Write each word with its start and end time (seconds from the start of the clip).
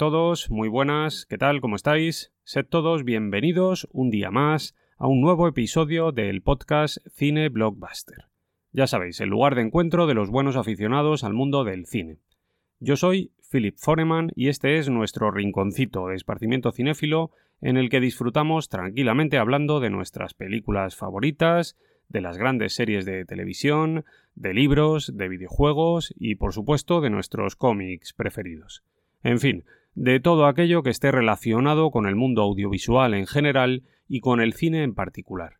Todos, 0.00 0.50
muy 0.50 0.70
buenas, 0.70 1.26
¿qué 1.26 1.36
tal? 1.36 1.60
¿Cómo 1.60 1.76
estáis? 1.76 2.32
Sed 2.42 2.64
todos 2.64 3.04
bienvenidos 3.04 3.86
un 3.92 4.08
día 4.08 4.30
más 4.30 4.74
a 4.96 5.06
un 5.06 5.20
nuevo 5.20 5.46
episodio 5.46 6.10
del 6.10 6.40
podcast 6.40 6.96
Cine 7.14 7.50
Blockbuster. 7.50 8.24
Ya 8.72 8.86
sabéis, 8.86 9.20
el 9.20 9.28
lugar 9.28 9.54
de 9.54 9.60
encuentro 9.60 10.06
de 10.06 10.14
los 10.14 10.30
buenos 10.30 10.56
aficionados 10.56 11.22
al 11.22 11.34
mundo 11.34 11.64
del 11.64 11.84
cine. 11.84 12.16
Yo 12.78 12.96
soy 12.96 13.32
Philip 13.52 13.76
Foreman 13.76 14.32
y 14.34 14.48
este 14.48 14.78
es 14.78 14.88
nuestro 14.88 15.30
rinconcito 15.30 16.06
de 16.06 16.16
esparcimiento 16.16 16.72
cinéfilo 16.72 17.30
en 17.60 17.76
el 17.76 17.90
que 17.90 18.00
disfrutamos 18.00 18.70
tranquilamente 18.70 19.36
hablando 19.36 19.80
de 19.80 19.90
nuestras 19.90 20.32
películas 20.32 20.96
favoritas, 20.96 21.76
de 22.08 22.22
las 22.22 22.38
grandes 22.38 22.72
series 22.72 23.04
de 23.04 23.26
televisión, 23.26 24.06
de 24.34 24.54
libros, 24.54 25.14
de 25.14 25.28
videojuegos 25.28 26.14
y 26.18 26.36
por 26.36 26.54
supuesto 26.54 27.02
de 27.02 27.10
nuestros 27.10 27.54
cómics 27.54 28.14
preferidos. 28.14 28.82
En 29.22 29.38
fin, 29.38 29.64
de 30.00 30.18
todo 30.18 30.46
aquello 30.46 30.82
que 30.82 30.88
esté 30.88 31.12
relacionado 31.12 31.90
con 31.90 32.06
el 32.06 32.16
mundo 32.16 32.40
audiovisual 32.40 33.12
en 33.12 33.26
general 33.26 33.82
y 34.08 34.20
con 34.20 34.40
el 34.40 34.54
cine 34.54 34.82
en 34.82 34.94
particular. 34.94 35.56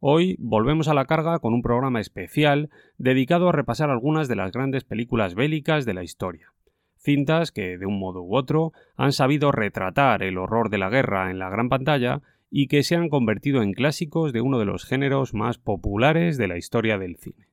Hoy 0.00 0.36
volvemos 0.38 0.88
a 0.88 0.94
la 0.94 1.04
carga 1.04 1.38
con 1.38 1.52
un 1.52 1.60
programa 1.60 2.00
especial 2.00 2.70
dedicado 2.96 3.46
a 3.46 3.52
repasar 3.52 3.90
algunas 3.90 4.26
de 4.26 4.36
las 4.36 4.52
grandes 4.52 4.84
películas 4.84 5.34
bélicas 5.34 5.84
de 5.84 5.92
la 5.92 6.02
historia. 6.02 6.54
Cintas 6.96 7.52
que, 7.52 7.76
de 7.76 7.84
un 7.84 7.98
modo 7.98 8.22
u 8.22 8.36
otro, 8.36 8.72
han 8.96 9.12
sabido 9.12 9.52
retratar 9.52 10.22
el 10.22 10.38
horror 10.38 10.70
de 10.70 10.78
la 10.78 10.88
guerra 10.88 11.30
en 11.30 11.38
la 11.38 11.50
gran 11.50 11.68
pantalla 11.68 12.22
y 12.50 12.68
que 12.68 12.82
se 12.82 12.96
han 12.96 13.10
convertido 13.10 13.60
en 13.60 13.74
clásicos 13.74 14.32
de 14.32 14.40
uno 14.40 14.58
de 14.58 14.64
los 14.64 14.86
géneros 14.86 15.34
más 15.34 15.58
populares 15.58 16.38
de 16.38 16.48
la 16.48 16.56
historia 16.56 16.96
del 16.96 17.16
cine. 17.16 17.48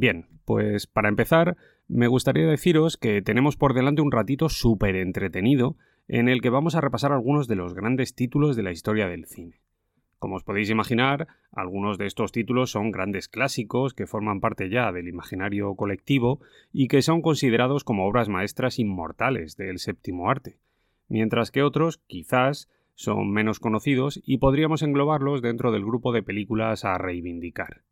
Bien, 0.00 0.26
pues 0.44 0.86
para 0.86 1.08
empezar, 1.08 1.56
me 1.88 2.06
gustaría 2.06 2.46
deciros 2.46 2.96
que 2.96 3.20
tenemos 3.20 3.56
por 3.56 3.74
delante 3.74 4.00
un 4.00 4.12
ratito 4.12 4.48
súper 4.48 4.94
entretenido 4.94 5.76
en 6.06 6.28
el 6.28 6.40
que 6.40 6.50
vamos 6.50 6.76
a 6.76 6.80
repasar 6.80 7.10
algunos 7.10 7.48
de 7.48 7.56
los 7.56 7.74
grandes 7.74 8.14
títulos 8.14 8.54
de 8.54 8.62
la 8.62 8.70
historia 8.70 9.08
del 9.08 9.26
cine. 9.26 9.60
Como 10.20 10.36
os 10.36 10.44
podéis 10.44 10.70
imaginar, 10.70 11.26
algunos 11.50 11.98
de 11.98 12.06
estos 12.06 12.30
títulos 12.30 12.70
son 12.70 12.92
grandes 12.92 13.26
clásicos 13.26 13.92
que 13.92 14.06
forman 14.06 14.38
parte 14.38 14.70
ya 14.70 14.92
del 14.92 15.08
imaginario 15.08 15.74
colectivo 15.74 16.38
y 16.72 16.86
que 16.86 17.02
son 17.02 17.20
considerados 17.20 17.82
como 17.82 18.06
obras 18.06 18.28
maestras 18.28 18.78
inmortales 18.78 19.56
del 19.56 19.80
séptimo 19.80 20.30
arte, 20.30 20.60
mientras 21.08 21.50
que 21.50 21.64
otros, 21.64 21.98
quizás, 22.06 22.68
son 22.94 23.32
menos 23.32 23.58
conocidos 23.58 24.20
y 24.24 24.38
podríamos 24.38 24.82
englobarlos 24.82 25.42
dentro 25.42 25.72
del 25.72 25.84
grupo 25.84 26.12
de 26.12 26.22
películas 26.22 26.84
a 26.84 26.96
reivindicar. 26.98 27.82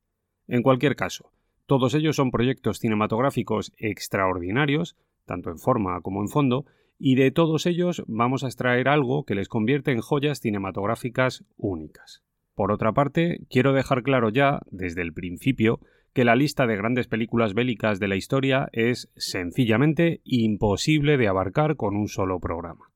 En 0.47 0.62
cualquier 0.62 0.95
caso, 0.95 1.33
todos 1.66 1.94
ellos 1.94 2.16
son 2.16 2.31
proyectos 2.31 2.78
cinematográficos 2.78 3.72
extraordinarios, 3.77 4.97
tanto 5.25 5.50
en 5.50 5.59
forma 5.59 6.00
como 6.00 6.22
en 6.22 6.28
fondo, 6.28 6.65
y 6.99 7.16
de 7.16 7.31
todos 7.31 7.66
ellos 7.66 8.04
vamos 8.06 8.44
a 8.44 8.47
extraer 8.47 8.88
algo 8.88 9.25
que 9.25 9.34
les 9.34 9.49
convierte 9.49 9.93
en 9.93 10.00
joyas 10.00 10.41
cinematográficas 10.41 11.44
únicas. 11.56 12.22
Por 12.54 12.72
otra 12.72 12.93
parte, 12.93 13.41
quiero 13.50 13.72
dejar 13.72 14.03
claro 14.03 14.31
ya, 14.31 14.60
desde 14.71 15.03
el 15.03 15.12
principio, 15.12 15.81
que 16.15 16.25
la 16.25 16.37
lista 16.37 16.66
de 16.66 16.77
grandes 16.77 17.09
películas 17.09 17.53
bélicas 17.53 18.00
de 18.00 18.09
la 18.09 18.16
historia 18.16 18.71
es 18.72 19.10
sencillamente 19.16 20.22
imposible 20.25 21.19
de 21.19 21.28
abarcar 21.28 21.77
con 21.77 21.94
un 21.94 22.09
solo 22.09 22.41
programa. 22.41 22.91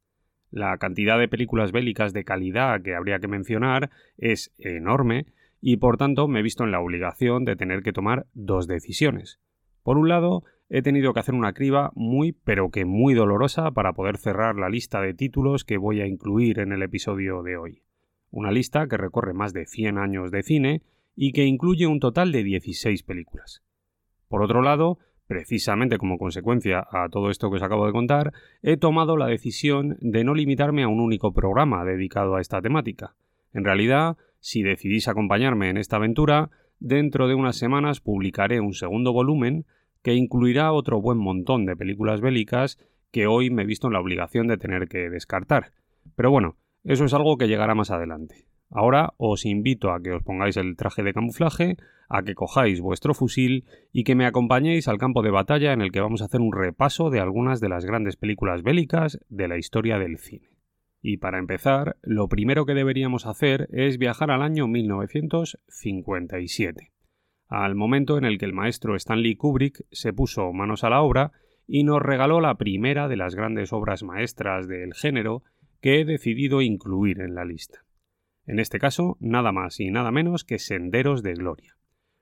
La 0.50 0.78
cantidad 0.78 1.18
de 1.18 1.28
películas 1.28 1.72
bélicas 1.72 2.14
de 2.14 2.24
calidad 2.24 2.80
que 2.82 2.94
habría 2.94 3.18
que 3.18 3.28
mencionar 3.28 3.90
es 4.16 4.54
enorme 4.58 5.26
y 5.60 5.76
por 5.76 5.96
tanto 5.96 6.28
me 6.28 6.40
he 6.40 6.42
visto 6.42 6.64
en 6.64 6.70
la 6.70 6.80
obligación 6.80 7.44
de 7.44 7.56
tener 7.56 7.82
que 7.82 7.92
tomar 7.92 8.26
dos 8.32 8.66
decisiones. 8.66 9.40
Por 9.82 9.98
un 9.98 10.08
lado, 10.08 10.44
he 10.68 10.82
tenido 10.82 11.12
que 11.12 11.20
hacer 11.20 11.34
una 11.34 11.52
criba 11.52 11.90
muy 11.94 12.32
pero 12.32 12.70
que 12.70 12.84
muy 12.84 13.14
dolorosa 13.14 13.70
para 13.72 13.92
poder 13.92 14.16
cerrar 14.16 14.56
la 14.56 14.68
lista 14.68 15.00
de 15.00 15.14
títulos 15.14 15.64
que 15.64 15.78
voy 15.78 16.00
a 16.00 16.06
incluir 16.06 16.60
en 16.60 16.72
el 16.72 16.82
episodio 16.82 17.42
de 17.42 17.56
hoy. 17.56 17.82
Una 18.30 18.52
lista 18.52 18.86
que 18.86 18.96
recorre 18.96 19.34
más 19.34 19.52
de 19.52 19.66
100 19.66 19.98
años 19.98 20.30
de 20.30 20.42
cine 20.42 20.82
y 21.16 21.32
que 21.32 21.44
incluye 21.44 21.86
un 21.86 22.00
total 22.00 22.32
de 22.32 22.44
16 22.44 23.02
películas. 23.02 23.62
Por 24.28 24.42
otro 24.42 24.62
lado, 24.62 24.98
precisamente 25.26 25.98
como 25.98 26.18
consecuencia 26.18 26.86
a 26.90 27.08
todo 27.08 27.30
esto 27.30 27.50
que 27.50 27.56
os 27.56 27.62
acabo 27.62 27.86
de 27.86 27.92
contar, 27.92 28.32
he 28.62 28.76
tomado 28.76 29.16
la 29.16 29.26
decisión 29.26 29.96
de 30.00 30.24
no 30.24 30.34
limitarme 30.34 30.84
a 30.84 30.88
un 30.88 31.00
único 31.00 31.32
programa 31.32 31.84
dedicado 31.84 32.36
a 32.36 32.40
esta 32.40 32.62
temática. 32.62 33.16
En 33.52 33.64
realidad, 33.64 34.16
si 34.40 34.62
decidís 34.62 35.08
acompañarme 35.08 35.70
en 35.70 35.76
esta 35.76 35.96
aventura, 35.96 36.50
dentro 36.78 37.28
de 37.28 37.34
unas 37.34 37.56
semanas 37.56 38.00
publicaré 38.00 38.60
un 38.60 38.74
segundo 38.74 39.12
volumen 39.12 39.66
que 40.02 40.14
incluirá 40.14 40.72
otro 40.72 41.00
buen 41.00 41.18
montón 41.18 41.66
de 41.66 41.76
películas 41.76 42.20
bélicas 42.20 42.78
que 43.12 43.26
hoy 43.26 43.50
me 43.50 43.62
he 43.62 43.66
visto 43.66 43.86
en 43.88 43.92
la 43.92 44.00
obligación 44.00 44.46
de 44.46 44.56
tener 44.56 44.88
que 44.88 45.10
descartar. 45.10 45.72
Pero 46.16 46.30
bueno, 46.30 46.56
eso 46.84 47.04
es 47.04 47.14
algo 47.14 47.36
que 47.36 47.48
llegará 47.48 47.74
más 47.74 47.90
adelante. 47.90 48.46
Ahora 48.70 49.14
os 49.16 49.44
invito 49.46 49.92
a 49.92 50.00
que 50.00 50.12
os 50.12 50.22
pongáis 50.22 50.56
el 50.56 50.76
traje 50.76 51.02
de 51.02 51.12
camuflaje, 51.12 51.76
a 52.08 52.22
que 52.22 52.34
cojáis 52.34 52.80
vuestro 52.80 53.14
fusil 53.14 53.64
y 53.92 54.04
que 54.04 54.14
me 54.14 54.26
acompañéis 54.26 54.86
al 54.88 54.98
campo 54.98 55.22
de 55.22 55.30
batalla 55.30 55.72
en 55.72 55.80
el 55.80 55.90
que 55.90 56.00
vamos 56.00 56.22
a 56.22 56.26
hacer 56.26 56.40
un 56.40 56.52
repaso 56.52 57.10
de 57.10 57.20
algunas 57.20 57.60
de 57.60 57.68
las 57.68 57.84
grandes 57.84 58.16
películas 58.16 58.62
bélicas 58.62 59.18
de 59.28 59.48
la 59.48 59.58
historia 59.58 59.98
del 59.98 60.18
cine. 60.18 60.49
Y 61.02 61.16
para 61.16 61.38
empezar, 61.38 61.96
lo 62.02 62.28
primero 62.28 62.66
que 62.66 62.74
deberíamos 62.74 63.24
hacer 63.26 63.68
es 63.72 63.96
viajar 63.98 64.30
al 64.30 64.42
año 64.42 64.68
1957, 64.68 66.92
al 67.48 67.74
momento 67.74 68.18
en 68.18 68.24
el 68.24 68.38
que 68.38 68.44
el 68.44 68.52
maestro 68.52 68.94
Stanley 68.96 69.34
Kubrick 69.36 69.86
se 69.90 70.12
puso 70.12 70.52
manos 70.52 70.84
a 70.84 70.90
la 70.90 71.00
obra 71.00 71.32
y 71.66 71.84
nos 71.84 72.02
regaló 72.02 72.40
la 72.40 72.56
primera 72.56 73.08
de 73.08 73.16
las 73.16 73.34
grandes 73.34 73.72
obras 73.72 74.02
maestras 74.02 74.68
del 74.68 74.92
género 74.92 75.42
que 75.80 76.00
he 76.00 76.04
decidido 76.04 76.60
incluir 76.60 77.20
en 77.20 77.34
la 77.34 77.46
lista. 77.46 77.86
En 78.46 78.58
este 78.58 78.78
caso, 78.78 79.16
nada 79.20 79.52
más 79.52 79.80
y 79.80 79.90
nada 79.90 80.10
menos 80.10 80.44
que 80.44 80.58
Senderos 80.58 81.22
de 81.22 81.32
Gloria, 81.34 81.76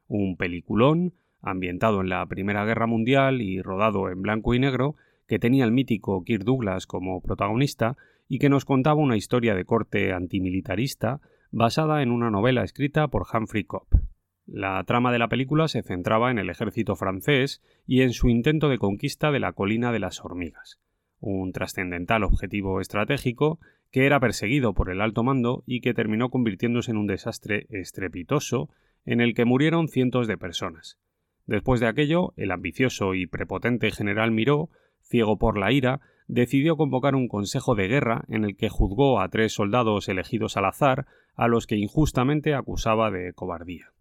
un 0.06 0.36
peliculón 0.36 1.14
ambientado 1.40 2.00
en 2.00 2.10
la 2.10 2.24
Primera 2.26 2.64
Guerra 2.64 2.86
Mundial 2.86 3.40
y 3.40 3.60
rodado 3.62 4.10
en 4.10 4.22
blanco 4.22 4.54
y 4.54 4.60
negro 4.60 4.96
que 5.26 5.38
tenía 5.38 5.64
el 5.64 5.72
mítico 5.72 6.22
Kirk 6.24 6.44
Douglas 6.44 6.86
como 6.86 7.20
protagonista 7.20 7.96
y 8.28 8.38
que 8.38 8.48
nos 8.48 8.64
contaba 8.64 9.00
una 9.00 9.16
historia 9.16 9.54
de 9.54 9.64
corte 9.64 10.12
antimilitarista 10.12 11.20
basada 11.50 12.02
en 12.02 12.10
una 12.10 12.30
novela 12.30 12.62
escrita 12.62 13.08
por 13.08 13.26
Humphrey 13.32 13.64
Cobb. 13.64 13.88
La 14.46 14.82
trama 14.84 15.12
de 15.12 15.18
la 15.18 15.28
película 15.28 15.68
se 15.68 15.82
centraba 15.82 16.30
en 16.30 16.38
el 16.38 16.50
ejército 16.50 16.96
francés 16.96 17.62
y 17.86 18.02
en 18.02 18.12
su 18.12 18.28
intento 18.28 18.68
de 18.68 18.78
conquista 18.78 19.30
de 19.30 19.40
la 19.40 19.52
colina 19.52 19.92
de 19.92 19.98
las 19.98 20.24
hormigas, 20.24 20.78
un 21.20 21.52
trascendental 21.52 22.24
objetivo 22.24 22.80
estratégico 22.80 23.58
que 23.90 24.06
era 24.06 24.20
perseguido 24.20 24.74
por 24.74 24.90
el 24.90 25.00
alto 25.00 25.22
mando 25.22 25.64
y 25.66 25.80
que 25.80 25.94
terminó 25.94 26.30
convirtiéndose 26.30 26.90
en 26.90 26.98
un 26.98 27.06
desastre 27.06 27.66
estrepitoso 27.70 28.68
en 29.04 29.20
el 29.20 29.34
que 29.34 29.44
murieron 29.44 29.88
cientos 29.88 30.26
de 30.26 30.36
personas. 30.36 30.98
Después 31.46 31.80
de 31.80 31.86
aquello, 31.86 32.34
el 32.36 32.50
ambicioso 32.50 33.14
y 33.14 33.26
prepotente 33.26 33.90
general 33.90 34.30
Miró, 34.30 34.68
ciego 35.02 35.38
por 35.38 35.58
la 35.58 35.72
ira, 35.72 36.00
decidió 36.28 36.76
convocar 36.76 37.14
un 37.14 37.26
consejo 37.26 37.74
de 37.74 37.88
guerra 37.88 38.24
en 38.28 38.44
el 38.44 38.56
que 38.56 38.68
juzgó 38.68 39.20
a 39.20 39.28
tres 39.28 39.54
soldados 39.54 40.08
elegidos 40.08 40.56
al 40.56 40.66
azar, 40.66 41.06
a 41.34 41.48
los 41.48 41.66
que 41.66 41.76
injustamente 41.76 42.54
acusaba 42.54 43.10
de 43.10 43.32
cobardía. 43.32 43.92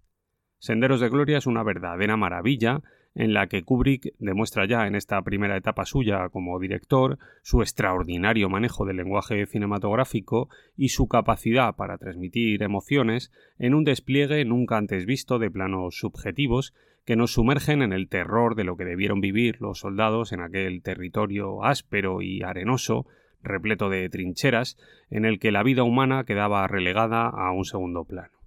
Senderos 0.59 0.99
de 0.99 1.09
Gloria 1.09 1.37
es 1.37 1.47
una 1.47 1.63
verdadera 1.63 2.17
maravilla 2.17 2.81
en 3.17 3.33
la 3.33 3.47
que 3.47 3.63
Kubrick 3.63 4.13
demuestra 4.19 4.67
ya 4.67 4.85
en 4.85 4.95
esta 4.95 5.21
primera 5.23 5.57
etapa 5.57 5.85
suya 5.85 6.29
como 6.29 6.59
director 6.59 7.17
su 7.41 7.61
extraordinario 7.61 8.47
manejo 8.47 8.85
del 8.85 8.97
lenguaje 8.97 9.45
cinematográfico 9.47 10.49
y 10.75 10.89
su 10.89 11.07
capacidad 11.07 11.75
para 11.75 11.97
transmitir 11.97 12.61
emociones 12.61 13.31
en 13.57 13.73
un 13.73 13.85
despliegue 13.85 14.45
nunca 14.45 14.77
antes 14.77 15.05
visto 15.07 15.39
de 15.39 15.49
planos 15.49 15.97
subjetivos 15.97 16.75
que 17.07 17.15
nos 17.15 17.31
sumergen 17.31 17.81
en 17.81 17.93
el 17.93 18.09
terror 18.09 18.55
de 18.55 18.65
lo 18.65 18.75
que 18.75 18.83
debieron 18.83 19.21
vivir 19.21 19.61
los 19.61 19.79
soldados 19.79 20.33
en 20.33 20.41
aquel 20.41 20.81
territorio 20.81 21.63
áspero 21.63 22.21
y 22.21 22.43
arenoso, 22.43 23.07
repleto 23.41 23.89
de 23.89 24.09
trincheras, 24.09 24.77
en 25.09 25.23
el 25.23 25.39
que 25.39 25.53
la 25.53 25.63
vida 25.63 25.83
humana 25.83 26.25
quedaba 26.25 26.67
relegada 26.67 27.29
a 27.29 27.53
un 27.53 27.63
segundo 27.63 28.03
plano. 28.03 28.37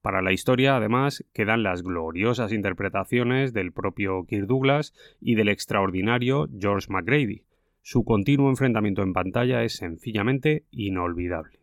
Para 0.00 0.22
la 0.22 0.32
historia, 0.32 0.76
además, 0.76 1.26
quedan 1.34 1.62
las 1.62 1.82
gloriosas 1.82 2.54
interpretaciones 2.54 3.52
del 3.52 3.70
propio 3.70 4.24
Kirk 4.24 4.46
Douglas 4.46 4.94
y 5.20 5.34
del 5.34 5.50
extraordinario 5.50 6.48
George 6.58 6.86
McGrady. 6.88 7.44
Su 7.82 8.04
continuo 8.04 8.48
enfrentamiento 8.48 9.02
en 9.02 9.12
pantalla 9.12 9.62
es 9.62 9.76
sencillamente 9.76 10.64
inolvidable. 10.70 11.59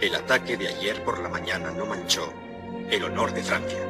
El 0.00 0.14
ataque 0.14 0.56
de 0.56 0.68
ayer 0.68 1.02
por 1.02 1.18
la 1.18 1.28
mañana 1.28 1.72
no 1.72 1.84
manchó 1.84 2.32
el 2.88 3.02
honor 3.02 3.32
de 3.32 3.42
Francia. 3.42 3.80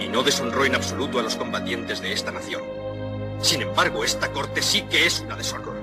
Y 0.00 0.08
no 0.08 0.22
deshonró 0.22 0.64
en 0.64 0.74
absoluto 0.74 1.18
a 1.18 1.22
los 1.22 1.36
combatientes 1.36 2.00
de 2.00 2.12
esta 2.12 2.32
nación. 2.32 2.62
Sin 3.42 3.60
embargo, 3.60 4.02
esta 4.02 4.32
corte 4.32 4.62
sí 4.62 4.82
que 4.82 5.04
es 5.06 5.20
una 5.20 5.36
deshonra. 5.36 5.74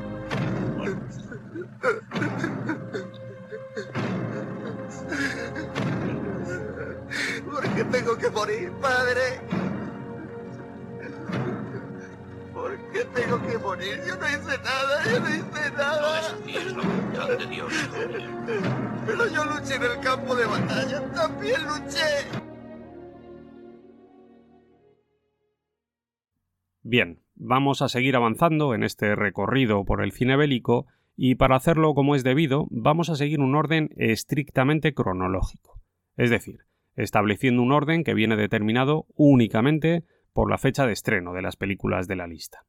¿Por 7.46 7.76
qué 7.76 7.84
tengo 7.84 8.18
que 8.18 8.30
morir, 8.32 8.72
padre? 8.82 9.51
Qué 13.02 13.22
tengo 13.22 13.42
que 13.42 13.58
morir? 13.58 14.00
Yo 14.08 14.16
no 14.16 14.28
hice 14.28 14.58
nada, 14.64 15.04
yo 15.12 15.20
no 15.20 15.30
hice 15.30 15.72
nada. 15.72 16.22
No 16.40 16.50
es 16.50 16.74
la 16.74 16.84
voluntad 16.84 17.38
de 17.38 17.46
Dios. 17.48 17.74
Pero 19.06 19.30
yo 19.30 19.46
luché 19.46 19.76
en 19.76 19.84
el 19.84 20.00
campo 20.02 20.36
de 20.36 20.46
batalla, 20.46 21.12
también 21.14 21.62
luché. 21.64 22.28
Bien, 26.84 27.22
vamos 27.36 27.82
a 27.82 27.90
seguir 27.90 28.16
avanzando 28.16 28.74
en 28.74 28.84
este 28.84 29.16
recorrido 29.16 29.86
por 29.86 30.04
el 30.04 30.12
cine 30.12 30.36
bélico 30.36 30.88
y 31.16 31.36
para 31.36 31.56
hacerlo 31.56 31.94
como 31.94 32.16
es 32.16 32.24
debido 32.24 32.68
vamos 32.72 33.10
a 33.10 33.16
seguir 33.16 33.40
un 33.40 33.56
orden 33.56 33.90
estrictamente 33.98 34.94
cronológico, 34.94 35.80
es 36.18 36.32
decir, 36.32 36.66
estableciendo 36.96 37.62
un 37.62 37.72
orden 37.72 38.04
que 38.04 38.16
viene 38.16 38.36
determinado 38.36 39.06
únicamente 39.16 40.04
por 40.34 40.50
la 40.50 40.58
fecha 40.58 40.88
de 40.88 40.94
estreno 40.94 41.34
de 41.34 41.44
las 41.44 41.56
películas 41.56 42.08
de 42.08 42.16
la 42.16 42.26
lista. 42.26 42.66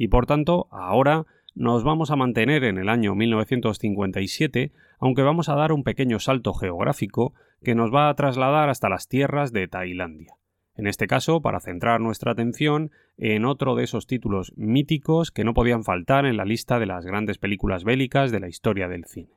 Y 0.00 0.08
por 0.08 0.24
tanto, 0.24 0.66
ahora 0.70 1.26
nos 1.54 1.84
vamos 1.84 2.10
a 2.10 2.16
mantener 2.16 2.64
en 2.64 2.78
el 2.78 2.88
año 2.88 3.14
1957, 3.14 4.72
aunque 4.98 5.20
vamos 5.20 5.50
a 5.50 5.56
dar 5.56 5.72
un 5.72 5.84
pequeño 5.84 6.18
salto 6.20 6.54
geográfico 6.54 7.34
que 7.62 7.74
nos 7.74 7.92
va 7.92 8.08
a 8.08 8.14
trasladar 8.14 8.70
hasta 8.70 8.88
las 8.88 9.08
tierras 9.08 9.52
de 9.52 9.68
Tailandia. 9.68 10.36
En 10.74 10.86
este 10.86 11.06
caso, 11.06 11.42
para 11.42 11.60
centrar 11.60 12.00
nuestra 12.00 12.32
atención 12.32 12.92
en 13.18 13.44
otro 13.44 13.74
de 13.74 13.84
esos 13.84 14.06
títulos 14.06 14.54
míticos 14.56 15.30
que 15.30 15.44
no 15.44 15.52
podían 15.52 15.84
faltar 15.84 16.24
en 16.24 16.38
la 16.38 16.46
lista 16.46 16.78
de 16.78 16.86
las 16.86 17.04
grandes 17.04 17.36
películas 17.36 17.84
bélicas 17.84 18.32
de 18.32 18.40
la 18.40 18.48
historia 18.48 18.88
del 18.88 19.04
cine. 19.04 19.36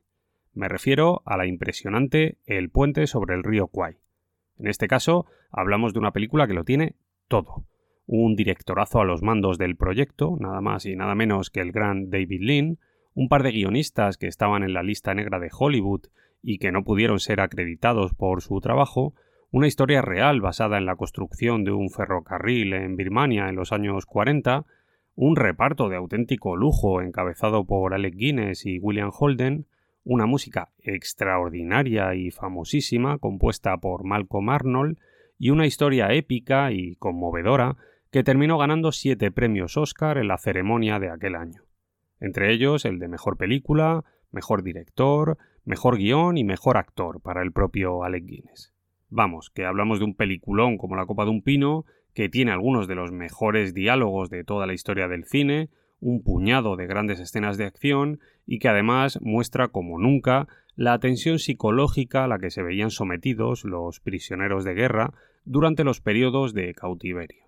Me 0.53 0.69
refiero 0.69 1.23
a 1.25 1.35
la 1.35 1.45
impresionante 1.45 2.37
El 2.45 2.69
puente 2.69 3.05
sobre 3.07 3.35
el 3.35 3.43
río 3.43 3.67
Kwai. 3.67 3.97
En 4.57 4.67
este 4.67 4.87
caso, 4.87 5.25
hablamos 5.51 5.91
de 5.91 5.99
una 5.99 6.11
película 6.11 6.47
que 6.47 6.53
lo 6.53 6.63
tiene 6.63 6.95
todo. 7.27 7.65
Un 8.05 8.35
directorazo 8.35 8.99
a 8.99 9.05
los 9.05 9.21
mandos 9.21 9.57
del 9.57 9.75
proyecto, 9.75 10.35
nada 10.39 10.61
más 10.61 10.85
y 10.85 10.95
nada 10.95 11.15
menos 11.15 11.49
que 11.49 11.61
el 11.61 11.71
gran 11.71 12.09
David 12.09 12.41
Lean, 12.41 12.77
un 13.15 13.29
par 13.29 13.43
de 13.43 13.51
guionistas 13.51 14.17
que 14.17 14.27
estaban 14.27 14.63
en 14.63 14.73
la 14.73 14.83
lista 14.83 15.13
negra 15.13 15.39
de 15.39 15.49
Hollywood 15.57 16.07
y 16.41 16.57
que 16.57 16.71
no 16.71 16.83
pudieron 16.83 17.19
ser 17.19 17.39
acreditados 17.39 18.13
por 18.13 18.41
su 18.41 18.59
trabajo, 18.59 19.13
una 19.51 19.67
historia 19.67 20.01
real 20.01 20.41
basada 20.41 20.77
en 20.77 20.85
la 20.85 20.95
construcción 20.95 21.63
de 21.63 21.71
un 21.71 21.89
ferrocarril 21.89 22.73
en 22.73 22.95
Birmania 22.95 23.47
en 23.49 23.55
los 23.55 23.71
años 23.71 24.05
40, 24.05 24.65
un 25.15 25.35
reparto 25.35 25.89
de 25.89 25.95
auténtico 25.95 26.55
lujo 26.55 27.01
encabezado 27.01 27.65
por 27.65 27.93
Alec 27.93 28.15
Guinness 28.15 28.65
y 28.65 28.79
William 28.79 29.11
Holden, 29.17 29.67
una 30.03 30.25
música 30.25 30.69
extraordinaria 30.79 32.15
y 32.15 32.31
famosísima 32.31 33.19
compuesta 33.19 33.77
por 33.77 34.03
Malcolm 34.03 34.49
Arnold 34.49 34.97
y 35.37 35.51
una 35.51 35.65
historia 35.65 36.11
épica 36.13 36.71
y 36.71 36.95
conmovedora 36.95 37.77
que 38.13 38.23
terminó 38.23 38.59
ganando 38.59 38.91
siete 38.91 39.31
premios 39.31 39.75
Oscar 39.75 40.19
en 40.19 40.27
la 40.27 40.37
ceremonia 40.37 40.99
de 40.99 41.09
aquel 41.09 41.35
año. 41.35 41.63
Entre 42.19 42.53
ellos 42.53 42.85
el 42.85 42.99
de 42.99 43.07
Mejor 43.07 43.37
Película, 43.37 44.05
Mejor 44.31 44.61
Director, 44.61 45.39
Mejor 45.65 45.97
Guión 45.97 46.37
y 46.37 46.43
Mejor 46.43 46.77
Actor 46.77 47.21
para 47.21 47.41
el 47.41 47.51
propio 47.51 48.03
Alec 48.03 48.23
Guinness. 48.23 48.71
Vamos, 49.09 49.49
que 49.49 49.65
hablamos 49.65 49.97
de 49.97 50.05
un 50.05 50.13
peliculón 50.13 50.77
como 50.77 50.95
La 50.95 51.07
Copa 51.07 51.23
de 51.25 51.31
un 51.31 51.41
Pino, 51.41 51.85
que 52.13 52.29
tiene 52.29 52.51
algunos 52.51 52.87
de 52.87 52.93
los 52.93 53.11
mejores 53.11 53.73
diálogos 53.73 54.29
de 54.29 54.43
toda 54.43 54.67
la 54.67 54.73
historia 54.73 55.07
del 55.07 55.25
cine, 55.25 55.71
un 55.99 56.21
puñado 56.21 56.75
de 56.75 56.85
grandes 56.85 57.19
escenas 57.19 57.57
de 57.57 57.65
acción 57.65 58.19
y 58.45 58.59
que 58.59 58.69
además 58.69 59.17
muestra 59.23 59.69
como 59.69 59.97
nunca 59.97 60.47
la 60.75 60.99
tensión 60.99 61.39
psicológica 61.39 62.25
a 62.25 62.27
la 62.27 62.37
que 62.37 62.51
se 62.51 62.61
veían 62.61 62.91
sometidos 62.91 63.65
los 63.65 63.99
prisioneros 63.99 64.65
de 64.65 64.75
guerra 64.75 65.13
durante 65.45 65.83
los 65.83 65.99
periodos 65.99 66.53
de 66.53 66.75
cautiverio. 66.75 67.43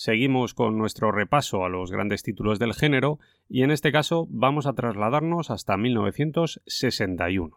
Seguimos 0.00 0.54
con 0.54 0.78
nuestro 0.78 1.10
repaso 1.10 1.64
a 1.64 1.68
los 1.68 1.90
grandes 1.90 2.22
títulos 2.22 2.60
del 2.60 2.72
género 2.72 3.18
y 3.48 3.64
en 3.64 3.72
este 3.72 3.90
caso 3.90 4.28
vamos 4.30 4.68
a 4.68 4.74
trasladarnos 4.74 5.50
hasta 5.50 5.76
1961, 5.76 7.56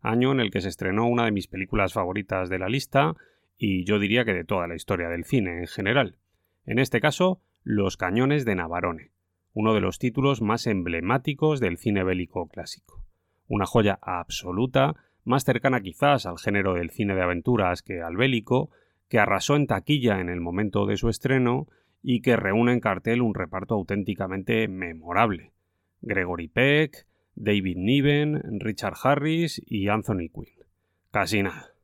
año 0.00 0.32
en 0.32 0.40
el 0.40 0.50
que 0.50 0.62
se 0.62 0.70
estrenó 0.70 1.06
una 1.06 1.26
de 1.26 1.32
mis 1.32 1.48
películas 1.48 1.92
favoritas 1.92 2.48
de 2.48 2.58
la 2.58 2.70
lista 2.70 3.14
y 3.58 3.84
yo 3.84 3.98
diría 3.98 4.24
que 4.24 4.32
de 4.32 4.44
toda 4.44 4.66
la 4.68 4.74
historia 4.74 5.10
del 5.10 5.26
cine 5.26 5.58
en 5.58 5.66
general. 5.66 6.16
En 6.64 6.78
este 6.78 6.98
caso, 7.02 7.42
Los 7.62 7.98
cañones 7.98 8.46
de 8.46 8.54
Navarone, 8.54 9.10
uno 9.52 9.74
de 9.74 9.82
los 9.82 9.98
títulos 9.98 10.40
más 10.40 10.66
emblemáticos 10.66 11.60
del 11.60 11.76
cine 11.76 12.04
bélico 12.04 12.48
clásico 12.48 13.04
una 13.48 13.66
joya 13.66 13.98
absoluta, 14.00 14.94
más 15.24 15.44
cercana 15.44 15.82
quizás 15.82 16.24
al 16.24 16.38
género 16.38 16.72
del 16.72 16.88
cine 16.88 17.14
de 17.14 17.20
aventuras 17.20 17.82
que 17.82 18.00
al 18.00 18.16
bélico, 18.16 18.70
que 19.10 19.18
arrasó 19.18 19.56
en 19.56 19.66
taquilla 19.66 20.20
en 20.20 20.30
el 20.30 20.40
momento 20.40 20.86
de 20.86 20.96
su 20.96 21.10
estreno 21.10 21.68
y 22.02 22.20
que 22.20 22.36
reúne 22.36 22.72
en 22.72 22.80
cartel 22.80 23.22
un 23.22 23.34
reparto 23.34 23.74
auténticamente 23.74 24.68
memorable. 24.68 25.52
Gregory 26.00 26.48
Peck, 26.48 27.06
David 27.34 27.76
Niven, 27.76 28.60
Richard 28.60 28.94
Harris 29.02 29.62
y 29.64 29.88
Anthony 29.88 30.28
Quinn. 30.32 30.66
Casi 31.10 31.42
nada. 31.42 31.74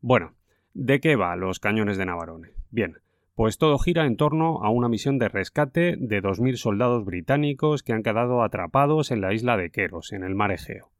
Bueno, 0.00 0.34
¿de 0.74 1.00
qué 1.00 1.16
va 1.16 1.36
Los 1.36 1.58
Cañones 1.58 1.96
de 1.96 2.06
Navarone? 2.06 2.50
Bien, 2.70 2.98
pues 3.34 3.58
todo 3.58 3.78
gira 3.78 4.06
en 4.06 4.16
torno 4.16 4.62
a 4.62 4.70
una 4.70 4.88
misión 4.88 5.18
de 5.18 5.28
rescate 5.28 5.96
de 5.98 6.22
2.000 6.22 6.56
soldados 6.56 7.04
británicos 7.04 7.82
que 7.82 7.92
han 7.92 8.02
quedado 8.02 8.42
atrapados 8.42 9.10
en 9.10 9.20
la 9.20 9.34
isla 9.34 9.56
de 9.56 9.70
Keros, 9.70 10.12
en 10.12 10.24
el 10.24 10.34
mar 10.34 10.52
Egeo. 10.52 10.90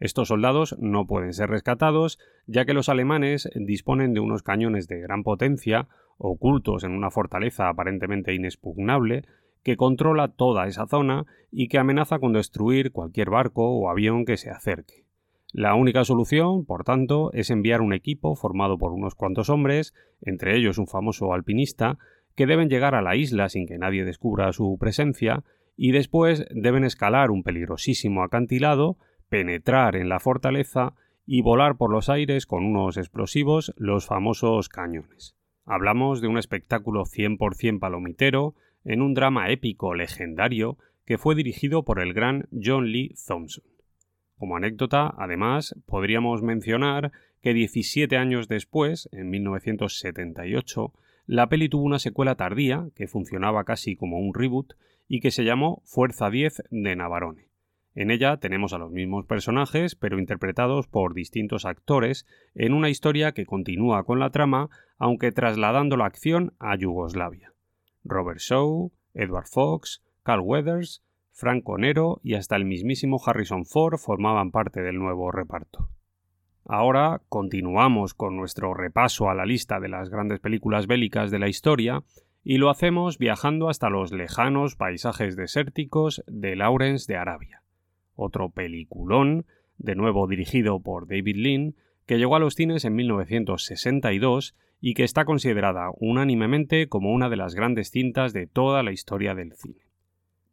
Estos 0.00 0.28
soldados 0.28 0.76
no 0.78 1.06
pueden 1.06 1.32
ser 1.32 1.50
rescatados, 1.50 2.18
ya 2.46 2.64
que 2.64 2.74
los 2.74 2.88
alemanes 2.88 3.48
disponen 3.54 4.12
de 4.12 4.20
unos 4.20 4.42
cañones 4.42 4.88
de 4.88 5.00
gran 5.00 5.22
potencia, 5.22 5.88
ocultos 6.18 6.84
en 6.84 6.92
una 6.92 7.10
fortaleza 7.10 7.68
aparentemente 7.68 8.34
inexpugnable, 8.34 9.24
que 9.62 9.76
controla 9.76 10.28
toda 10.28 10.66
esa 10.66 10.86
zona 10.86 11.24
y 11.50 11.68
que 11.68 11.78
amenaza 11.78 12.18
con 12.18 12.32
destruir 12.32 12.92
cualquier 12.92 13.30
barco 13.30 13.66
o 13.66 13.88
avión 13.88 14.24
que 14.24 14.36
se 14.36 14.50
acerque. 14.50 15.04
La 15.52 15.74
única 15.76 16.04
solución, 16.04 16.64
por 16.66 16.82
tanto, 16.82 17.32
es 17.32 17.48
enviar 17.48 17.80
un 17.80 17.92
equipo 17.92 18.34
formado 18.34 18.76
por 18.76 18.92
unos 18.92 19.14
cuantos 19.14 19.48
hombres, 19.48 19.94
entre 20.20 20.56
ellos 20.56 20.78
un 20.78 20.88
famoso 20.88 21.32
alpinista, 21.32 21.96
que 22.34 22.46
deben 22.46 22.68
llegar 22.68 22.96
a 22.96 23.02
la 23.02 23.14
isla 23.14 23.48
sin 23.48 23.66
que 23.66 23.78
nadie 23.78 24.04
descubra 24.04 24.52
su 24.52 24.76
presencia, 24.78 25.44
y 25.76 25.92
después 25.92 26.44
deben 26.50 26.84
escalar 26.84 27.30
un 27.30 27.42
peligrosísimo 27.42 28.22
acantilado 28.22 28.98
penetrar 29.28 29.96
en 29.96 30.08
la 30.08 30.20
fortaleza 30.20 30.94
y 31.26 31.42
volar 31.42 31.76
por 31.76 31.90
los 31.90 32.08
aires 32.08 32.46
con 32.46 32.64
unos 32.64 32.96
explosivos 32.96 33.72
los 33.76 34.06
famosos 34.06 34.68
cañones. 34.68 35.34
Hablamos 35.64 36.20
de 36.20 36.28
un 36.28 36.38
espectáculo 36.38 37.04
100% 37.04 37.78
palomitero 37.78 38.54
en 38.84 39.00
un 39.00 39.14
drama 39.14 39.50
épico 39.50 39.94
legendario 39.94 40.76
que 41.06 41.18
fue 41.18 41.34
dirigido 41.34 41.84
por 41.84 42.00
el 42.00 42.12
gran 42.12 42.48
John 42.52 42.92
Lee 42.92 43.14
Thompson. 43.26 43.64
Como 44.36 44.56
anécdota, 44.56 45.14
además, 45.16 45.74
podríamos 45.86 46.42
mencionar 46.42 47.12
que 47.40 47.54
17 47.54 48.16
años 48.16 48.48
después, 48.48 49.08
en 49.12 49.30
1978, 49.30 50.92
la 51.26 51.48
peli 51.48 51.68
tuvo 51.68 51.84
una 51.84 51.98
secuela 51.98 52.34
tardía 52.34 52.88
que 52.94 53.06
funcionaba 53.06 53.64
casi 53.64 53.96
como 53.96 54.18
un 54.18 54.34
reboot 54.34 54.74
y 55.08 55.20
que 55.20 55.30
se 55.30 55.44
llamó 55.44 55.82
Fuerza 55.84 56.30
10 56.30 56.64
de 56.70 56.96
Navarone. 56.96 57.48
En 57.94 58.10
ella 58.10 58.38
tenemos 58.38 58.72
a 58.72 58.78
los 58.78 58.90
mismos 58.90 59.24
personajes, 59.26 59.94
pero 59.94 60.18
interpretados 60.18 60.88
por 60.88 61.14
distintos 61.14 61.64
actores, 61.64 62.26
en 62.54 62.72
una 62.72 62.90
historia 62.90 63.32
que 63.32 63.46
continúa 63.46 64.04
con 64.04 64.18
la 64.18 64.30
trama, 64.30 64.68
aunque 64.98 65.32
trasladando 65.32 65.96
la 65.96 66.06
acción 66.06 66.54
a 66.58 66.76
Yugoslavia. 66.76 67.52
Robert 68.02 68.40
Shaw, 68.40 68.90
Edward 69.14 69.46
Fox, 69.46 70.02
Carl 70.22 70.40
Weathers, 70.40 71.02
Frank 71.32 71.64
Conero 71.64 72.20
y 72.22 72.34
hasta 72.34 72.54
el 72.54 72.64
mismísimo 72.64 73.20
Harrison 73.24 73.64
Ford 73.64 73.98
formaban 73.98 74.52
parte 74.52 74.82
del 74.82 74.98
nuevo 74.98 75.32
reparto. 75.32 75.88
Ahora 76.64 77.20
continuamos 77.28 78.14
con 78.14 78.36
nuestro 78.36 78.72
repaso 78.72 79.28
a 79.28 79.34
la 79.34 79.44
lista 79.44 79.80
de 79.80 79.88
las 79.88 80.10
grandes 80.10 80.40
películas 80.40 80.86
bélicas 80.86 81.30
de 81.30 81.40
la 81.40 81.48
historia 81.48 82.04
y 82.44 82.58
lo 82.58 82.70
hacemos 82.70 83.18
viajando 83.18 83.68
hasta 83.68 83.90
los 83.90 84.12
lejanos 84.12 84.76
paisajes 84.76 85.34
desérticos 85.34 86.22
de 86.26 86.54
Lawrence 86.54 87.12
de 87.12 87.18
Arabia, 87.18 87.63
otro 88.14 88.50
peliculón, 88.50 89.46
de 89.78 89.94
nuevo 89.94 90.26
dirigido 90.26 90.80
por 90.80 91.06
David 91.06 91.36
Lean, 91.36 91.74
que 92.06 92.18
llegó 92.18 92.36
a 92.36 92.38
los 92.38 92.54
cines 92.54 92.84
en 92.84 92.94
1962 92.94 94.54
y 94.80 94.94
que 94.94 95.04
está 95.04 95.24
considerada 95.24 95.90
unánimemente 95.96 96.88
como 96.88 97.12
una 97.12 97.28
de 97.28 97.36
las 97.36 97.54
grandes 97.54 97.90
cintas 97.90 98.32
de 98.32 98.46
toda 98.46 98.82
la 98.82 98.92
historia 98.92 99.34
del 99.34 99.52
cine. 99.54 99.84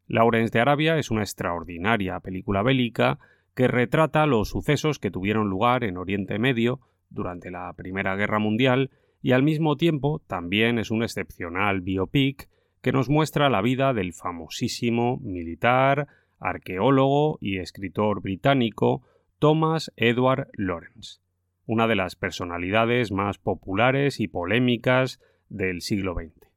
Lawrence 0.08 0.52
de 0.52 0.60
Arabia 0.60 0.98
es 0.98 1.12
una 1.12 1.22
extraordinaria 1.22 2.20
película 2.20 2.64
bélica 2.64 3.20
que 3.56 3.68
retrata 3.68 4.26
los 4.26 4.50
sucesos 4.50 5.00
que 5.00 5.12
tuvieron 5.12 5.50
lugar 5.50 5.84
en 5.84 5.98
Oriente 5.98 6.40
Medio 6.40 6.80
durante 7.10 7.52
la 7.52 7.72
Primera 7.74 8.16
Guerra 8.16 8.40
Mundial 8.40 8.90
y 9.22 9.34
al 9.34 9.44
mismo 9.44 9.76
tiempo 9.76 10.22
también 10.28 10.80
es 10.80 10.92
un 10.92 11.04
excepcional 11.04 11.82
biopic 11.82 12.50
que 12.82 12.92
nos 12.92 13.10
muestra 13.10 13.50
la 13.50 13.62
vida 13.62 13.94
del 13.94 14.14
famosísimo 14.14 15.18
militar, 15.18 16.08
arqueólogo 16.42 17.38
y 17.40 17.60
escritor 17.60 18.22
británico 18.22 19.04
Thomas 19.40 19.94
Edward 19.96 20.50
Lawrence, 20.54 21.22
una 21.66 21.88
de 21.88 21.96
las 21.96 22.16
personalidades 22.16 23.12
más 23.12 23.38
populares 23.38 24.20
y 24.20 24.28
polémicas 24.28 25.22
del 25.50 25.82
siglo 25.82 26.16
XX. 26.16 26.52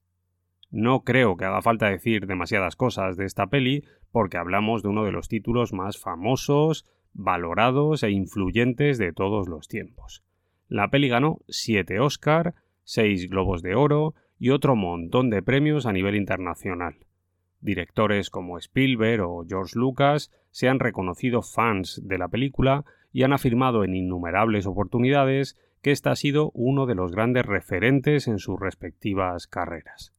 No 0.71 1.05
creo 1.05 1.37
que 1.37 1.45
haga 1.45 1.63
falta 1.63 1.89
decir 1.89 2.27
demasiadas 2.27 2.75
cosas 2.75 3.17
de 3.17 3.27
esta 3.27 3.47
peli 3.47 3.85
porque 4.11 4.39
hablamos 4.39 4.83
de 4.83 4.89
uno 4.89 5.05
de 5.05 5.13
los 5.13 5.29
títulos 5.29 5.73
más 5.73 5.99
famosos, 5.99 6.85
valorados 7.13 8.03
e 8.03 8.11
influyentes 8.11 8.99
de 8.99 9.13
todos 9.13 9.49
los 9.49 9.69
tiempos. 9.69 10.25
La 10.69 10.89
peli 10.89 11.09
ganó 11.09 11.39
7 11.49 12.01
Oscar, 12.01 12.55
6 12.83 13.29
Globos 13.31 13.63
de 13.63 13.77
Oro 13.77 14.15
y 14.39 14.51
otro 14.51 14.75
montón 14.75 15.31
de 15.31 15.43
premios 15.43 15.87
a 15.87 15.93
nivel 15.93 16.17
internacional. 16.17 16.97
Directores 17.65 18.29
como 18.29 18.59
Spielberg 18.59 19.23
o 19.23 19.47
George 19.49 19.79
Lucas 19.79 20.31
se 20.51 20.69
han 20.69 20.81
reconocido 20.81 21.41
fans 21.41 21.99
de 22.05 22.19
la 22.19 22.29
película 22.29 22.85
y 23.11 23.23
han 23.23 23.33
afirmado 23.33 23.85
en 23.85 23.95
innumerables 23.95 24.67
oportunidades 24.67 25.57
que 25.81 25.91
ésta 25.91 26.11
ha 26.11 26.17
sido 26.17 26.51
uno 26.53 26.85
de 26.85 26.95
los 26.95 27.13
grandes 27.13 27.47
referentes 27.47 28.29
en 28.29 28.39
sus 28.39 28.61
respectivas 28.61 29.47
carreras. 29.47 30.13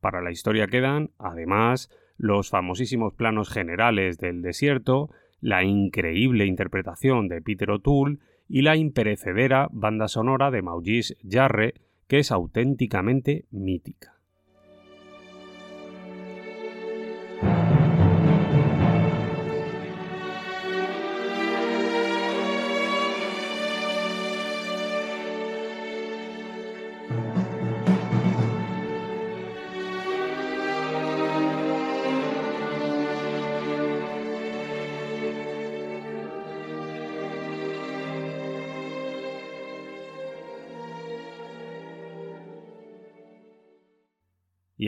Para 0.00 0.20
la 0.20 0.32
historia 0.32 0.66
quedan, 0.66 1.10
además, 1.16 1.90
los 2.18 2.50
famosísimos 2.50 3.14
planos 3.14 3.50
generales 3.50 4.18
del 4.18 4.42
desierto, 4.42 5.10
la 5.40 5.62
increíble 5.62 6.44
interpretación 6.44 7.28
de 7.28 7.40
Peter 7.40 7.70
O'Toole 7.70 8.18
y 8.48 8.62
la 8.62 8.74
imperecedera 8.74 9.68
banda 9.70 10.08
sonora 10.08 10.50
de 10.50 10.62
Maurice 10.62 11.16
Jarre, 11.22 11.74
que 12.08 12.18
es 12.18 12.32
auténticamente 12.32 13.44
mítica. 13.52 14.19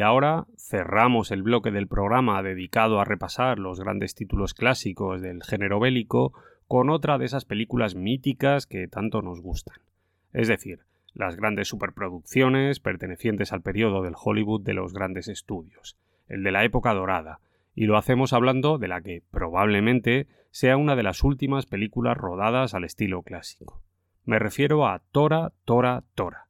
Ahora 0.02 0.46
cerramos 0.56 1.30
el 1.30 1.42
bloque 1.42 1.70
del 1.70 1.88
programa 1.88 2.42
dedicado 2.42 3.00
a 3.00 3.04
repasar 3.04 3.58
los 3.58 3.80
grandes 3.80 4.14
títulos 4.14 4.54
clásicos 4.54 5.20
del 5.20 5.42
género 5.42 5.80
bélico 5.80 6.32
con 6.66 6.88
otra 6.90 7.18
de 7.18 7.26
esas 7.26 7.44
películas 7.44 7.94
míticas 7.94 8.66
que 8.66 8.88
tanto 8.88 9.22
nos 9.22 9.40
gustan. 9.40 9.76
Es 10.32 10.48
decir, 10.48 10.80
las 11.14 11.36
grandes 11.36 11.68
superproducciones 11.68 12.80
pertenecientes 12.80 13.52
al 13.52 13.62
periodo 13.62 14.02
del 14.02 14.14
Hollywood 14.16 14.62
de 14.62 14.72
los 14.72 14.92
grandes 14.92 15.28
estudios, 15.28 15.98
el 16.28 16.42
de 16.42 16.52
la 16.52 16.64
época 16.64 16.94
dorada, 16.94 17.40
y 17.74 17.86
lo 17.86 17.96
hacemos 17.96 18.32
hablando 18.32 18.78
de 18.78 18.88
la 18.88 19.00
que 19.02 19.22
probablemente 19.30 20.26
sea 20.50 20.76
una 20.76 20.96
de 20.96 21.02
las 21.02 21.22
últimas 21.22 21.66
películas 21.66 22.16
rodadas 22.16 22.74
al 22.74 22.84
estilo 22.84 23.22
clásico. 23.22 23.82
Me 24.24 24.38
refiero 24.38 24.86
a 24.86 25.00
Tora, 25.10 25.52
Tora, 25.64 26.04
Tora, 26.14 26.46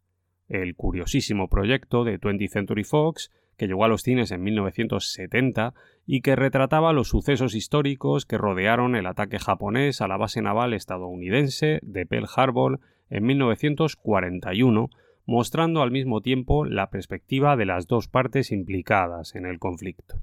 el 0.49 0.75
curiosísimo 0.75 1.49
proyecto 1.49 2.05
de 2.05 2.21
20th 2.21 2.51
Century 2.51 2.85
Fox 2.85 3.31
que 3.57 3.67
llegó 3.67 3.85
a 3.85 3.89
los 3.89 4.03
cines 4.03 4.31
en 4.31 4.43
1970 4.43 5.75
y 6.07 6.21
que 6.21 6.37
retrataba 6.37 6.93
los 6.93 7.09
sucesos 7.09 7.55
históricos 7.55 8.27
que 8.27 8.39
rodearon 8.39 8.97
el 8.97 9.07
ataque 9.07 9.39
japonés 9.39 10.01
a 10.01 10.09
la 10.09 10.17
base 10.17 10.43
naval 10.43 10.75
estadounidense 10.75 11.81
de 11.83 12.07
Pearl 12.07 12.27
Harbor 12.35 12.81
en 13.11 13.25
1941, 13.25 14.91
mostrando 15.27 15.83
al 15.83 15.91
mismo 15.91 16.21
tiempo 16.21 16.65
la 16.65 16.91
perspectiva 16.91 17.57
de 17.57 17.67
las 17.67 17.87
dos 17.87 18.09
partes 18.09 18.51
implicadas 18.51 19.35
en 19.35 19.47
el 19.47 19.59
conflicto. 19.59 20.23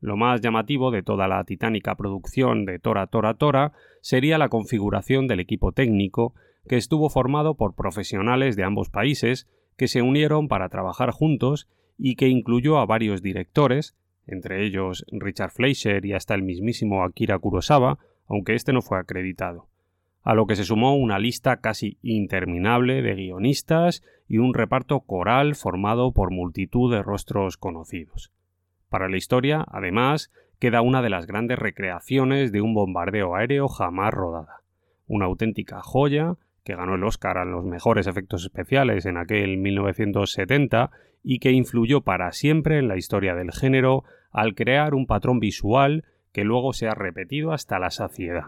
Lo 0.00 0.16
más 0.16 0.40
llamativo 0.40 0.90
de 0.90 1.02
toda 1.02 1.26
la 1.28 1.42
titánica 1.44 1.94
producción 1.94 2.64
de 2.64 2.78
Tora 2.78 3.06
Tora 3.06 3.34
Tora 3.34 3.72
sería 4.00 4.38
la 4.38 4.48
configuración 4.48 5.26
del 5.26 5.40
equipo 5.40 5.72
técnico 5.72 6.34
que 6.68 6.76
estuvo 6.76 7.08
formado 7.08 7.54
por 7.54 7.74
profesionales 7.74 8.56
de 8.56 8.64
ambos 8.64 8.90
países 8.90 9.46
que 9.76 9.88
se 9.88 10.02
unieron 10.02 10.48
para 10.48 10.68
trabajar 10.68 11.10
juntos 11.10 11.68
y 11.98 12.16
que 12.16 12.28
incluyó 12.28 12.78
a 12.78 12.86
varios 12.86 13.22
directores, 13.22 13.94
entre 14.26 14.64
ellos 14.64 15.04
Richard 15.10 15.50
Fleischer 15.50 16.04
y 16.04 16.12
hasta 16.12 16.34
el 16.34 16.42
mismísimo 16.42 17.04
Akira 17.04 17.38
Kurosawa, 17.38 17.98
aunque 18.28 18.54
este 18.54 18.72
no 18.72 18.82
fue 18.82 18.98
acreditado, 18.98 19.68
a 20.22 20.34
lo 20.34 20.46
que 20.46 20.56
se 20.56 20.64
sumó 20.64 20.96
una 20.96 21.18
lista 21.18 21.58
casi 21.58 21.98
interminable 22.02 23.02
de 23.02 23.14
guionistas 23.14 24.02
y 24.28 24.38
un 24.38 24.54
reparto 24.54 25.00
coral 25.00 25.54
formado 25.54 26.12
por 26.12 26.30
multitud 26.30 26.92
de 26.92 27.02
rostros 27.02 27.56
conocidos. 27.56 28.32
Para 28.88 29.08
la 29.08 29.16
historia, 29.16 29.64
además, 29.68 30.32
queda 30.58 30.80
una 30.80 31.02
de 31.02 31.10
las 31.10 31.26
grandes 31.26 31.58
recreaciones 31.58 32.50
de 32.50 32.60
un 32.60 32.74
bombardeo 32.74 33.36
aéreo 33.36 33.68
jamás 33.68 34.12
rodada, 34.12 34.62
una 35.06 35.26
auténtica 35.26 35.80
joya 35.82 36.34
que 36.64 36.74
ganó 36.74 36.96
el 36.96 37.04
Oscar 37.04 37.38
a 37.38 37.44
los 37.44 37.64
mejores 37.64 38.08
efectos 38.08 38.42
especiales 38.42 39.06
en 39.06 39.18
aquel 39.18 39.56
1970 39.58 40.90
y 41.28 41.40
que 41.40 41.50
influyó 41.50 42.02
para 42.02 42.30
siempre 42.30 42.78
en 42.78 42.86
la 42.86 42.96
historia 42.96 43.34
del 43.34 43.50
género 43.50 44.04
al 44.30 44.54
crear 44.54 44.94
un 44.94 45.06
patrón 45.06 45.40
visual 45.40 46.04
que 46.30 46.44
luego 46.44 46.72
se 46.72 46.86
ha 46.86 46.94
repetido 46.94 47.50
hasta 47.50 47.80
la 47.80 47.90
saciedad. 47.90 48.44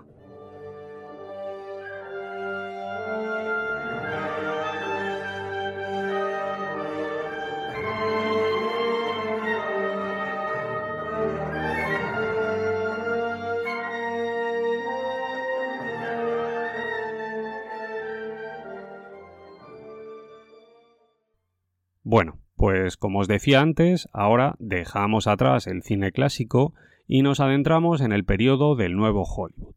Bueno, 22.04 22.38
pues 22.58 22.96
como 22.96 23.20
os 23.20 23.28
decía 23.28 23.60
antes, 23.60 24.08
ahora 24.12 24.56
dejamos 24.58 25.28
atrás 25.28 25.68
el 25.68 25.82
cine 25.82 26.10
clásico 26.10 26.74
y 27.06 27.22
nos 27.22 27.38
adentramos 27.38 28.00
en 28.00 28.10
el 28.10 28.24
periodo 28.24 28.74
del 28.74 28.96
nuevo 28.96 29.22
Hollywood. 29.22 29.76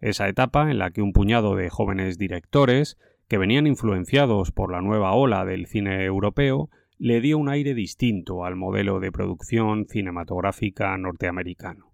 Esa 0.00 0.28
etapa 0.28 0.70
en 0.70 0.78
la 0.78 0.92
que 0.92 1.02
un 1.02 1.12
puñado 1.12 1.56
de 1.56 1.68
jóvenes 1.68 2.18
directores, 2.18 2.96
que 3.26 3.38
venían 3.38 3.66
influenciados 3.66 4.52
por 4.52 4.70
la 4.70 4.80
nueva 4.80 5.12
ola 5.14 5.44
del 5.44 5.66
cine 5.66 6.04
europeo, 6.04 6.70
le 6.96 7.20
dio 7.20 7.38
un 7.38 7.48
aire 7.48 7.74
distinto 7.74 8.44
al 8.44 8.54
modelo 8.54 9.00
de 9.00 9.10
producción 9.10 9.86
cinematográfica 9.88 10.96
norteamericano. 10.96 11.92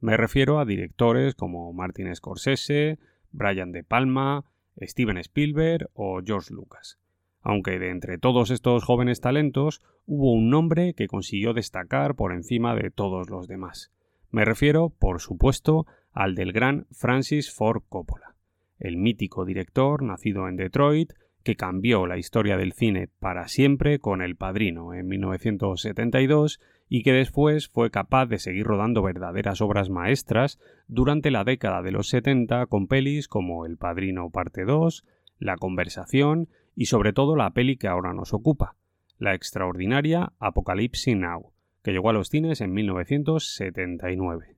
Me 0.00 0.16
refiero 0.16 0.58
a 0.58 0.64
directores 0.64 1.36
como 1.36 1.72
Martin 1.72 2.12
Scorsese, 2.16 2.98
Brian 3.30 3.70
De 3.70 3.84
Palma, 3.84 4.44
Steven 4.80 5.18
Spielberg 5.18 5.88
o 5.94 6.20
George 6.24 6.52
Lucas 6.52 6.98
aunque 7.48 7.78
de 7.78 7.88
entre 7.88 8.18
todos 8.18 8.50
estos 8.50 8.84
jóvenes 8.84 9.22
talentos 9.22 9.80
hubo 10.04 10.34
un 10.34 10.50
nombre 10.50 10.92
que 10.92 11.06
consiguió 11.06 11.54
destacar 11.54 12.14
por 12.14 12.34
encima 12.34 12.74
de 12.74 12.90
todos 12.90 13.30
los 13.30 13.48
demás. 13.48 13.90
Me 14.30 14.44
refiero, 14.44 14.90
por 14.90 15.22
supuesto, 15.22 15.86
al 16.12 16.34
del 16.34 16.52
gran 16.52 16.86
Francis 16.92 17.50
Ford 17.50 17.84
Coppola, 17.88 18.34
el 18.78 18.98
mítico 18.98 19.46
director 19.46 20.02
nacido 20.02 20.46
en 20.46 20.56
Detroit 20.56 21.14
que 21.42 21.56
cambió 21.56 22.06
la 22.06 22.18
historia 22.18 22.58
del 22.58 22.74
cine 22.74 23.08
para 23.18 23.48
siempre 23.48 23.98
con 23.98 24.20
El 24.20 24.36
Padrino 24.36 24.92
en 24.92 25.06
1972 25.06 26.60
y 26.90 27.02
que 27.02 27.14
después 27.14 27.70
fue 27.70 27.90
capaz 27.90 28.26
de 28.26 28.40
seguir 28.40 28.66
rodando 28.66 29.00
verdaderas 29.00 29.62
obras 29.62 29.88
maestras 29.88 30.60
durante 30.86 31.30
la 31.30 31.44
década 31.44 31.80
de 31.80 31.92
los 31.92 32.10
70 32.10 32.66
con 32.66 32.88
pelis 32.88 33.26
como 33.26 33.64
El 33.64 33.78
Padrino 33.78 34.28
Parte 34.28 34.66
2, 34.66 35.06
La 35.38 35.56
Conversación 35.56 36.50
y 36.78 36.86
sobre 36.86 37.12
todo 37.12 37.34
la 37.34 37.50
peli 37.50 37.76
que 37.76 37.88
ahora 37.88 38.14
nos 38.14 38.32
ocupa, 38.32 38.76
la 39.18 39.34
extraordinaria 39.34 40.32
Apocalypse 40.38 41.12
Now, 41.16 41.50
que 41.82 41.90
llegó 41.90 42.08
a 42.08 42.12
los 42.12 42.28
cines 42.28 42.60
en 42.60 42.72
1979. 42.72 44.54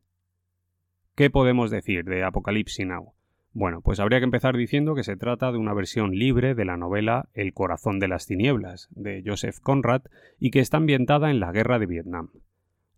¿Qué 1.14 1.30
podemos 1.30 1.70
decir 1.70 2.04
de 2.04 2.22
Apocalypse 2.22 2.84
Now? 2.84 3.14
Bueno, 3.54 3.80
pues 3.80 4.00
habría 4.00 4.18
que 4.18 4.26
empezar 4.26 4.54
diciendo 4.54 4.94
que 4.94 5.02
se 5.02 5.16
trata 5.16 5.50
de 5.50 5.56
una 5.56 5.72
versión 5.72 6.10
libre 6.10 6.54
de 6.54 6.66
la 6.66 6.76
novela 6.76 7.30
El 7.32 7.54
corazón 7.54 7.98
de 8.00 8.08
las 8.08 8.26
tinieblas, 8.26 8.88
de 8.90 9.22
Joseph 9.24 9.56
Conrad, 9.62 10.02
y 10.38 10.50
que 10.50 10.60
está 10.60 10.76
ambientada 10.76 11.30
en 11.30 11.40
la 11.40 11.52
guerra 11.52 11.78
de 11.78 11.86
Vietnam. 11.86 12.32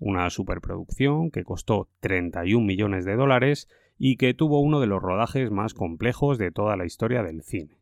Una 0.00 0.28
superproducción 0.30 1.30
que 1.30 1.44
costó 1.44 1.88
31 2.00 2.66
millones 2.66 3.04
de 3.04 3.14
dólares 3.14 3.68
y 3.98 4.16
que 4.16 4.34
tuvo 4.34 4.60
uno 4.60 4.80
de 4.80 4.88
los 4.88 5.00
rodajes 5.00 5.52
más 5.52 5.74
complejos 5.74 6.38
de 6.38 6.50
toda 6.50 6.76
la 6.76 6.86
historia 6.86 7.22
del 7.22 7.42
cine. 7.42 7.81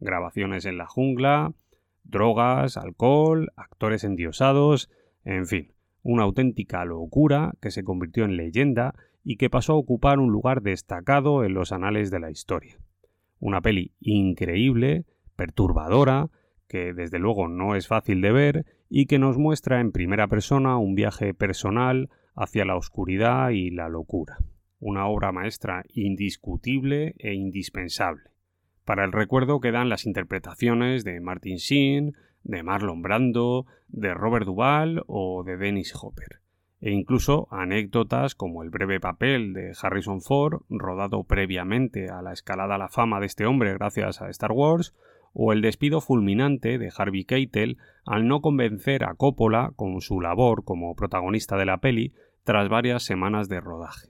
Grabaciones 0.00 0.64
en 0.64 0.78
la 0.78 0.86
jungla, 0.86 1.52
drogas, 2.04 2.76
alcohol, 2.76 3.52
actores 3.56 4.04
endiosados, 4.04 4.90
en 5.24 5.46
fin, 5.46 5.72
una 6.02 6.22
auténtica 6.22 6.84
locura 6.84 7.52
que 7.60 7.70
se 7.70 7.84
convirtió 7.84 8.24
en 8.24 8.36
leyenda 8.36 8.94
y 9.24 9.36
que 9.36 9.50
pasó 9.50 9.74
a 9.74 9.76
ocupar 9.76 10.20
un 10.20 10.30
lugar 10.30 10.62
destacado 10.62 11.44
en 11.44 11.54
los 11.54 11.72
anales 11.72 12.10
de 12.10 12.20
la 12.20 12.30
historia. 12.30 12.78
Una 13.40 13.60
peli 13.60 13.92
increíble, 14.00 15.04
perturbadora, 15.36 16.30
que 16.66 16.92
desde 16.92 17.18
luego 17.18 17.48
no 17.48 17.74
es 17.74 17.88
fácil 17.88 18.20
de 18.20 18.32
ver 18.32 18.66
y 18.88 19.06
que 19.06 19.18
nos 19.18 19.38
muestra 19.38 19.80
en 19.80 19.92
primera 19.92 20.28
persona 20.28 20.78
un 20.78 20.94
viaje 20.94 21.34
personal 21.34 22.10
hacia 22.34 22.64
la 22.64 22.76
oscuridad 22.76 23.50
y 23.50 23.70
la 23.70 23.88
locura. 23.88 24.38
Una 24.80 25.06
obra 25.06 25.32
maestra 25.32 25.84
indiscutible 25.88 27.14
e 27.18 27.34
indispensable. 27.34 28.30
Para 28.88 29.04
el 29.04 29.12
recuerdo 29.12 29.60
quedan 29.60 29.90
las 29.90 30.06
interpretaciones 30.06 31.04
de 31.04 31.20
Martin 31.20 31.56
Sheen, 31.56 32.14
de 32.42 32.62
Marlon 32.62 33.02
Brando, 33.02 33.66
de 33.88 34.14
Robert 34.14 34.46
Duvall 34.46 35.02
o 35.06 35.44
de 35.44 35.58
Dennis 35.58 35.92
Hopper 35.94 36.40
e 36.80 36.92
incluso 36.92 37.48
anécdotas 37.50 38.34
como 38.34 38.62
el 38.62 38.70
breve 38.70 38.98
papel 38.98 39.52
de 39.52 39.74
Harrison 39.78 40.22
Ford, 40.22 40.62
rodado 40.70 41.22
previamente 41.24 42.08
a 42.08 42.22
la 42.22 42.32
escalada 42.32 42.76
a 42.76 42.78
la 42.78 42.88
fama 42.88 43.20
de 43.20 43.26
este 43.26 43.44
hombre 43.44 43.74
gracias 43.74 44.22
a 44.22 44.30
Star 44.30 44.52
Wars, 44.52 44.94
o 45.34 45.52
el 45.52 45.60
despido 45.60 46.00
fulminante 46.00 46.78
de 46.78 46.90
Harvey 46.96 47.26
Keitel 47.26 47.76
al 48.06 48.26
no 48.26 48.40
convencer 48.40 49.04
a 49.04 49.12
Coppola 49.16 49.72
con 49.76 50.00
su 50.00 50.22
labor 50.22 50.64
como 50.64 50.94
protagonista 50.94 51.58
de 51.58 51.66
la 51.66 51.76
peli 51.76 52.14
tras 52.42 52.70
varias 52.70 53.02
semanas 53.02 53.50
de 53.50 53.60
rodaje. 53.60 54.08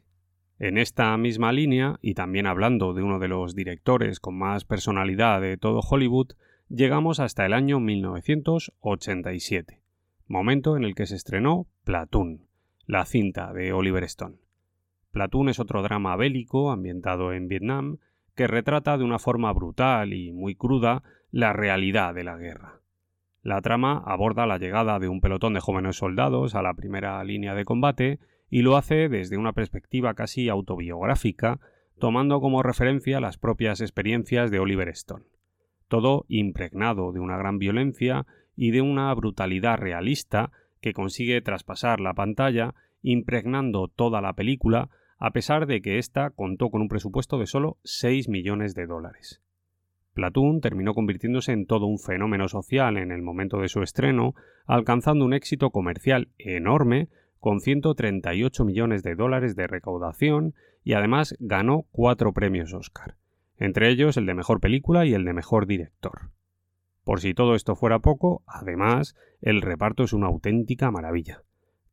En 0.61 0.77
esta 0.77 1.17
misma 1.17 1.53
línea, 1.53 2.00
y 2.03 2.15
también 2.15 2.49
hablando 2.49 2.93
de 2.93 3.05
uno 3.05 3.21
de 3.21 3.29
los 3.29 3.55
directores 3.55 4.19
con 4.19 4.37
más 4.37 4.65
personalidad 4.65 5.41
de 5.41 5.57
todo 5.57 5.83
Hollywood, 5.88 6.33
llegamos 6.69 7.21
hasta 7.21 7.47
el 7.47 7.53
año 7.53 7.79
1987, 7.79 9.81
momento 10.27 10.77
en 10.77 10.83
el 10.83 10.97
que 10.97 11.07
se 11.07 11.14
estrenó 11.14 11.68
Platoon, 11.85 12.49
la 12.87 13.05
cinta 13.05 13.53
de 13.53 13.73
Oliver 13.73 14.03
Stone. 14.03 14.38
Platoon 15.12 15.49
es 15.49 15.61
otro 15.61 15.81
drama 15.83 16.16
bélico 16.16 16.73
ambientado 16.73 17.33
en 17.33 17.47
Vietnam 17.47 17.99
que 18.35 18.49
retrata 18.49 18.99
de 18.99 19.05
una 19.05 19.21
forma 19.21 19.53
brutal 19.53 20.12
y 20.12 20.33
muy 20.33 20.57
cruda 20.57 21.05
la 21.31 21.53
realidad 21.53 22.14
de 22.14 22.25
la 22.25 22.37
guerra. 22.37 22.81
La 23.42 23.62
trama 23.62 24.03
aborda 24.05 24.44
la 24.44 24.59
llegada 24.59 24.99
de 24.99 25.09
un 25.09 25.21
pelotón 25.21 25.55
de 25.55 25.61
jóvenes 25.61 25.94
soldados 25.97 26.57
a 26.57 26.62
la 26.62 26.75
primera 26.75 27.23
línea 27.23 27.55
de 27.55 27.64
combate 27.64 28.18
y 28.51 28.63
lo 28.63 28.77
hace 28.77 29.09
desde 29.09 29.37
una 29.37 29.53
perspectiva 29.53 30.15
casi 30.15 30.49
autobiográfica, 30.49 31.61
tomando 31.99 32.41
como 32.41 32.63
referencia 32.63 33.21
las 33.21 33.39
propias 33.39 33.81
experiencias 33.81 34.51
de 34.51 34.59
Oliver 34.59 34.89
Stone. 34.89 35.25
Todo 35.89 36.25
impregnado 36.29 37.13
de 37.13 37.21
una 37.21 37.37
gran 37.37 37.59
violencia 37.59 38.27
y 38.57 38.71
de 38.71 38.83
una 38.83 39.13
brutalidad 39.15 39.79
realista 39.79 40.51
que 40.81 40.93
consigue 40.93 41.41
traspasar 41.41 42.01
la 42.01 42.15
pantalla 42.15 42.75
impregnando 43.03 43.89
toda 43.89 44.21
la 44.21 44.35
película 44.35 44.91
a 45.19 45.33
pesar 45.33 45.67
de 45.67 45.83
que 45.83 45.99
ésta 45.99 46.31
contó 46.31 46.71
con 46.71 46.81
un 46.81 46.89
presupuesto 46.89 47.39
de 47.39 47.47
solo 47.47 47.79
6 47.85 48.29
millones 48.29 48.75
de 48.75 48.87
dólares. 48.87 49.43
Platoon 50.15 50.61
terminó 50.61 50.95
convirtiéndose 50.95 51.53
en 51.53 51.67
todo 51.67 51.87
un 51.87 51.99
fenómeno 51.99 52.49
social 52.49 52.97
en 52.97 53.13
el 53.13 53.23
momento 53.23 53.61
de 53.61 53.69
su 53.69 53.83
estreno, 53.83 54.35
alcanzando 54.67 55.25
un 55.25 55.33
éxito 55.33 55.71
comercial 55.71 56.29
enorme 56.39 57.09
con 57.40 57.61
138 57.61 58.64
millones 58.64 59.03
de 59.03 59.14
dólares 59.14 59.57
de 59.57 59.66
recaudación 59.66 60.55
y 60.85 60.94
además 60.94 61.37
ganó 61.38 61.87
cuatro 61.90 62.33
premios 62.33 62.72
Oscar, 62.74 63.16
entre 63.59 63.90
ellos 63.90 64.16
el 64.16 64.27
de 64.27 64.35
Mejor 64.35 64.61
Película 64.61 65.07
y 65.07 65.14
el 65.14 65.24
de 65.24 65.33
Mejor 65.33 65.66
Director. 65.66 66.31
Por 67.05 67.20
si 67.20 67.35
todo 67.35 67.55
esto 67.55 67.74
fuera 67.74 68.01
poco, 68.01 68.42
además, 68.46 69.16
el 69.40 69.62
reparto 69.62 70.05
es 70.05 70.12
una 70.12 70.27
auténtica 70.27 70.90
maravilla. 70.90 71.42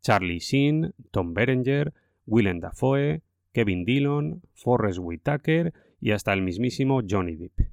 Charlie 0.02 0.40
Sheen, 0.40 0.94
Tom 1.12 1.34
Berenger, 1.34 1.94
Willem 2.26 2.60
Dafoe, 2.60 3.22
Kevin 3.54 3.86
Dillon, 3.86 4.42
Forrest 4.54 5.00
Whitaker 5.02 5.74
y 6.02 6.12
hasta 6.12 6.34
el 6.34 6.42
mismísimo 6.42 7.02
Johnny 7.10 7.36
Depp. 7.36 7.70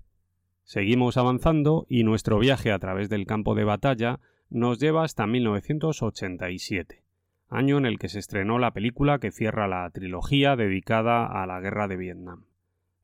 Seguimos 0.65 1.17
avanzando 1.17 1.87
y 1.89 2.05
nuestro 2.05 2.39
viaje 2.39 2.71
a 2.71 2.79
través 2.79 3.09
del 3.09 3.27
campo 3.27 3.55
de 3.55 3.65
batalla 3.65 4.21
nos 4.49 4.79
lleva 4.79 5.03
hasta 5.05 5.27
1987, 5.27 7.03
año 7.53 7.79
en 7.79 7.87
el 7.87 7.99
que 7.99 8.09
se 8.09 8.19
estrenó 8.19 8.59
la 8.59 8.73
película 8.73 9.19
que 9.19 9.31
cierra 9.31 9.69
la 9.69 9.89
trilogía 9.91 10.57
dedicada 10.57 11.27
a 11.27 11.47
la 11.47 11.61
guerra 11.61 11.89
de 11.89 11.97
Vietnam. 11.97 12.47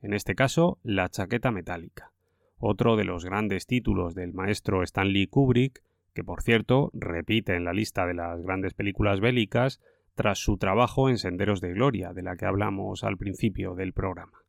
En 0.00 0.14
este 0.14 0.34
caso, 0.34 0.78
La 0.82 1.08
chaqueta 1.08 1.50
metálica 1.50 2.12
otro 2.58 2.96
de 2.96 3.04
los 3.04 3.24
grandes 3.24 3.66
títulos 3.66 4.14
del 4.14 4.32
maestro 4.34 4.82
Stanley 4.82 5.26
Kubrick, 5.26 5.82
que 6.14 6.24
por 6.24 6.42
cierto 6.42 6.90
repite 6.92 7.54
en 7.54 7.64
la 7.64 7.72
lista 7.72 8.06
de 8.06 8.14
las 8.14 8.42
grandes 8.42 8.74
películas 8.74 9.20
bélicas 9.20 9.80
tras 10.14 10.38
su 10.38 10.58
trabajo 10.58 11.08
en 11.08 11.18
Senderos 11.18 11.60
de 11.60 11.72
Gloria, 11.72 12.12
de 12.12 12.22
la 12.22 12.36
que 12.36 12.46
hablamos 12.46 13.04
al 13.04 13.16
principio 13.16 13.74
del 13.74 13.92
programa. 13.92 14.42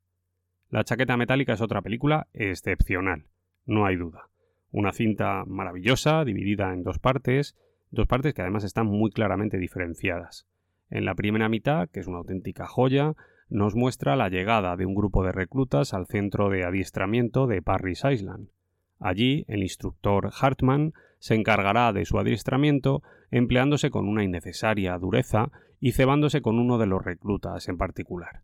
La 0.70 0.84
chaqueta 0.84 1.18
metálica 1.18 1.54
es 1.54 1.62
otra 1.62 1.82
película 1.82 2.28
excepcional, 2.34 3.26
no 3.66 3.86
hay 3.86 3.96
duda. 3.96 4.30
Una 4.72 4.92
cinta 4.92 5.44
maravillosa, 5.46 6.24
dividida 6.26 6.74
en 6.74 6.84
dos 6.84 7.00
partes, 7.00 7.56
dos 7.92 8.08
partes 8.08 8.34
que 8.34 8.42
además 8.42 8.64
están 8.64 8.88
muy 8.88 9.12
claramente 9.12 9.58
diferenciadas. 9.58 10.48
En 10.90 11.06
la 11.06 11.16
primera 11.16 11.50
mitad, 11.50 11.90
que 11.90 12.00
es 12.00 12.08
una 12.08 12.18
auténtica 12.18 12.66
joya, 12.66 13.14
nos 13.50 13.76
muestra 13.76 14.16
la 14.16 14.30
llegada 14.30 14.76
de 14.76 14.86
un 14.86 14.96
grupo 14.96 15.24
de 15.24 15.32
reclutas 15.32 15.94
al 15.94 16.08
centro 16.08 16.50
de 16.50 16.64
adiestramiento 16.64 17.48
de 17.48 17.62
Parris 17.62 18.04
Island. 18.10 18.50
Allí, 19.00 19.46
el 19.48 19.64
instructor 19.64 20.30
Hartman 20.40 20.94
se 21.20 21.36
encargará 21.36 21.94
de 21.94 22.06
su 22.06 22.20
adiestramiento 22.20 23.02
empleándose 23.32 23.90
con 23.90 24.08
una 24.08 24.24
innecesaria 24.24 24.98
dureza 24.98 25.52
y 25.80 25.94
cebándose 25.94 26.42
con 26.42 26.60
uno 26.60 26.78
de 26.78 26.88
los 26.88 27.04
reclutas 27.04 27.68
en 27.70 27.78
particular, 27.78 28.42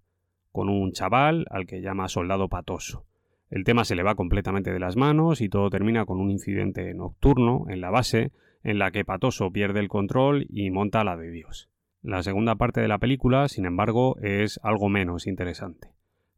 con 0.51 0.69
un 0.69 0.91
chaval 0.91 1.45
al 1.49 1.65
que 1.65 1.81
llama 1.81 2.08
soldado 2.08 2.47
patoso. 2.47 3.05
El 3.49 3.63
tema 3.63 3.86
se 3.86 3.95
le 3.95 4.03
va 4.03 4.15
completamente 4.15 4.71
de 4.71 4.79
las 4.79 4.95
manos 4.95 5.41
y 5.41 5.49
todo 5.49 5.69
termina 5.69 6.05
con 6.05 6.19
un 6.19 6.31
incidente 6.31 6.93
nocturno 6.93 7.65
en 7.69 7.81
la 7.81 7.91
base 7.91 8.31
en 8.65 8.80
la 8.80 8.89
que 8.89 9.06
Patoso 9.06 9.51
pierde 9.51 9.80
el 9.80 9.89
control 9.89 10.47
y 10.49 10.71
monta 10.71 11.04
la 11.04 11.15
de 11.15 11.30
Dios. 11.30 11.69
La 12.01 12.23
segunda 12.23 12.56
parte 12.56 12.82
de 12.82 12.88
la 12.88 12.97
película, 12.97 13.47
sin 13.47 13.65
embargo, 13.65 14.17
es 14.21 14.60
algo 14.63 14.89
menos 14.89 15.28
interesante. 15.28 15.89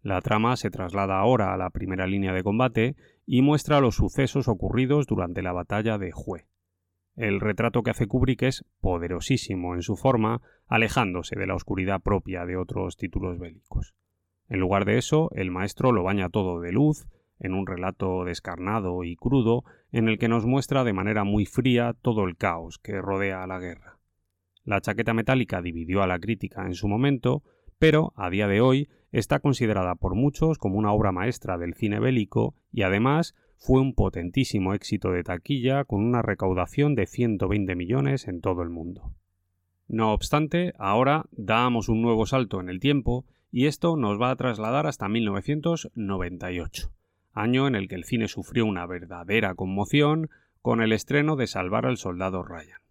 La 0.01 0.19
trama 0.21 0.57
se 0.57 0.69
traslada 0.69 1.19
ahora 1.19 1.53
a 1.53 1.57
la 1.57 1.69
primera 1.69 2.05
línea 2.05 2.33
de 2.33 2.43
combate 2.43 2.95
y 3.25 3.41
muestra 3.41 3.79
los 3.79 3.95
sucesos 3.95 4.49
ocurridos 4.49 5.07
durante 5.07 5.41
la 5.41 5.53
batalla 5.53 5.97
de 5.97 6.11
Hue. 6.13 6.47
El 7.15 7.39
retrato 7.39 7.81
que 7.81 7.91
hace 7.91 8.07
Kubrick 8.07 8.43
es 8.43 8.65
poderosísimo 8.81 9.73
en 9.73 9.81
su 9.81 9.95
forma, 9.95 10.41
alejándose 10.67 11.37
de 11.37 11.47
la 11.47 11.55
oscuridad 11.55 12.01
propia 12.01 12.45
de 12.45 12.57
otros 12.57 12.97
títulos 12.97 13.39
bélicos. 13.39 13.95
En 14.49 14.59
lugar 14.59 14.83
de 14.83 14.97
eso, 14.97 15.29
el 15.33 15.49
maestro 15.49 15.93
lo 15.93 16.03
baña 16.03 16.29
todo 16.29 16.59
de 16.59 16.73
luz, 16.73 17.07
en 17.39 17.53
un 17.53 17.67
relato 17.67 18.23
descarnado 18.23 19.03
y 19.03 19.15
crudo, 19.15 19.63
en 19.91 20.07
el 20.07 20.17
que 20.17 20.27
nos 20.27 20.45
muestra 20.45 20.83
de 20.83 20.93
manera 20.93 21.23
muy 21.23 21.45
fría 21.45 21.95
todo 22.01 22.25
el 22.25 22.37
caos 22.37 22.77
que 22.79 23.01
rodea 23.01 23.43
a 23.43 23.47
la 23.47 23.59
guerra. 23.59 23.99
La 24.63 24.81
chaqueta 24.81 25.13
metálica 25.13 25.61
dividió 25.61 26.03
a 26.03 26.07
la 26.07 26.19
crítica 26.19 26.65
en 26.65 26.73
su 26.73 26.87
momento, 26.87 27.43
pero 27.79 28.11
a 28.15 28.29
día 28.29 28.47
de 28.47 28.59
hoy 28.59 28.89
está 29.11 29.39
considerada 29.39 29.95
por 29.95 30.15
muchos 30.15 30.57
como 30.57 30.77
una 30.77 30.91
obra 30.91 31.11
maestra 31.11 31.57
del 31.57 31.73
cine 31.73 31.99
bélico 31.99 32.55
y 32.71 32.81
además 32.81 33.35
fue 33.57 33.81
un 33.81 33.93
potentísimo 33.93 34.73
éxito 34.73 35.11
de 35.11 35.23
taquilla 35.23 35.83
con 35.85 36.03
una 36.03 36.21
recaudación 36.21 36.95
de 36.95 37.07
120 37.07 37.75
millones 37.75 38.27
en 38.27 38.41
todo 38.41 38.61
el 38.61 38.69
mundo. 38.69 39.13
No 39.87 40.11
obstante, 40.11 40.73
ahora 40.77 41.25
damos 41.31 41.87
un 41.87 42.01
nuevo 42.01 42.25
salto 42.25 42.59
en 42.59 42.69
el 42.69 42.79
tiempo 42.79 43.25
y 43.51 43.67
esto 43.67 43.95
nos 43.95 44.21
va 44.21 44.31
a 44.31 44.35
trasladar 44.35 44.85
hasta 44.85 45.07
1998, 45.07 46.91
año 47.39 47.67
en 47.67 47.75
el 47.75 47.87
que 47.87 47.95
el 47.95 48.03
cine 48.03 48.27
sufrió 48.27 48.65
una 48.65 48.85
verdadera 48.85 49.55
conmoción 49.55 50.29
con 50.61 50.81
el 50.81 50.91
estreno 50.91 51.35
de 51.35 51.47
Salvar 51.47 51.85
al 51.85 51.97
Soldado 51.97 52.43
Ryan 52.43 52.81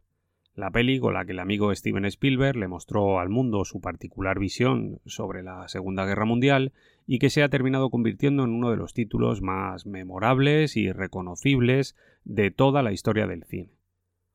la 0.57 0.71
peli 0.71 0.99
con 0.99 1.13
la 1.13 1.25
que 1.27 1.33
el 1.33 1.39
amigo 1.39 1.73
Steven 1.75 2.07
Spielberg 2.07 2.57
le 2.57 2.67
mostró 2.67 3.21
al 3.21 3.29
mundo 3.29 3.65
su 3.67 3.81
particular 3.81 4.39
visión 4.39 5.01
sobre 5.05 5.43
la 5.43 5.69
Segunda 5.69 6.07
Guerra 6.07 6.25
Mundial 6.25 6.73
y 7.07 7.19
que 7.19 7.29
se 7.29 7.43
ha 7.43 7.51
terminado 7.51 7.91
convirtiendo 7.91 8.43
en 8.45 8.51
uno 8.51 8.71
de 8.71 8.79
los 8.79 8.95
títulos 8.95 9.43
más 9.43 9.85
memorables 9.87 10.77
y 10.79 10.91
reconocibles 10.91 11.95
de 12.25 12.51
toda 12.51 12.83
la 12.83 12.93
historia 12.93 13.27
del 13.27 13.45
cine. 13.45 13.71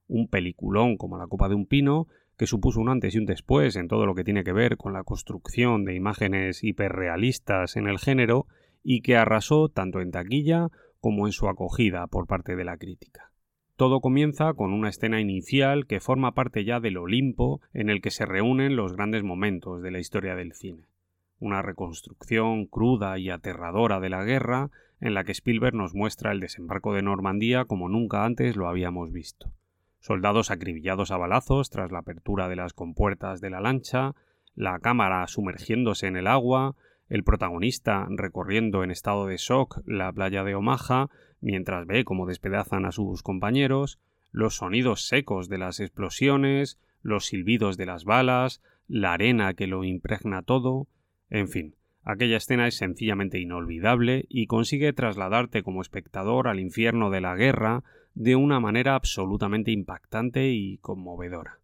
un 0.08 0.28
peliculón 0.28 0.97
como 0.97 1.17
La 1.17 1.28
Copa 1.28 1.47
de 1.47 1.56
un 1.56 1.65
Pino, 1.65 2.08
que 2.38 2.45
supuso 2.45 2.82
un 2.82 2.89
antes 2.89 3.15
y 3.15 3.17
un 3.17 3.26
después 3.26 3.78
en 3.78 3.88
todo 3.88 4.06
lo 4.06 4.13
que 4.13 4.26
tiene 4.26 4.43
que 4.43 4.52
ver 4.52 4.76
con 4.76 4.93
la 4.93 5.04
construcción 5.04 5.86
de 5.86 5.95
imágenes 5.95 6.63
hiperrealistas 6.63 7.78
en 7.78 7.88
el 7.88 7.97
género 7.97 8.45
y 8.84 9.02
que 9.02 9.17
arrasó 9.17 9.70
tanto 9.70 10.02
en 10.02 10.12
taquilla 10.12 10.67
como 11.00 11.28
en 11.28 11.34
su 11.34 11.48
acogida 11.48 12.08
por 12.08 12.28
parte 12.28 12.56
de 12.56 12.63
la 12.63 12.78
crítica. 12.78 13.32
Todo 13.76 14.00
comienza 14.00 14.54
con 14.54 14.74
una 14.74 14.89
escena 14.89 15.20
inicial 15.20 15.88
que 15.88 16.00
forma 16.00 16.34
parte 16.34 16.63
ya 16.63 16.80
del 16.80 16.98
Olimpo 16.98 17.62
en 17.74 17.89
el 17.89 18.02
que 18.02 18.12
se 18.12 18.26
reúnen 18.26 18.76
los 18.76 18.94
grandes 18.94 19.24
momentos 19.24 19.82
de 19.82 19.89
la 19.89 20.00
historia 20.00 20.36
del 20.36 20.54
cine. 20.54 20.86
Una 21.39 21.63
reconstrucción 21.63 22.67
cruda 22.67 23.17
y 23.17 23.32
aterradora 23.32 24.00
de 24.00 24.10
la 24.10 24.24
guerra 24.24 24.70
en 25.00 25.15
la 25.15 25.24
que 25.24 25.32
Spielberg 25.32 25.74
nos 25.74 25.96
muestra 25.96 26.32
el 26.32 26.39
desembarco 26.39 26.94
de 26.94 27.02
Normandía 27.02 27.65
como 27.65 27.89
nunca 27.89 28.24
antes 28.24 28.56
lo 28.56 28.67
habíamos 28.67 29.12
visto. 29.12 29.52
Soldados 30.00 30.52
acribillados 30.52 31.10
a 31.10 31.17
balazos 31.17 31.72
tras 31.72 31.91
la 31.91 32.00
apertura 32.00 32.48
de 32.50 32.56
las 32.56 32.74
compuertas 32.74 33.41
de 33.41 33.50
la 33.50 33.62
lancha, 33.62 34.13
la 34.54 34.78
cámara 34.80 35.26
sumergiéndose 35.28 36.06
en 36.06 36.17
el 36.17 36.28
agua, 36.28 36.76
el 37.12 37.26
protagonista 37.26 38.08
recorriendo 38.10 38.86
en 38.86 38.89
estado 38.89 39.28
de 39.28 39.36
shock 39.36 39.82
la 39.86 40.12
playa 40.13 40.45
de 40.45 40.56
Omaha 40.56 41.10
mientras 41.41 41.86
ve 41.86 42.06
cómo 42.06 42.26
despedazan 42.26 42.86
a 42.86 42.93
sus 42.93 43.21
compañeros, 43.21 44.00
los 44.32 44.56
sonidos 44.56 45.08
secos 45.08 45.50
de 45.50 45.58
las 45.58 45.82
explosiones, 45.82 46.80
los 47.04 47.26
silbidos 47.26 47.76
de 47.76 47.86
las 47.86 48.06
balas, 48.06 48.62
la 48.88 49.12
arena 49.12 49.54
que 49.56 49.67
lo 49.67 49.84
impregna 49.84 50.41
todo, 50.41 50.88
en 51.30 51.50
fin, 51.50 51.76
aquella 52.06 52.38
escena 52.38 52.65
es 52.65 52.78
sencillamente 52.78 53.39
inolvidable 53.39 54.26
y 54.30 54.47
consigue 54.47 54.93
trasladarte 54.93 55.63
como 55.63 55.82
espectador 55.82 56.47
al 56.47 56.62
infierno 56.62 57.10
de 57.10 57.19
la 57.19 57.36
guerra 57.36 57.84
de 58.13 58.38
una 58.38 58.62
manera 58.62 58.95
absolutamente 58.95 59.71
impactante 59.71 60.52
y 60.52 60.78
conmovedora. 60.78 61.60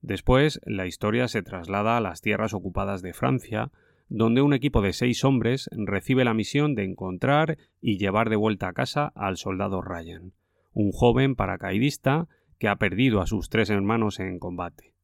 Después, 0.00 0.58
la 0.64 0.86
historia 0.86 1.28
se 1.28 1.42
traslada 1.42 1.98
a 1.98 2.00
las 2.00 2.22
tierras 2.22 2.54
ocupadas 2.54 3.02
de 3.02 3.12
Francia, 3.12 3.70
donde 4.10 4.42
un 4.42 4.52
equipo 4.52 4.82
de 4.82 4.92
seis 4.92 5.24
hombres 5.24 5.70
recibe 5.72 6.24
la 6.24 6.34
misión 6.34 6.74
de 6.74 6.84
encontrar 6.84 7.56
y 7.80 7.96
llevar 7.96 8.28
de 8.28 8.36
vuelta 8.36 8.68
a 8.68 8.72
casa 8.72 9.12
al 9.14 9.36
soldado 9.36 9.80
Ryan, 9.82 10.32
un 10.72 10.90
joven 10.90 11.36
paracaidista 11.36 12.28
que 12.58 12.68
ha 12.68 12.76
perdido 12.76 13.20
a 13.20 13.26
sus 13.26 13.48
tres 13.48 13.70
hermanos 13.70 14.18
en 14.18 14.40
combate. 14.40 14.94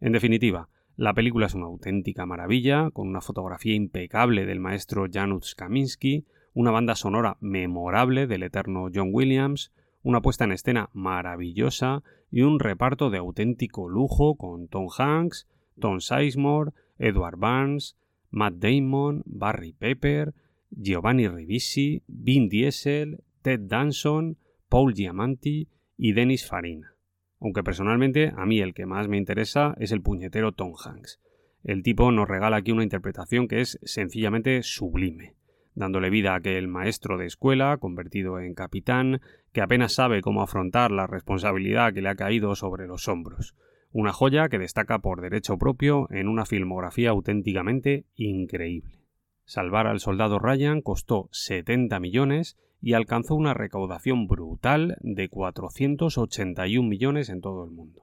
En 0.00 0.12
definitiva, 0.12 0.70
la 0.96 1.12
película 1.12 1.46
es 1.46 1.54
una 1.54 1.66
auténtica 1.66 2.24
maravilla, 2.24 2.90
con 2.90 3.08
una 3.08 3.20
fotografía 3.20 3.74
impecable 3.74 4.46
del 4.46 4.58
maestro 4.58 5.06
Janusz 5.12 5.54
Kaminski, 5.54 6.24
una 6.54 6.70
banda 6.70 6.94
sonora 6.94 7.36
memorable 7.40 8.26
del 8.26 8.42
eterno 8.42 8.88
John 8.92 9.10
Williams, 9.12 9.70
una 10.02 10.22
puesta 10.22 10.44
en 10.44 10.52
escena 10.52 10.88
maravillosa 10.94 12.02
y 12.30 12.40
un 12.40 12.58
reparto 12.58 13.10
de 13.10 13.18
auténtico 13.18 13.90
lujo 13.90 14.36
con 14.36 14.68
Tom 14.68 14.88
Hanks, 14.96 15.46
Tom 15.78 16.00
Sizemore, 16.00 16.72
Edward 16.98 17.36
Barnes, 17.36 17.96
Matt 18.36 18.56
Damon, 18.56 19.22
Barry 19.24 19.72
Pepper, 19.72 20.34
Giovanni 20.68 21.26
Ribisi, 21.26 22.02
Vin 22.06 22.50
Diesel, 22.50 23.24
Ted 23.40 23.60
Danson, 23.60 24.36
Paul 24.68 24.92
Giamanti 24.92 25.70
y 25.96 26.12
Dennis 26.12 26.46
Farina. 26.46 26.96
Aunque 27.40 27.62
personalmente 27.62 28.34
a 28.36 28.44
mí 28.44 28.60
el 28.60 28.74
que 28.74 28.84
más 28.84 29.08
me 29.08 29.16
interesa 29.16 29.74
es 29.78 29.90
el 29.90 30.02
puñetero 30.02 30.52
Tom 30.52 30.74
Hanks. 30.84 31.18
El 31.64 31.82
tipo 31.82 32.12
nos 32.12 32.28
regala 32.28 32.58
aquí 32.58 32.72
una 32.72 32.82
interpretación 32.82 33.48
que 33.48 33.62
es 33.62 33.78
sencillamente 33.84 34.62
sublime, 34.62 35.34
dándole 35.74 36.10
vida 36.10 36.34
a 36.34 36.36
aquel 36.36 36.68
maestro 36.68 37.16
de 37.16 37.24
escuela, 37.24 37.78
convertido 37.78 38.38
en 38.38 38.52
capitán, 38.52 39.22
que 39.54 39.62
apenas 39.62 39.94
sabe 39.94 40.20
cómo 40.20 40.42
afrontar 40.42 40.90
la 40.90 41.06
responsabilidad 41.06 41.94
que 41.94 42.02
le 42.02 42.10
ha 42.10 42.16
caído 42.16 42.54
sobre 42.54 42.86
los 42.86 43.08
hombros 43.08 43.54
una 43.98 44.12
joya 44.12 44.50
que 44.50 44.58
destaca 44.58 44.98
por 44.98 45.22
derecho 45.22 45.56
propio 45.56 46.06
en 46.10 46.28
una 46.28 46.44
filmografía 46.44 47.08
auténticamente 47.08 48.04
increíble. 48.14 49.00
Salvar 49.46 49.86
al 49.86 50.00
soldado 50.00 50.38
Ryan 50.38 50.82
costó 50.82 51.30
70 51.32 51.98
millones 51.98 52.58
y 52.82 52.92
alcanzó 52.92 53.34
una 53.34 53.54
recaudación 53.54 54.26
brutal 54.26 54.98
de 55.00 55.30
481 55.30 56.86
millones 56.86 57.30
en 57.30 57.40
todo 57.40 57.64
el 57.64 57.70
mundo. 57.70 58.02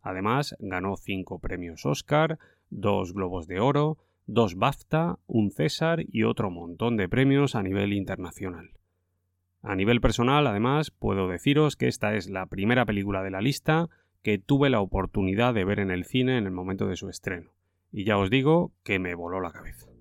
Además, 0.00 0.56
ganó 0.60 0.96
cinco 0.96 1.40
premios 1.40 1.84
Oscar, 1.84 2.38
dos 2.70 3.12
Globos 3.12 3.46
de 3.46 3.60
Oro, 3.60 3.98
dos 4.24 4.54
BAFTA, 4.54 5.18
un 5.26 5.50
César 5.50 6.04
y 6.10 6.22
otro 6.22 6.50
montón 6.50 6.96
de 6.96 7.10
premios 7.10 7.54
a 7.54 7.62
nivel 7.62 7.92
internacional. 7.92 8.70
A 9.60 9.76
nivel 9.76 10.00
personal, 10.00 10.46
además, 10.46 10.90
puedo 10.90 11.28
deciros 11.28 11.76
que 11.76 11.88
esta 11.88 12.14
es 12.14 12.30
la 12.30 12.46
primera 12.46 12.86
película 12.86 13.22
de 13.22 13.30
la 13.30 13.42
lista 13.42 13.90
que 14.24 14.38
tuve 14.38 14.70
la 14.70 14.80
oportunidad 14.80 15.52
de 15.52 15.66
ver 15.66 15.78
en 15.78 15.90
el 15.90 16.04
cine 16.04 16.38
en 16.38 16.46
el 16.46 16.50
momento 16.50 16.88
de 16.88 16.96
su 16.96 17.10
estreno. 17.10 17.50
Y 17.92 18.04
ya 18.04 18.16
os 18.16 18.30
digo 18.30 18.72
que 18.82 18.98
me 18.98 19.14
voló 19.14 19.40
la 19.40 19.52
cabeza. 19.52 19.93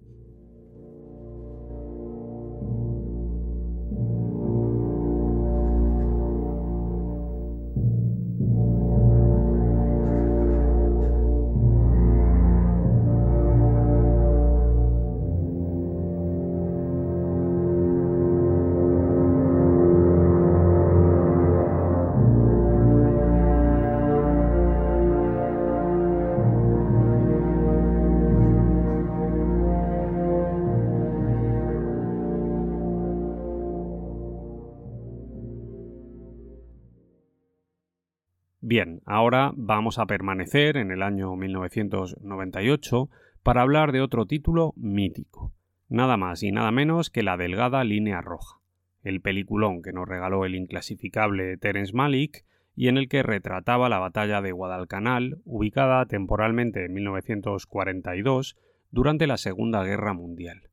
Ahora 39.13 39.53
vamos 39.55 39.99
a 39.99 40.07
permanecer 40.07 40.75
en 40.75 40.89
el 40.89 41.03
año 41.03 41.35
1998 41.35 43.09
para 43.43 43.61
hablar 43.61 43.91
de 43.91 44.01
otro 44.01 44.25
título 44.25 44.73
mítico, 44.75 45.53
nada 45.87 46.17
más 46.17 46.41
y 46.41 46.51
nada 46.51 46.71
menos 46.71 47.11
que 47.11 47.21
La 47.21 47.37
Delgada 47.37 47.83
Línea 47.83 48.21
Roja, 48.21 48.57
el 49.03 49.21
peliculón 49.21 49.83
que 49.83 49.93
nos 49.93 50.07
regaló 50.07 50.45
el 50.45 50.55
inclasificable 50.55 51.57
Terence 51.57 51.93
Malick 51.93 52.43
y 52.75 52.87
en 52.87 52.97
el 52.97 53.07
que 53.07 53.21
retrataba 53.21 53.87
la 53.87 53.99
batalla 53.99 54.41
de 54.41 54.51
Guadalcanal, 54.51 55.37
ubicada 55.45 56.07
temporalmente 56.07 56.83
en 56.83 56.93
1942 56.93 58.57
durante 58.89 59.27
la 59.27 59.37
Segunda 59.37 59.83
Guerra 59.83 60.13
Mundial. 60.13 60.69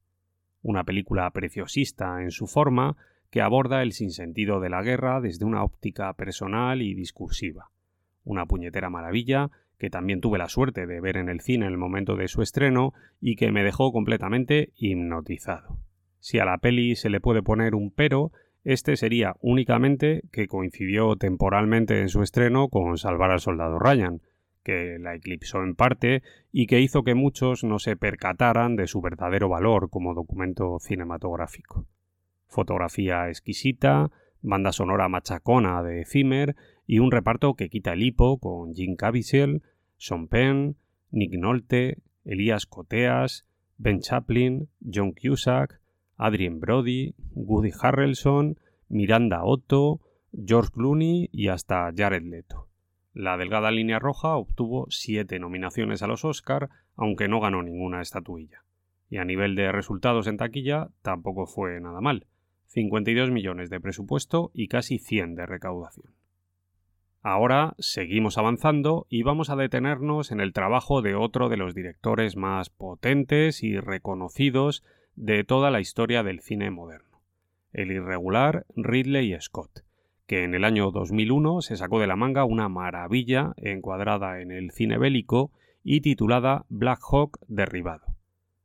Una 0.63 0.85
película 0.85 1.31
preciosista 1.31 2.23
en 2.23 2.31
su 2.31 2.47
forma 2.47 2.97
que 3.31 3.43
aborda 3.43 3.83
el 3.83 3.93
sinsentido 3.93 4.61
de 4.61 4.71
la 4.71 4.83
guerra 4.83 5.21
desde 5.21 5.45
una 5.45 5.63
óptica 5.63 6.15
personal 6.15 6.81
y 6.81 6.95
discursiva 6.95 7.71
una 8.25 8.47
puñetera 8.47 8.91
maravilla, 8.91 9.51
que 9.79 9.91
también 9.91 10.21
tuve 10.21 10.39
la 10.39 10.49
suerte 10.49 10.87
de 10.87 11.01
ver 11.01 11.17
en 11.17 11.29
el 11.29 11.41
cine 11.41 11.67
en 11.67 11.73
el 11.73 11.79
momento 11.79 12.15
de 12.17 12.29
su 12.29 12.43
estreno 12.43 12.93
y 13.21 13.37
que 13.37 13.51
me 13.51 13.65
dejó 13.65 13.93
completamente 13.93 14.73
hipnotizado. 14.77 15.79
Si 16.19 16.39
a 16.39 16.45
la 16.45 16.59
peli 16.59 16.97
se 16.97 17.09
le 17.09 17.21
puede 17.21 17.43
poner 17.43 17.75
un 17.75 17.91
pero, 17.91 18.31
este 18.63 18.97
sería 18.97 19.37
únicamente 19.41 20.23
que 20.33 20.49
coincidió 20.49 21.17
temporalmente 21.17 22.01
en 22.01 22.11
su 22.11 22.23
estreno 22.23 22.69
con 22.69 22.99
Salvar 22.99 23.31
al 23.31 23.41
Soldado 23.41 23.79
Ryan, 23.79 24.21
que 24.63 24.99
la 25.01 25.15
eclipsó 25.15 25.63
en 25.63 25.75
parte 25.75 26.23
y 26.53 26.67
que 26.67 26.81
hizo 26.81 27.03
que 27.03 27.15
muchos 27.15 27.65
no 27.65 27.79
se 27.79 27.97
percataran 27.97 28.77
de 28.77 28.87
su 28.87 29.01
verdadero 29.01 29.49
valor 29.49 29.89
como 29.89 30.13
documento 30.13 30.79
cinematográfico. 30.79 31.87
Fotografía 32.49 33.29
exquisita, 33.29 34.11
banda 34.43 34.73
sonora 34.73 35.09
machacona 35.09 35.83
de 35.83 36.05
Zimmer 36.05 36.55
y 36.91 36.99
un 36.99 37.13
reparto 37.13 37.55
que 37.55 37.69
quita 37.69 37.93
el 37.93 38.03
hipo 38.03 38.41
con 38.41 38.75
Jim 38.75 38.97
Caviezel, 38.97 39.63
Sean 39.97 40.27
Penn, 40.27 40.77
Nick 41.13 41.35
Nolte, 41.35 41.99
Elías 42.25 42.67
Coteas, 42.67 43.47
Ben 43.79 44.01
Chaplin, 44.01 44.69
John 44.93 45.13
Cusack, 45.13 45.81
Adrien 46.17 46.59
Brody, 46.59 47.15
Woody 47.33 47.71
Harrelson, 47.81 48.59
Miranda 48.89 49.45
Otto, 49.45 50.01
George 50.33 50.73
Clooney 50.75 51.29
y 51.31 51.47
hasta 51.47 51.93
Jared 51.97 52.25
Leto. 52.25 52.67
La 53.15 53.37
delgada 53.37 53.71
línea 53.71 54.01
roja 54.01 54.35
obtuvo 54.35 54.89
siete 54.91 55.39
nominaciones 55.39 56.03
a 56.03 56.09
los 56.09 56.25
Oscar, 56.25 56.71
aunque 56.97 57.29
no 57.29 57.39
ganó 57.39 57.63
ninguna 57.63 58.03
estatuilla. 58.03 58.65
Y 59.09 59.19
a 59.19 59.25
nivel 59.25 59.55
de 59.55 59.71
resultados 59.71 60.27
en 60.27 60.39
taquilla 60.39 60.89
tampoco 61.03 61.47
fue 61.47 61.81
nada 61.81 62.01
mal. 62.01 62.27
52 62.67 63.31
millones 63.31 63.71
de 63.71 63.79
presupuesto 63.79 64.51
y 64.55 64.67
casi 64.67 64.99
100 64.99 65.37
de 65.37 65.47
recaudación. 65.47 66.20
Ahora 67.23 67.75
seguimos 67.79 68.39
avanzando 68.39 69.07
y 69.11 69.23
vamos 69.25 69.51
a 69.51 69.57
detenernos 69.57 70.33
en 70.33 70.41
el 70.41 70.55
trabajo 70.55 71.03
de 71.03 71.15
otro 71.15 71.51
de 71.51 71.59
los 71.59 71.75
directores 71.75 72.35
más 72.35 72.71
potentes 72.71 73.63
y 73.63 73.79
reconocidos 73.79 74.83
de 75.17 75.45
toda 75.45 75.71
la 75.71 75.81
historia 75.81 76.23
del 76.23 76.41
cine 76.41 76.71
moderno, 76.71 77.21
el 77.73 77.93
irregular 77.93 78.65
Ridley 78.75 79.37
Scott, 79.39 79.85
que 80.27 80.45
en 80.45 80.55
el 80.55 80.65
año 80.65 80.91
2001 80.93 81.61
se 81.61 81.77
sacó 81.77 82.01
de 82.01 82.07
la 82.07 82.17
manga 82.17 82.47
una 82.47 82.71
maravilla 82.71 83.53
encuadrada 83.59 84.41
en 84.41 84.51
el 84.51 84.71
cine 84.71 84.97
bélico 84.97 85.51
y 85.85 86.01
titulada 86.01 86.65
Black 86.71 87.01
Hawk 87.03 87.39
Derribado. 87.49 88.07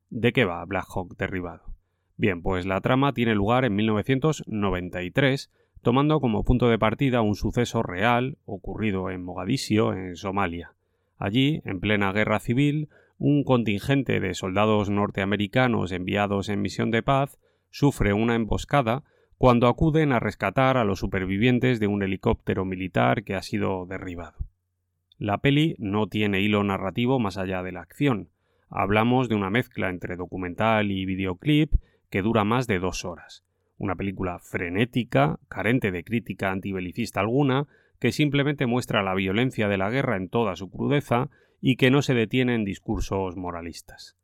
¿De 0.10 0.32
qué 0.32 0.46
va 0.46 0.64
Black 0.64 0.86
Hawk 0.96 1.18
Derribado? 1.18 1.76
Bien, 2.16 2.42
pues 2.42 2.66
la 2.66 2.80
trama 2.80 3.12
tiene 3.12 3.36
lugar 3.36 3.66
en 3.66 3.76
1993, 3.76 5.52
tomando 5.86 6.20
como 6.20 6.44
punto 6.44 6.68
de 6.68 6.80
partida 6.80 7.22
un 7.22 7.36
suceso 7.36 7.84
real 7.84 8.40
ocurrido 8.46 9.12
en 9.12 9.24
Mogadiscio, 9.24 9.94
en 9.94 10.16
Somalia. 10.16 10.74
Allí, 11.20 11.62
en 11.64 11.80
plena 11.80 12.12
guerra 12.12 12.40
civil, 12.40 12.90
un 13.20 13.44
contingente 13.44 14.20
de 14.20 14.34
soldados 14.34 14.90
norteamericanos 14.90 15.92
enviados 15.92 16.50
en 16.50 16.64
misión 16.64 16.90
de 16.90 17.04
paz 17.04 17.38
sufre 17.70 18.14
una 18.14 18.34
emboscada 18.34 19.04
cuando 19.38 19.68
acuden 19.68 20.12
a 20.12 20.20
rescatar 20.20 20.78
a 20.78 20.86
los 20.86 20.98
supervivientes 20.98 21.80
de 21.80 21.86
un 21.86 22.02
helicóptero 22.02 22.66
militar 22.66 23.24
que 23.24 23.36
ha 23.36 23.44
sido 23.44 23.86
derribado. 23.86 24.40
La 25.20 25.38
peli 25.38 25.76
no 25.78 26.08
tiene 26.08 26.42
hilo 26.42 26.64
narrativo 26.64 27.20
más 27.20 27.38
allá 27.38 27.62
de 27.62 27.74
la 27.74 27.82
acción. 27.82 28.30
Hablamos 28.72 29.30
de 29.30 29.36
una 29.36 29.52
mezcla 29.52 29.92
entre 29.92 30.16
documental 30.16 30.90
y 30.90 31.06
videoclip 31.06 31.76
que 32.10 32.24
dura 32.24 32.44
más 32.44 32.66
de 32.66 32.80
dos 32.80 33.06
horas. 33.06 33.44
Una 33.78 33.96
película 33.96 34.40
frenética, 34.40 35.40
carente 35.50 35.92
de 35.92 36.04
crítica 36.04 36.52
antibelicista 36.52 37.20
alguna, 37.20 37.68
que 38.00 38.12
simplemente 38.12 38.66
muestra 38.66 39.04
la 39.04 39.16
violencia 39.16 39.68
de 39.68 39.78
la 39.78 39.90
guerra 39.90 40.18
en 40.18 40.30
toda 40.30 40.56
su 40.56 40.70
crudeza 40.70 41.30
y 41.62 41.76
que 41.76 41.92
no 41.92 42.02
se 42.02 42.14
detiene 42.14 42.56
en 42.56 42.66
discursos 42.66 43.36
moralistas. 43.36 44.16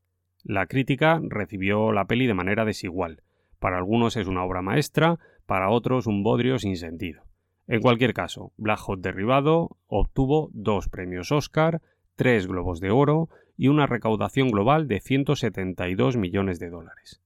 La 0.43 0.65
crítica 0.67 1.19
recibió 1.23 1.91
la 1.91 2.05
peli 2.05 2.27
de 2.27 2.33
manera 2.33 2.65
desigual. 2.65 3.21
Para 3.59 3.77
algunos 3.77 4.17
es 4.17 4.27
una 4.27 4.43
obra 4.43 4.61
maestra, 4.61 5.19
para 5.45 5.69
otros 5.69 6.07
un 6.07 6.23
bodrio 6.23 6.57
sin 6.59 6.77
sentido. 6.77 7.23
En 7.67 7.81
cualquier 7.81 8.13
caso, 8.13 8.51
Black 8.57 8.79
Hawk 8.87 8.99
Derribado 9.01 9.77
obtuvo 9.87 10.49
dos 10.53 10.89
premios 10.89 11.31
Oscar, 11.31 11.81
tres 12.15 12.47
Globos 12.47 12.79
de 12.79 12.91
Oro 12.91 13.29
y 13.55 13.67
una 13.67 13.85
recaudación 13.85 14.49
global 14.49 14.87
de 14.87 14.99
172 14.99 16.17
millones 16.17 16.59
de 16.59 16.69
dólares. 16.69 17.21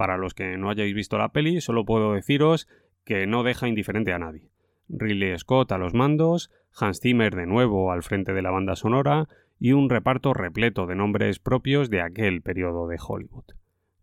Para 0.00 0.16
los 0.16 0.32
que 0.32 0.56
no 0.56 0.70
hayáis 0.70 0.94
visto 0.94 1.18
la 1.18 1.28
peli, 1.28 1.60
solo 1.60 1.84
puedo 1.84 2.14
deciros 2.14 2.66
que 3.04 3.26
no 3.26 3.42
deja 3.42 3.68
indiferente 3.68 4.14
a 4.14 4.18
nadie. 4.18 4.50
Ridley 4.88 5.38
Scott 5.38 5.72
a 5.72 5.76
los 5.76 5.92
mandos, 5.92 6.50
Hans 6.74 7.00
Zimmer 7.00 7.36
de 7.36 7.44
nuevo 7.44 7.92
al 7.92 8.02
frente 8.02 8.32
de 8.32 8.40
la 8.40 8.50
banda 8.50 8.76
sonora 8.76 9.28
y 9.58 9.72
un 9.72 9.90
reparto 9.90 10.32
repleto 10.32 10.86
de 10.86 10.94
nombres 10.94 11.38
propios 11.38 11.90
de 11.90 12.00
aquel 12.00 12.40
periodo 12.40 12.88
de 12.88 12.96
Hollywood. 12.98 13.44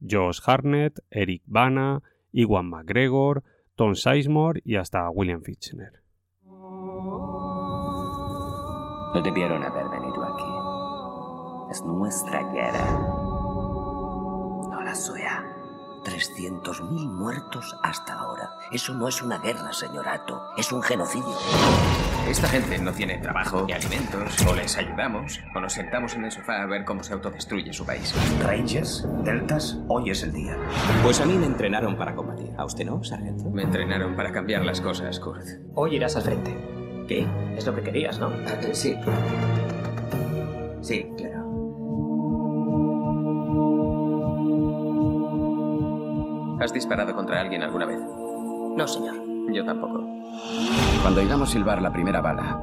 Josh 0.08 0.40
Hartnett, 0.46 1.00
Eric 1.10 1.42
Bana, 1.48 2.04
Iwan 2.32 2.70
McGregor, 2.70 3.42
Tom 3.76 3.96
Sizemore 3.96 4.62
y 4.64 4.76
hasta 4.76 5.10
William 5.10 5.42
Fichtner. 5.42 6.04
No 9.16 9.22
debieron 9.24 9.64
haber 9.64 9.90
venido 9.90 10.24
aquí. 10.24 11.72
Es 11.72 11.82
nuestra 11.82 12.44
guerra. 12.54 13.00
No 14.70 14.84
la 14.84 14.94
suya. 14.94 15.47
300.000 16.08 16.88
muertos 17.10 17.76
hasta 17.84 18.14
ahora. 18.14 18.54
Eso 18.72 18.94
no 18.94 19.10
es 19.10 19.22
una 19.22 19.40
guerra, 19.40 19.74
señor 19.74 20.08
Ato. 20.08 20.42
Es 20.58 20.72
un 20.72 20.82
genocidio. 20.82 21.36
Esta 22.30 22.48
gente 22.48 22.78
no 22.78 22.94
tiene 22.94 23.18
trabajo 23.18 23.66
ni 23.68 23.74
alimentos. 23.74 24.46
O 24.48 24.56
les 24.56 24.78
ayudamos, 24.78 25.42
o 25.54 25.60
nos 25.60 25.74
sentamos 25.74 26.16
en 26.16 26.24
el 26.24 26.32
sofá 26.32 26.62
a 26.62 26.66
ver 26.66 26.86
cómo 26.86 27.04
se 27.04 27.12
autodestruye 27.12 27.74
su 27.74 27.86
país. 27.86 28.14
Rangers, 28.42 29.06
Deltas, 29.26 29.78
hoy 29.90 30.12
es 30.12 30.24
el 30.24 30.32
día. 30.32 30.58
Pues 31.04 31.20
a 31.20 31.26
mí 31.26 31.34
me 31.34 31.46
entrenaron 31.46 31.98
para 31.98 32.16
combatir. 32.16 32.54
¿A 32.58 32.64
usted 32.64 32.86
no, 32.86 33.04
sargento? 33.04 33.50
Me 33.50 33.64
entrenaron 33.64 34.16
para 34.16 34.32
cambiar 34.32 34.64
las 34.64 34.80
cosas, 34.80 35.20
Kurt. 35.20 35.46
Hoy 35.76 35.98
irás 35.98 36.16
al 36.16 36.22
frente. 36.22 36.56
¿Qué? 37.08 37.28
Es 37.58 37.66
lo 37.66 37.76
que 37.76 37.82
querías, 37.82 38.18
¿no? 38.18 38.28
Ah, 38.28 38.58
sí. 38.72 38.98
Sí, 40.82 41.06
claro. 41.18 41.47
¿Has 46.60 46.74
disparado 46.74 47.14
contra 47.16 47.40
alguien 47.42 47.62
alguna 47.62 47.86
vez? 47.86 48.00
No, 48.00 48.88
señor. 48.88 49.16
Yo 49.54 49.64
tampoco. 49.64 50.04
Cuando 51.02 51.22
oigamos 51.22 51.52
silbar 51.52 51.82
la 51.82 51.92
primera 51.92 52.20
bala, 52.22 52.60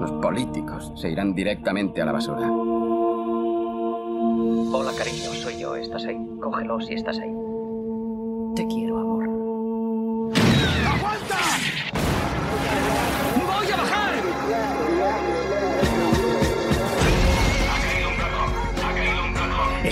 los 0.00 0.10
políticos 0.12 0.92
se 0.96 1.10
irán 1.10 1.34
directamente 1.34 2.02
a 2.02 2.04
la 2.04 2.12
basura. 2.12 2.50
Hola, 4.72 4.92
cariño, 4.96 5.30
soy 5.34 5.58
yo. 5.58 5.76
¿Estás 5.76 6.04
ahí? 6.06 6.18
Cógelo 6.40 6.80
si 6.80 6.94
estás 6.94 7.18
ahí. 7.18 7.34
Te 8.56 8.66
quiero, 8.66 8.79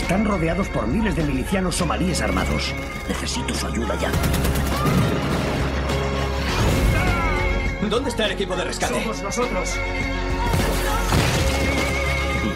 Están 0.08 0.24
rodeados 0.24 0.70
por 0.70 0.86
miles 0.86 1.14
de 1.16 1.22
milicianos 1.22 1.76
somalíes 1.76 2.22
armados. 2.22 2.74
Necesito 3.06 3.52
su 3.52 3.66
ayuda 3.66 3.94
ya. 4.00 4.10
¿Dónde 7.90 8.08
está 8.08 8.24
el 8.24 8.32
equipo 8.32 8.56
de 8.56 8.64
rescate? 8.64 9.02
Somos 9.02 9.22
nosotros. 9.22 9.74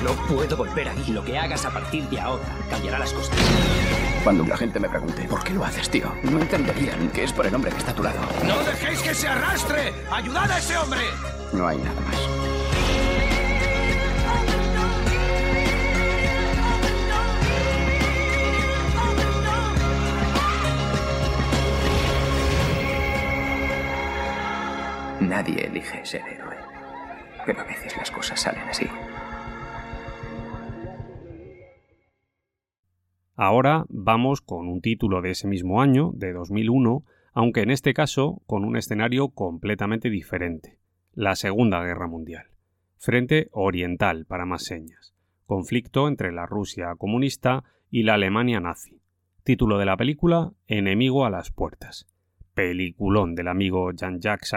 No 0.03 0.13
puedo 0.35 0.57
volver 0.57 0.89
ahí. 0.89 1.05
Lo 1.09 1.23
que 1.23 1.37
hagas 1.37 1.67
a 1.67 1.71
partir 1.71 2.09
de 2.09 2.21
ahora 2.21 2.43
cambiará 2.71 2.99
las 2.99 3.13
cosas. 3.13 3.37
Cuando 4.25 4.47
la 4.47 4.57
gente 4.57 4.81
me 4.81 4.89
pregunte, 4.89 5.25
¿por 5.25 5.45
qué 5.45 5.53
lo 5.53 5.63
haces, 5.63 5.91
tío? 5.91 6.11
No 6.23 6.41
entenderían 6.41 7.11
que 7.11 7.25
es 7.25 7.35
por 7.35 7.45
el 7.45 7.55
hombre 7.55 7.71
que 7.71 7.77
está 7.77 7.91
a 7.91 7.95
tu 7.95 8.03
lado. 8.03 8.19
¡No 8.47 8.65
dejéis 8.65 9.03
que 9.03 9.15
se 9.15 9.29
arrastre! 9.29 9.93
¡Ayudad 10.11 10.51
a 10.51 10.57
ese 10.57 10.79
hombre! 10.79 11.01
No 11.53 11.69
hay 11.69 11.77
nada 11.77 12.01
más. 12.01 12.42
Nadie 25.33 25.65
elige 25.65 26.05
ser 26.05 26.21
héroe. 26.29 26.57
Pero 27.47 27.63
a 27.63 27.65
veces 27.65 27.97
las 27.97 28.11
cosas 28.11 28.39
salen 28.39 28.69
así. 28.69 28.85
Ahora 33.35 33.87
vamos 33.89 34.43
con 34.43 34.69
un 34.69 34.83
título 34.83 35.23
de 35.23 35.31
ese 35.31 35.49
mismo 35.49 35.81
año, 35.81 36.11
de 36.13 36.35
2001, 36.35 37.07
aunque 37.33 37.63
en 37.63 37.71
este 37.71 37.95
caso 37.95 38.43
con 38.45 38.63
un 38.63 38.77
escenario 38.77 39.31
completamente 39.31 40.11
diferente, 40.11 40.77
la 41.15 41.35
Segunda 41.35 41.83
Guerra 41.83 42.09
Mundial. 42.09 42.49
Frente 42.99 43.49
Oriental, 43.53 44.27
para 44.27 44.45
más 44.45 44.65
señas. 44.65 45.15
Conflicto 45.47 46.09
entre 46.09 46.31
la 46.31 46.45
Rusia 46.45 46.95
comunista 46.99 47.65
y 47.91 48.03
la 48.03 48.15
Alemania 48.15 48.61
nazi. 48.61 49.01
Título 49.45 49.79
de 49.79 49.87
la 49.87 49.97
película 49.97 50.53
Enemigo 50.67 51.25
a 51.25 51.31
las 51.31 51.51
puertas. 51.51 52.07
Peliculón 52.53 53.35
del 53.35 53.49
amigo 53.49 53.93
Jean-Jacques. 53.93 54.53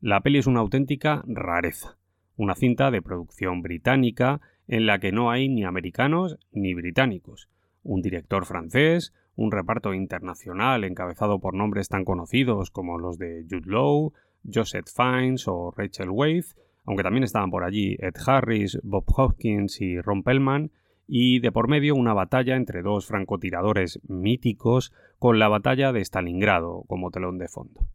La 0.00 0.20
peli 0.20 0.38
es 0.38 0.46
una 0.46 0.60
auténtica 0.60 1.24
rareza, 1.26 1.96
una 2.36 2.54
cinta 2.54 2.92
de 2.92 3.02
producción 3.02 3.62
británica 3.62 4.40
en 4.68 4.86
la 4.86 5.00
que 5.00 5.10
no 5.10 5.32
hay 5.32 5.48
ni 5.48 5.64
americanos 5.64 6.38
ni 6.52 6.72
británicos, 6.72 7.48
un 7.82 8.00
director 8.00 8.46
francés, 8.46 9.12
un 9.34 9.50
reparto 9.50 9.94
internacional 9.94 10.84
encabezado 10.84 11.40
por 11.40 11.54
nombres 11.54 11.88
tan 11.88 12.04
conocidos 12.04 12.70
como 12.70 12.96
los 12.96 13.18
de 13.18 13.44
Jude 13.50 13.66
Law, 13.66 14.12
Joseph 14.48 14.86
Fiennes 14.86 15.48
o 15.48 15.72
Rachel 15.76 16.10
Weisz, 16.10 16.54
aunque 16.84 17.02
también 17.02 17.24
estaban 17.24 17.50
por 17.50 17.64
allí 17.64 17.96
Ed 17.98 18.14
Harris, 18.24 18.78
Bob 18.84 19.04
Hopkins 19.16 19.80
y 19.80 20.00
Ron 20.00 20.22
Pellman, 20.22 20.70
y 21.08 21.40
de 21.40 21.50
por 21.50 21.66
medio 21.66 21.96
una 21.96 22.14
batalla 22.14 22.54
entre 22.54 22.82
dos 22.82 23.06
francotiradores 23.06 23.98
míticos 24.06 24.92
con 25.18 25.40
la 25.40 25.48
batalla 25.48 25.92
de 25.92 26.04
Stalingrado 26.04 26.84
como 26.86 27.10
telón 27.10 27.38
de 27.38 27.48
fondo. 27.48 27.88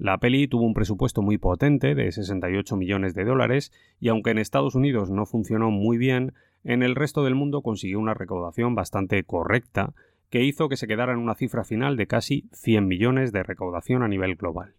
La 0.00 0.18
peli 0.18 0.46
tuvo 0.46 0.64
un 0.64 0.74
presupuesto 0.74 1.22
muy 1.22 1.38
potente 1.38 1.96
de 1.96 2.12
68 2.12 2.76
millones 2.76 3.14
de 3.14 3.24
dólares 3.24 3.72
y 3.98 4.10
aunque 4.10 4.30
en 4.30 4.38
Estados 4.38 4.76
Unidos 4.76 5.10
no 5.10 5.26
funcionó 5.26 5.72
muy 5.72 5.98
bien, 5.98 6.34
en 6.62 6.84
el 6.84 6.94
resto 6.94 7.24
del 7.24 7.34
mundo 7.34 7.62
consiguió 7.62 7.98
una 7.98 8.14
recaudación 8.14 8.76
bastante 8.76 9.24
correcta 9.24 9.94
que 10.30 10.44
hizo 10.44 10.68
que 10.68 10.76
se 10.76 10.86
quedara 10.86 11.14
en 11.14 11.18
una 11.18 11.34
cifra 11.34 11.64
final 11.64 11.96
de 11.96 12.06
casi 12.06 12.48
100 12.52 12.86
millones 12.86 13.32
de 13.32 13.42
recaudación 13.42 14.04
a 14.04 14.08
nivel 14.08 14.36
global. 14.36 14.74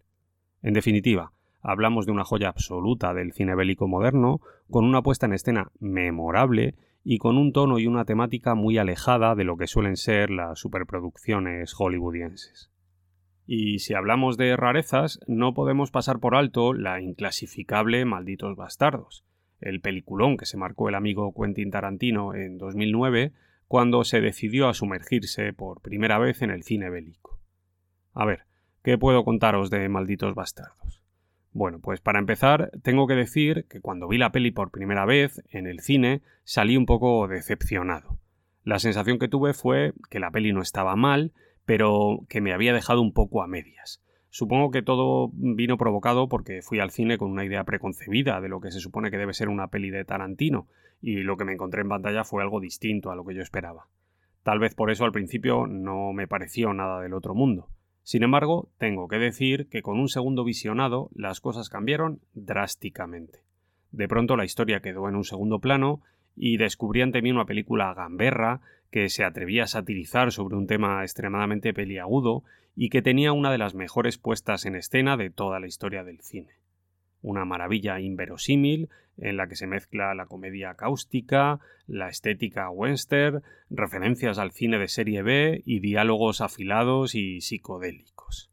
En 0.62 0.74
definitiva, 0.74 1.34
hablamos 1.62 2.06
de 2.06 2.14
una 2.14 2.24
joya 2.24 2.48
absoluta 2.48 3.14
del 3.14 3.34
cine 3.34 3.56
bélico 3.56 3.90
moderno, 3.90 4.40
con 4.72 4.86
una 4.86 5.02
puesta 5.02 5.26
en 5.26 5.34
escena 5.34 5.70
memorable 5.82 6.76
y 7.04 7.18
con 7.18 7.38
un 7.38 7.52
tono 7.52 7.78
y 7.78 7.88
una 7.88 8.06
temática 8.06 8.56
muy 8.56 8.78
alejada 8.78 9.36
de 9.36 9.44
lo 9.44 9.58
que 9.58 9.68
suelen 9.68 9.98
ser 9.98 10.30
las 10.30 10.60
superproducciones 10.60 11.74
hollywoodienses. 11.74 12.72
Y 13.52 13.80
si 13.80 13.96
hablamos 13.96 14.38
de 14.38 14.56
rarezas, 14.56 15.20
no 15.26 15.56
podemos 15.56 15.90
pasar 15.90 16.20
por 16.20 16.36
alto 16.36 16.72
la 16.72 17.02
inclasificable 17.02 18.06
Malditos 18.06 18.56
Bastardos, 18.56 19.26
el 19.60 19.82
peliculón 19.82 20.38
que 20.38 20.46
se 20.46 20.56
marcó 20.56 20.88
el 20.88 20.94
amigo 20.94 21.34
Quentin 21.34 21.72
Tarantino 21.72 22.36
en 22.36 22.60
2009 22.60 23.32
cuando 23.68 24.04
se 24.04 24.22
decidió 24.22 24.70
a 24.70 24.76
sumergirse 24.76 25.52
por 25.52 25.82
primera 25.82 26.20
vez 26.20 26.44
en 26.44 26.52
el 26.52 26.62
cine 26.62 26.92
bélico. 26.92 27.40
A 28.14 28.24
ver, 28.24 28.42
¿qué 28.84 29.00
puedo 29.00 29.26
contaros 29.26 29.72
de 29.72 29.90
Malditos 29.90 30.36
Bastardos? 30.36 31.02
Bueno, 31.52 31.80
pues 31.80 32.02
para 32.02 32.20
empezar, 32.20 32.70
tengo 32.84 33.08
que 33.08 33.16
decir 33.16 33.66
que 33.68 33.82
cuando 33.82 34.08
vi 34.08 34.20
la 34.20 34.32
peli 34.32 34.52
por 34.52 34.70
primera 34.70 35.06
vez 35.06 35.42
en 35.50 35.66
el 35.66 35.80
cine, 35.80 36.22
salí 36.44 36.78
un 36.78 36.86
poco 36.86 37.28
decepcionado. 37.28 38.20
La 38.64 38.78
sensación 38.78 39.18
que 39.18 39.28
tuve 39.28 39.56
fue 39.56 39.94
que 40.12 40.20
la 40.20 40.30
peli 40.30 40.54
no 40.54 40.62
estaba 40.62 40.96
mal, 40.96 41.32
pero 41.70 42.26
que 42.30 42.42
me 42.42 42.52
había 42.52 42.74
dejado 42.74 43.00
un 43.00 43.14
poco 43.14 43.44
a 43.44 43.48
medias. 43.48 44.04
Supongo 44.32 44.72
que 44.72 44.82
todo 44.82 45.30
vino 45.34 45.78
provocado 45.78 46.28
porque 46.28 46.64
fui 46.64 46.80
al 46.80 46.90
cine 46.90 47.20
con 47.20 47.30
una 47.30 47.46
idea 47.46 47.64
preconcebida 47.64 48.42
de 48.42 48.50
lo 48.50 48.60
que 48.60 48.72
se 48.72 48.80
supone 48.80 49.12
que 49.12 49.20
debe 49.20 49.36
ser 49.36 49.50
una 49.50 49.68
peli 49.68 49.92
de 49.92 50.04
Tarantino, 50.04 50.68
y 51.00 51.18
lo 51.18 51.38
que 51.38 51.46
me 51.46 51.54
encontré 51.54 51.82
en 51.82 51.90
pantalla 51.90 52.24
fue 52.24 52.42
algo 52.42 52.60
distinto 52.60 53.12
a 53.12 53.16
lo 53.16 53.24
que 53.24 53.36
yo 53.36 53.44
esperaba. 53.44 53.86
Tal 54.42 54.58
vez 54.58 54.74
por 54.74 54.90
eso 54.90 55.06
al 55.06 55.12
principio 55.12 55.68
no 55.68 56.12
me 56.12 56.28
pareció 56.28 56.74
nada 56.74 57.02
del 57.02 57.14
otro 57.14 57.36
mundo. 57.36 57.68
Sin 58.02 58.24
embargo, 58.24 58.72
tengo 58.80 59.08
que 59.08 59.20
decir 59.20 59.70
que 59.70 59.84
con 59.84 60.00
un 60.00 60.10
segundo 60.10 60.44
visionado 60.44 61.12
las 61.14 61.40
cosas 61.40 61.70
cambiaron 61.70 62.20
drásticamente. 62.34 63.44
De 63.92 64.08
pronto 64.08 64.36
la 64.36 64.46
historia 64.46 64.80
quedó 64.80 65.08
en 65.08 65.16
un 65.16 65.24
segundo 65.24 65.60
plano 65.60 66.02
y 66.36 66.58
descubrí 66.58 67.04
ante 67.04 67.22
mí 67.22 67.30
una 67.30 67.46
película 67.46 67.94
gamberra 67.94 68.62
que 68.92 69.10
se 69.10 69.24
atrevía 69.24 69.64
a 69.64 69.68
satirizar 69.68 70.32
sobre 70.32 70.56
un 70.56 70.68
tema 70.68 71.02
extremadamente 71.04 71.74
peliagudo 71.74 72.44
y 72.76 72.90
que 72.90 73.02
tenía 73.02 73.34
una 73.34 73.52
de 73.52 73.58
las 73.58 73.76
mejores 73.76 74.18
puestas 74.18 74.66
en 74.66 74.76
escena 74.76 75.18
de 75.18 75.30
toda 75.30 75.60
la 75.60 75.68
historia 75.68 76.04
del 76.04 76.22
cine. 76.22 76.54
Una 77.22 77.46
maravilla 77.46 78.00
inverosímil 78.00 78.90
en 79.18 79.38
la 79.38 79.48
que 79.48 79.56
se 79.56 79.68
mezcla 79.68 80.16
la 80.16 80.26
comedia 80.26 80.76
cáustica, 80.76 81.60
la 81.88 82.08
estética 82.08 82.70
western, 82.70 83.44
referencias 83.70 84.38
al 84.38 84.52
cine 84.52 84.78
de 84.80 84.88
serie 84.88 85.22
B 85.22 85.62
y 85.66 85.80
diálogos 85.80 86.42
afilados 86.42 87.16
y 87.16 87.42
psicodélicos. 87.42 88.50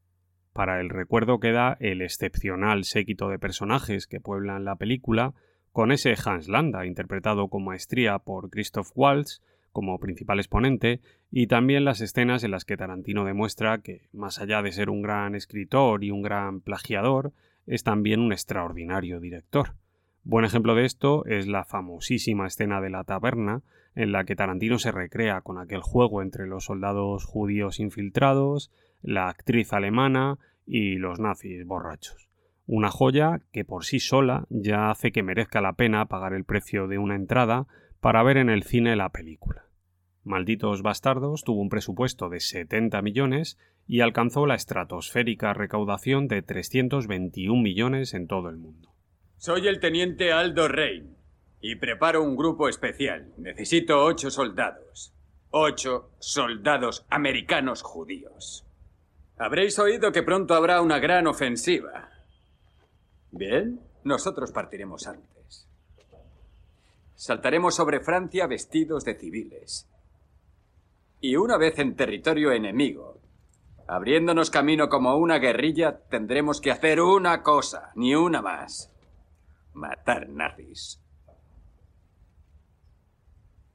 Para 0.53 0.81
el 0.81 0.89
recuerdo 0.89 1.39
queda 1.39 1.77
el 1.81 2.03
excepcional 2.03 2.85
séquito 2.85 3.29
de 3.29 3.39
personajes 3.39 4.07
que 4.07 4.21
pueblan 4.21 4.65
la 4.65 4.77
película, 4.77 5.35
con 5.71 5.93
ese 5.93 6.15
Hans 6.25 6.49
Landa 6.49 6.87
interpretado 6.87 7.49
con 7.49 7.65
maestría 7.65 8.19
por 8.19 8.49
Christoph 8.51 8.91
Waltz 8.95 9.43
como 9.77 10.01
principal 10.01 10.39
exponente, 10.39 11.03
y 11.31 11.49
también 11.49 11.85
las 11.85 12.01
escenas 12.01 12.43
en 12.45 12.51
las 12.51 12.65
que 12.65 12.79
Tarantino 12.79 13.27
demuestra 13.27 13.83
que, 13.83 14.09
más 14.15 14.41
allá 14.41 14.63
de 14.63 14.73
ser 14.73 14.89
un 14.89 15.03
gran 15.03 15.35
escritor 15.35 16.03
y 16.03 16.11
un 16.11 16.23
gran 16.23 16.63
plagiador, 16.63 17.35
es 17.67 17.85
también 17.85 18.21
un 18.21 18.33
extraordinario 18.33 19.21
director. 19.21 19.75
Buen 20.25 20.47
ejemplo 20.47 20.75
de 20.75 20.87
esto 20.87 21.27
es 21.27 21.47
la 21.47 21.67
famosísima 21.67 22.47
escena 22.47 22.81
de 22.81 22.89
la 22.89 23.05
taberna, 23.05 23.65
en 23.95 24.13
la 24.13 24.25
que 24.25 24.35
Tarantino 24.35 24.79
se 24.79 24.93
recrea 24.93 25.43
con 25.43 25.59
aquel 25.59 25.83
juego 25.83 26.23
entre 26.23 26.47
los 26.47 26.65
soldados 26.65 27.27
judíos 27.27 27.79
infiltrados, 27.79 28.73
la 29.03 29.29
actriz 29.29 29.75
alemana 29.75 30.39
y 30.65 30.95
los 30.95 31.21
nazis 31.21 31.67
borrachos. 31.67 32.31
Una 32.67 32.89
joya 32.89 33.43
que 33.53 33.67
por 33.67 33.85
sí 33.85 34.01
sola 34.01 34.47
ya 34.49 34.91
hace 34.91 35.13
que 35.13 35.23
merezca 35.23 35.61
la 35.61 35.75
pena 35.75 36.07
pagar 36.07 36.33
el 36.33 36.45
precio 36.45 36.89
de 36.89 36.97
una 36.97 37.15
entrada 37.15 37.67
para 38.01 38.23
ver 38.23 38.39
en 38.39 38.49
el 38.49 38.63
cine 38.63 38.97
la 38.97 39.11
película. 39.11 39.66
Malditos 40.27 40.83
Bastardos 40.83 41.45
tuvo 41.45 41.61
un 41.61 41.69
presupuesto 41.69 42.29
de 42.29 42.41
70 42.41 43.01
millones 43.01 43.59
y 43.87 44.01
alcanzó 44.01 44.45
la 44.45 44.57
estratosférica 44.57 45.55
recaudación 45.55 46.27
de 46.27 46.43
321 46.43 47.63
millones 47.63 48.13
en 48.13 48.27
todo 48.27 48.49
el 48.49 48.57
mundo. 48.57 48.93
Soy 49.37 49.69
el 49.69 49.79
teniente 49.79 50.33
Aldo 50.33 50.67
Rein 50.67 51.17
y 51.61 51.77
preparo 51.77 52.25
un 52.25 52.37
grupo 52.37 52.69
especial. 52.69 53.33
Necesito 53.37 54.05
ocho 54.05 54.33
soldados. 54.33 55.15
Ocho 55.51 56.11
soldados 56.19 57.07
americanos 57.09 57.83
judíos. 57.83 58.67
Habréis 59.39 59.79
oído 59.79 60.11
que 60.11 60.25
pronto 60.25 60.55
habrá 60.55 60.81
una 60.81 60.99
gran 60.99 61.29
ofensiva. 61.29 62.11
Bien, 63.31 63.79
nosotros 64.03 64.51
partiremos 64.51 65.07
antes. 65.07 65.69
Saltaremos 67.15 67.77
sobre 67.77 68.01
Francia 68.01 68.49
vestidos 68.49 69.05
de 69.05 69.15
civiles 69.15 69.89
y 71.21 71.37
una 71.37 71.57
vez 71.57 71.79
en 71.79 71.97
territorio 71.97 72.53
enemigo, 72.53 73.21
abriéndonos 73.89 74.51
camino 74.51 74.89
como 74.89 75.17
una 75.17 75.39
guerrilla, 75.39 76.01
tendremos 76.09 76.61
que 76.61 76.71
hacer 76.71 77.01
una 77.01 77.43
cosa, 77.43 77.93
ni 77.95 78.15
una 78.15 78.43
más. 78.43 78.93
Matar 79.73 80.29
nazis. 80.29 81.01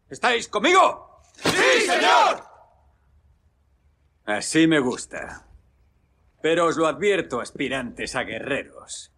¿Estáis 0.10 0.47
conmigo? 0.47 1.21
¡Sí, 1.36 1.82
señor! 1.86 2.43
Así 4.25 4.67
me 4.67 4.80
gusta. 4.80 5.47
Pero 6.41 6.65
os 6.65 6.77
lo 6.77 6.88
advierto, 6.88 7.39
aspirantes 7.39 8.15
a 8.15 8.23
guerreros. 8.23 9.13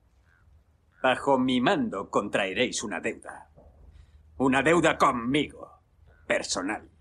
Bajo 1.01 1.37
mi 1.37 1.61
mando 1.61 2.09
contraeréis 2.09 2.83
una 2.83 2.99
deuda. 2.99 3.49
Una 4.37 4.61
deuda 4.61 4.97
conmigo, 4.97 5.81
personal. 6.27 6.92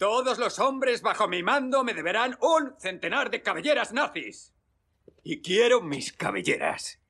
Todos 0.00 0.38
los 0.38 0.58
hombres 0.58 1.02
bajo 1.02 1.28
mi 1.28 1.42
mando 1.42 1.84
me 1.84 1.92
deberán 1.92 2.38
un 2.40 2.72
centenar 2.78 3.30
de 3.30 3.42
cabelleras 3.42 3.92
nazis. 3.92 4.54
Y 5.22 5.42
quiero 5.42 5.82
mis 5.82 6.14
cabelleras. 6.14 7.02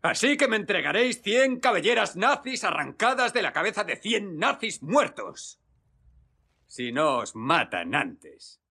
Así 0.00 0.36
que 0.36 0.46
me 0.46 0.54
entregaréis 0.54 1.20
cien 1.22 1.58
cabelleras 1.58 2.14
nazis 2.14 2.62
arrancadas 2.62 3.34
de 3.34 3.42
la 3.42 3.52
cabeza 3.52 3.82
de 3.82 3.96
cien 3.96 4.36
nazis 4.36 4.80
muertos. 4.80 5.60
Si 6.68 6.92
no 6.92 7.18
os 7.18 7.34
matan 7.34 7.96
antes. 7.96 8.62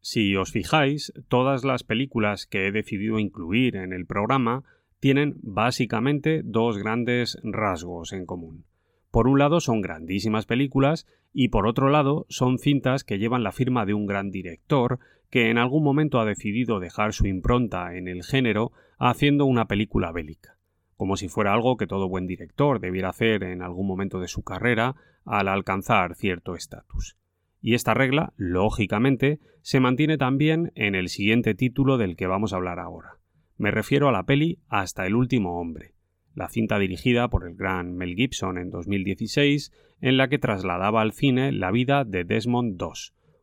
Si 0.00 0.34
os 0.34 0.50
fijáis, 0.50 1.12
todas 1.28 1.62
las 1.62 1.84
películas 1.84 2.46
que 2.46 2.66
he 2.66 2.72
decidido 2.72 3.20
incluir 3.20 3.76
en 3.76 3.92
el 3.92 4.06
programa 4.06 4.64
tienen 4.98 5.36
básicamente 5.40 6.42
dos 6.44 6.78
grandes 6.78 7.38
rasgos 7.44 8.12
en 8.12 8.26
común. 8.26 8.64
Por 9.14 9.28
un 9.28 9.38
lado 9.38 9.60
son 9.60 9.80
grandísimas 9.80 10.44
películas 10.44 11.06
y 11.32 11.50
por 11.50 11.68
otro 11.68 11.88
lado 11.88 12.26
son 12.28 12.58
cintas 12.58 13.04
que 13.04 13.20
llevan 13.20 13.44
la 13.44 13.52
firma 13.52 13.86
de 13.86 13.94
un 13.94 14.06
gran 14.06 14.32
director 14.32 14.98
que 15.30 15.50
en 15.50 15.58
algún 15.58 15.84
momento 15.84 16.18
ha 16.18 16.24
decidido 16.24 16.80
dejar 16.80 17.12
su 17.12 17.28
impronta 17.28 17.94
en 17.94 18.08
el 18.08 18.24
género 18.24 18.72
haciendo 18.98 19.44
una 19.44 19.68
película 19.68 20.10
bélica, 20.10 20.58
como 20.96 21.16
si 21.16 21.28
fuera 21.28 21.52
algo 21.52 21.76
que 21.76 21.86
todo 21.86 22.08
buen 22.08 22.26
director 22.26 22.80
debiera 22.80 23.10
hacer 23.10 23.44
en 23.44 23.62
algún 23.62 23.86
momento 23.86 24.18
de 24.18 24.26
su 24.26 24.42
carrera 24.42 24.96
al 25.24 25.46
alcanzar 25.46 26.16
cierto 26.16 26.56
estatus. 26.56 27.16
Y 27.60 27.74
esta 27.74 27.94
regla, 27.94 28.32
lógicamente, 28.36 29.38
se 29.62 29.78
mantiene 29.78 30.18
también 30.18 30.72
en 30.74 30.96
el 30.96 31.08
siguiente 31.08 31.54
título 31.54 31.98
del 31.98 32.16
que 32.16 32.26
vamos 32.26 32.52
a 32.52 32.56
hablar 32.56 32.80
ahora. 32.80 33.18
Me 33.58 33.70
refiero 33.70 34.08
a 34.08 34.12
la 34.12 34.24
peli 34.24 34.58
Hasta 34.66 35.06
el 35.06 35.14
último 35.14 35.60
hombre, 35.60 35.93
la 36.34 36.48
cinta 36.48 36.78
dirigida 36.78 37.28
por 37.28 37.46
el 37.46 37.54
gran 37.54 37.94
Mel 37.96 38.14
Gibson 38.14 38.58
en 38.58 38.70
2016, 38.70 39.72
en 40.00 40.16
la 40.16 40.28
que 40.28 40.38
trasladaba 40.38 41.00
al 41.00 41.12
cine 41.12 41.52
la 41.52 41.70
vida 41.70 42.04
de 42.04 42.24
Desmond 42.24 42.80
II, 42.80 42.88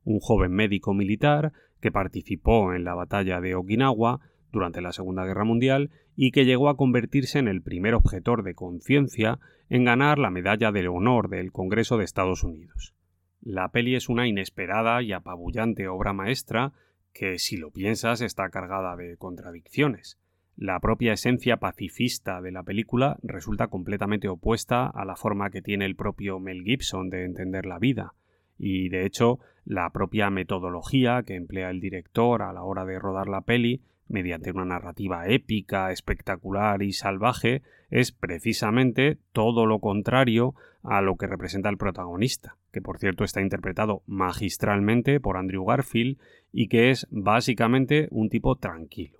un 0.04 0.20
joven 0.20 0.52
médico 0.52 0.94
militar 0.94 1.54
que 1.80 1.92
participó 1.92 2.74
en 2.74 2.84
la 2.84 2.94
batalla 2.94 3.42
de 3.42 3.56
Okinawa 3.56 4.20
durante 4.52 4.82
la 4.82 4.92
Segunda 4.92 5.26
Guerra 5.26 5.46
Mundial 5.46 5.90
y 6.16 6.32
que 6.32 6.46
llegó 6.46 6.70
a 6.70 6.78
convertirse 6.78 7.40
en 7.40 7.48
el 7.48 7.62
primer 7.62 7.94
objetor 7.94 8.44
de 8.44 8.54
conciencia 8.54 9.40
en 9.70 9.86
ganar 9.86 10.20
la 10.20 10.30
Medalla 10.30 10.72
de 10.72 10.88
Honor 10.88 11.30
del 11.30 11.52
Congreso 11.52 11.98
de 11.98 12.04
Estados 12.04 12.44
Unidos. 12.44 12.94
La 13.42 13.70
peli 13.72 13.96
es 13.96 14.10
una 14.10 14.28
inesperada 14.28 15.02
y 15.02 15.14
apabullante 15.14 15.88
obra 15.88 16.14
maestra 16.14 16.74
que, 17.14 17.40
si 17.40 17.58
lo 17.58 17.72
piensas, 17.72 18.22
está 18.22 18.50
cargada 18.50 18.96
de 18.96 19.18
contradicciones. 19.18 20.20
La 20.62 20.80
propia 20.80 21.14
esencia 21.14 21.58
pacifista 21.58 22.40
de 22.40 22.52
la 22.52 22.62
película 22.62 23.18
resulta 23.24 23.70
completamente 23.70 24.30
opuesta 24.30 24.86
a 24.86 25.06
la 25.06 25.16
forma 25.16 25.50
que 25.50 25.64
tiene 25.64 25.86
el 25.86 25.96
propio 25.96 26.40
Mel 26.40 26.62
Gibson 26.64 27.10
de 27.10 27.26
entender 27.26 27.66
la 27.66 27.80
vida, 27.80 28.14
y 28.60 28.90
de 28.90 29.08
hecho 29.08 29.40
la 29.66 29.90
propia 29.90 30.30
metodología 30.30 31.24
que 31.24 31.34
emplea 31.34 31.72
el 31.72 31.80
director 31.80 32.44
a 32.44 32.54
la 32.54 32.62
hora 32.62 32.86
de 32.86 33.00
rodar 33.00 33.28
la 33.28 33.42
peli, 33.42 33.82
mediante 34.08 34.52
una 34.52 34.66
narrativa 34.66 35.28
épica, 35.28 35.92
espectacular 35.92 36.84
y 36.84 36.94
salvaje, 36.94 37.64
es 37.90 38.12
precisamente 38.12 39.18
todo 39.32 39.66
lo 39.66 39.80
contrario 39.80 40.54
a 40.84 41.02
lo 41.02 41.16
que 41.16 41.26
representa 41.26 41.70
el 41.70 41.78
protagonista, 41.80 42.58
que 42.72 42.84
por 42.84 43.00
cierto 43.00 43.24
está 43.24 43.42
interpretado 43.42 44.04
magistralmente 44.06 45.20
por 45.20 45.38
Andrew 45.38 45.66
Garfield 45.66 46.20
y 46.52 46.68
que 46.68 46.92
es 46.92 47.08
básicamente 47.10 48.08
un 48.12 48.30
tipo 48.30 48.58
tranquilo. 48.58 49.18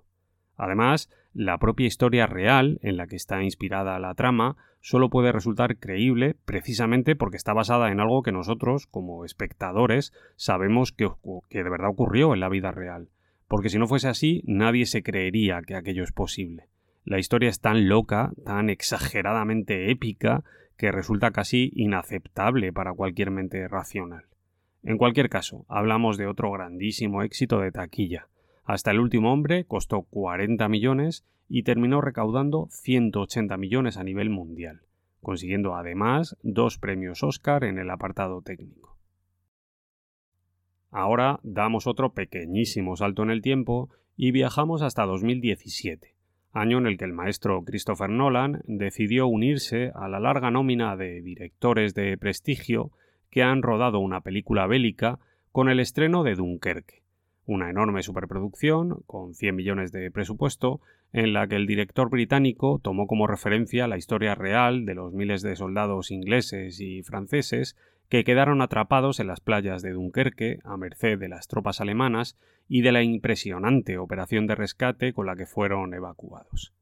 Además, 0.56 1.10
la 1.34 1.58
propia 1.58 1.86
historia 1.86 2.26
real 2.26 2.78
en 2.82 2.96
la 2.96 3.06
que 3.06 3.16
está 3.16 3.42
inspirada 3.42 3.98
la 3.98 4.14
trama 4.14 4.56
solo 4.80 5.08
puede 5.08 5.32
resultar 5.32 5.78
creíble 5.78 6.36
precisamente 6.44 7.16
porque 7.16 7.36
está 7.36 7.52
basada 7.52 7.90
en 7.90 8.00
algo 8.00 8.22
que 8.22 8.32
nosotros, 8.32 8.86
como 8.86 9.24
espectadores, 9.24 10.12
sabemos 10.36 10.92
que, 10.92 11.08
que, 11.48 11.62
de 11.62 11.70
verdad 11.70 11.90
ocurrió 11.90 12.34
en 12.34 12.40
la 12.40 12.48
vida 12.48 12.72
real. 12.72 13.08
Porque 13.48 13.68
si 13.68 13.78
no 13.78 13.86
fuese 13.86 14.08
así, 14.08 14.42
nadie 14.46 14.86
se 14.86 15.02
creería 15.02 15.62
que 15.62 15.74
aquello 15.74 16.04
es 16.04 16.12
posible. 16.12 16.68
La 17.04 17.18
historia 17.18 17.48
es 17.48 17.60
tan 17.60 17.88
loca, 17.88 18.32
tan 18.44 18.70
exageradamente 18.70 19.90
épica, 19.90 20.44
que 20.76 20.90
resulta 20.90 21.30
casi 21.30 21.70
inaceptable 21.74 22.72
para 22.72 22.92
cualquier 22.92 23.30
mente 23.30 23.68
racional. 23.68 24.24
En 24.82 24.98
cualquier 24.98 25.28
caso, 25.28 25.64
hablamos 25.68 26.16
de 26.16 26.26
otro 26.26 26.50
grandísimo 26.50 27.22
éxito 27.22 27.60
de 27.60 27.70
taquilla. 27.70 28.26
Hasta 28.64 28.92
el 28.92 29.00
último 29.00 29.32
hombre 29.32 29.64
costó 29.64 30.02
40 30.02 30.68
millones 30.68 31.24
y 31.48 31.64
terminó 31.64 32.00
recaudando 32.00 32.68
180 32.70 33.56
millones 33.56 33.96
a 33.96 34.04
nivel 34.04 34.30
mundial, 34.30 34.82
consiguiendo 35.20 35.74
además 35.74 36.36
dos 36.42 36.78
premios 36.78 37.22
Oscar 37.22 37.64
en 37.64 37.78
el 37.78 37.90
apartado 37.90 38.40
técnico. 38.40 38.96
Ahora 40.90 41.40
damos 41.42 41.86
otro 41.86 42.12
pequeñísimo 42.12 42.96
salto 42.96 43.22
en 43.22 43.30
el 43.30 43.42
tiempo 43.42 43.90
y 44.16 44.30
viajamos 44.30 44.82
hasta 44.82 45.06
2017, 45.06 46.14
año 46.52 46.78
en 46.78 46.86
el 46.86 46.98
que 46.98 47.06
el 47.06 47.14
maestro 47.14 47.64
Christopher 47.64 48.10
Nolan 48.10 48.62
decidió 48.66 49.26
unirse 49.26 49.90
a 49.94 50.08
la 50.08 50.20
larga 50.20 50.50
nómina 50.50 50.96
de 50.96 51.22
directores 51.22 51.94
de 51.94 52.16
prestigio 52.18 52.92
que 53.30 53.42
han 53.42 53.62
rodado 53.62 53.98
una 53.98 54.20
película 54.20 54.66
bélica 54.66 55.18
con 55.50 55.70
el 55.70 55.80
estreno 55.80 56.22
de 56.22 56.34
Dunkerque, 56.34 57.01
una 57.44 57.70
enorme 57.70 58.02
superproducción 58.02 59.02
con 59.06 59.34
100 59.34 59.56
millones 59.56 59.92
de 59.92 60.10
presupuesto 60.10 60.80
en 61.12 61.32
la 61.32 61.46
que 61.46 61.56
el 61.56 61.66
director 61.66 62.08
británico 62.08 62.80
tomó 62.82 63.06
como 63.06 63.26
referencia 63.26 63.88
la 63.88 63.96
historia 63.96 64.34
real 64.34 64.86
de 64.86 64.94
los 64.94 65.12
miles 65.12 65.42
de 65.42 65.56
soldados 65.56 66.10
ingleses 66.10 66.80
y 66.80 67.02
franceses 67.02 67.76
que 68.08 68.24
quedaron 68.24 68.60
atrapados 68.62 69.20
en 69.20 69.26
las 69.26 69.40
playas 69.40 69.82
de 69.82 69.92
Dunkerque 69.92 70.58
a 70.64 70.76
merced 70.76 71.18
de 71.18 71.28
las 71.28 71.48
tropas 71.48 71.80
alemanas 71.80 72.36
y 72.68 72.82
de 72.82 72.92
la 72.92 73.02
impresionante 73.02 73.98
operación 73.98 74.46
de 74.46 74.54
rescate 74.54 75.12
con 75.12 75.26
la 75.26 75.36
que 75.36 75.46
fueron 75.46 75.94
evacuados. 75.94 76.72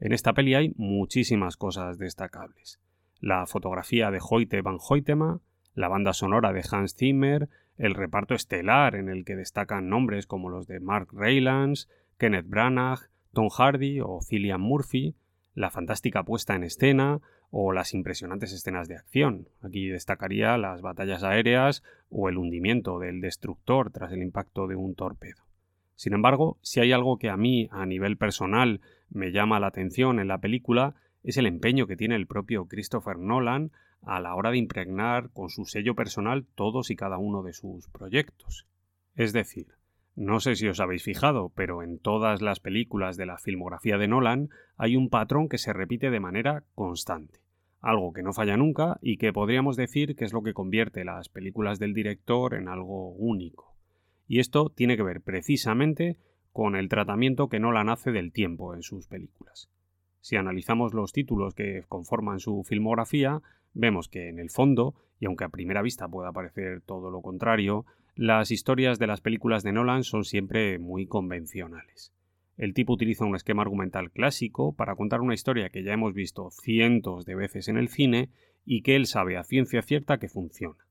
En 0.00 0.12
esta 0.12 0.32
peli 0.32 0.54
hay 0.54 0.72
muchísimas 0.76 1.56
cosas 1.56 1.98
destacables. 1.98 2.80
La 3.20 3.46
fotografía 3.46 4.10
de 4.10 4.18
Hoyte 4.20 4.62
van 4.62 4.78
Hoytema, 4.80 5.40
la 5.74 5.88
banda 5.88 6.12
sonora 6.12 6.52
de 6.52 6.64
Hans 6.70 6.96
Zimmer, 6.96 7.48
el 7.82 7.94
reparto 7.94 8.36
estelar 8.36 8.94
en 8.94 9.08
el 9.08 9.24
que 9.24 9.34
destacan 9.34 9.88
nombres 9.88 10.28
como 10.28 10.48
los 10.48 10.68
de 10.68 10.78
Mark 10.78 11.08
Rylance, 11.12 11.88
Kenneth 12.16 12.46
Branagh, 12.46 13.10
Tom 13.32 13.48
Hardy 13.48 13.98
o 14.00 14.20
Cillian 14.22 14.60
Murphy, 14.60 15.16
la 15.56 15.68
fantástica 15.68 16.22
puesta 16.22 16.54
en 16.54 16.62
escena 16.62 17.18
o 17.50 17.72
las 17.72 17.92
impresionantes 17.92 18.52
escenas 18.52 18.86
de 18.86 18.94
acción. 18.94 19.48
Aquí 19.62 19.88
destacaría 19.88 20.56
las 20.58 20.80
batallas 20.80 21.24
aéreas 21.24 21.82
o 22.08 22.28
el 22.28 22.38
hundimiento 22.38 23.00
del 23.00 23.20
destructor 23.20 23.90
tras 23.90 24.12
el 24.12 24.22
impacto 24.22 24.68
de 24.68 24.76
un 24.76 24.94
torpedo. 24.94 25.42
Sin 25.96 26.12
embargo, 26.12 26.58
si 26.62 26.78
hay 26.78 26.92
algo 26.92 27.18
que 27.18 27.30
a 27.30 27.36
mí, 27.36 27.68
a 27.72 27.84
nivel 27.84 28.16
personal, 28.16 28.80
me 29.10 29.32
llama 29.32 29.58
la 29.58 29.66
atención 29.66 30.20
en 30.20 30.28
la 30.28 30.38
película, 30.38 30.94
es 31.24 31.36
el 31.36 31.46
empeño 31.46 31.88
que 31.88 31.96
tiene 31.96 32.14
el 32.14 32.28
propio 32.28 32.66
Christopher 32.66 33.18
Nolan 33.18 33.72
a 34.02 34.20
la 34.20 34.34
hora 34.34 34.50
de 34.50 34.58
impregnar 34.58 35.30
con 35.30 35.48
su 35.48 35.64
sello 35.64 35.94
personal 35.94 36.46
todos 36.54 36.90
y 36.90 36.96
cada 36.96 37.18
uno 37.18 37.42
de 37.42 37.52
sus 37.52 37.88
proyectos. 37.88 38.66
Es 39.14 39.32
decir, 39.32 39.68
no 40.14 40.40
sé 40.40 40.56
si 40.56 40.68
os 40.68 40.80
habéis 40.80 41.04
fijado, 41.04 41.50
pero 41.54 41.82
en 41.82 41.98
todas 41.98 42.42
las 42.42 42.60
películas 42.60 43.16
de 43.16 43.26
la 43.26 43.38
filmografía 43.38 43.96
de 43.96 44.08
Nolan 44.08 44.50
hay 44.76 44.96
un 44.96 45.08
patrón 45.08 45.48
que 45.48 45.58
se 45.58 45.72
repite 45.72 46.10
de 46.10 46.20
manera 46.20 46.64
constante, 46.74 47.40
algo 47.80 48.12
que 48.12 48.22
no 48.22 48.32
falla 48.32 48.56
nunca 48.56 48.98
y 49.00 49.16
que 49.16 49.32
podríamos 49.32 49.76
decir 49.76 50.14
que 50.14 50.24
es 50.24 50.32
lo 50.32 50.42
que 50.42 50.52
convierte 50.52 51.04
las 51.04 51.28
películas 51.28 51.78
del 51.78 51.94
director 51.94 52.54
en 52.54 52.68
algo 52.68 53.12
único. 53.12 53.74
Y 54.26 54.38
esto 54.38 54.68
tiene 54.68 54.96
que 54.96 55.02
ver 55.02 55.20
precisamente 55.20 56.18
con 56.52 56.76
el 56.76 56.88
tratamiento 56.88 57.48
que 57.48 57.60
Nolan 57.60 57.88
hace 57.88 58.12
del 58.12 58.32
tiempo 58.32 58.74
en 58.74 58.82
sus 58.82 59.06
películas. 59.06 59.70
Si 60.20 60.36
analizamos 60.36 60.94
los 60.94 61.12
títulos 61.12 61.54
que 61.54 61.84
conforman 61.88 62.38
su 62.38 62.62
filmografía, 62.64 63.40
vemos 63.74 64.08
que 64.08 64.28
en 64.28 64.38
el 64.38 64.50
fondo, 64.50 64.94
y 65.18 65.26
aunque 65.26 65.44
a 65.44 65.48
primera 65.48 65.82
vista 65.82 66.08
pueda 66.08 66.32
parecer 66.32 66.80
todo 66.82 67.10
lo 67.10 67.22
contrario, 67.22 67.86
las 68.14 68.50
historias 68.50 68.98
de 68.98 69.06
las 69.06 69.20
películas 69.20 69.62
de 69.62 69.72
Nolan 69.72 70.04
son 70.04 70.24
siempre 70.24 70.78
muy 70.78 71.06
convencionales. 71.06 72.12
El 72.58 72.74
tipo 72.74 72.92
utiliza 72.92 73.24
un 73.24 73.34
esquema 73.34 73.62
argumental 73.62 74.10
clásico 74.10 74.74
para 74.74 74.94
contar 74.94 75.20
una 75.20 75.34
historia 75.34 75.70
que 75.70 75.82
ya 75.82 75.92
hemos 75.92 76.12
visto 76.12 76.50
cientos 76.50 77.24
de 77.24 77.34
veces 77.34 77.68
en 77.68 77.78
el 77.78 77.88
cine 77.88 78.28
y 78.64 78.82
que 78.82 78.96
él 78.96 79.06
sabe 79.06 79.36
a 79.36 79.44
ciencia 79.44 79.82
cierta 79.82 80.18
que 80.18 80.28
funciona. 80.28 80.86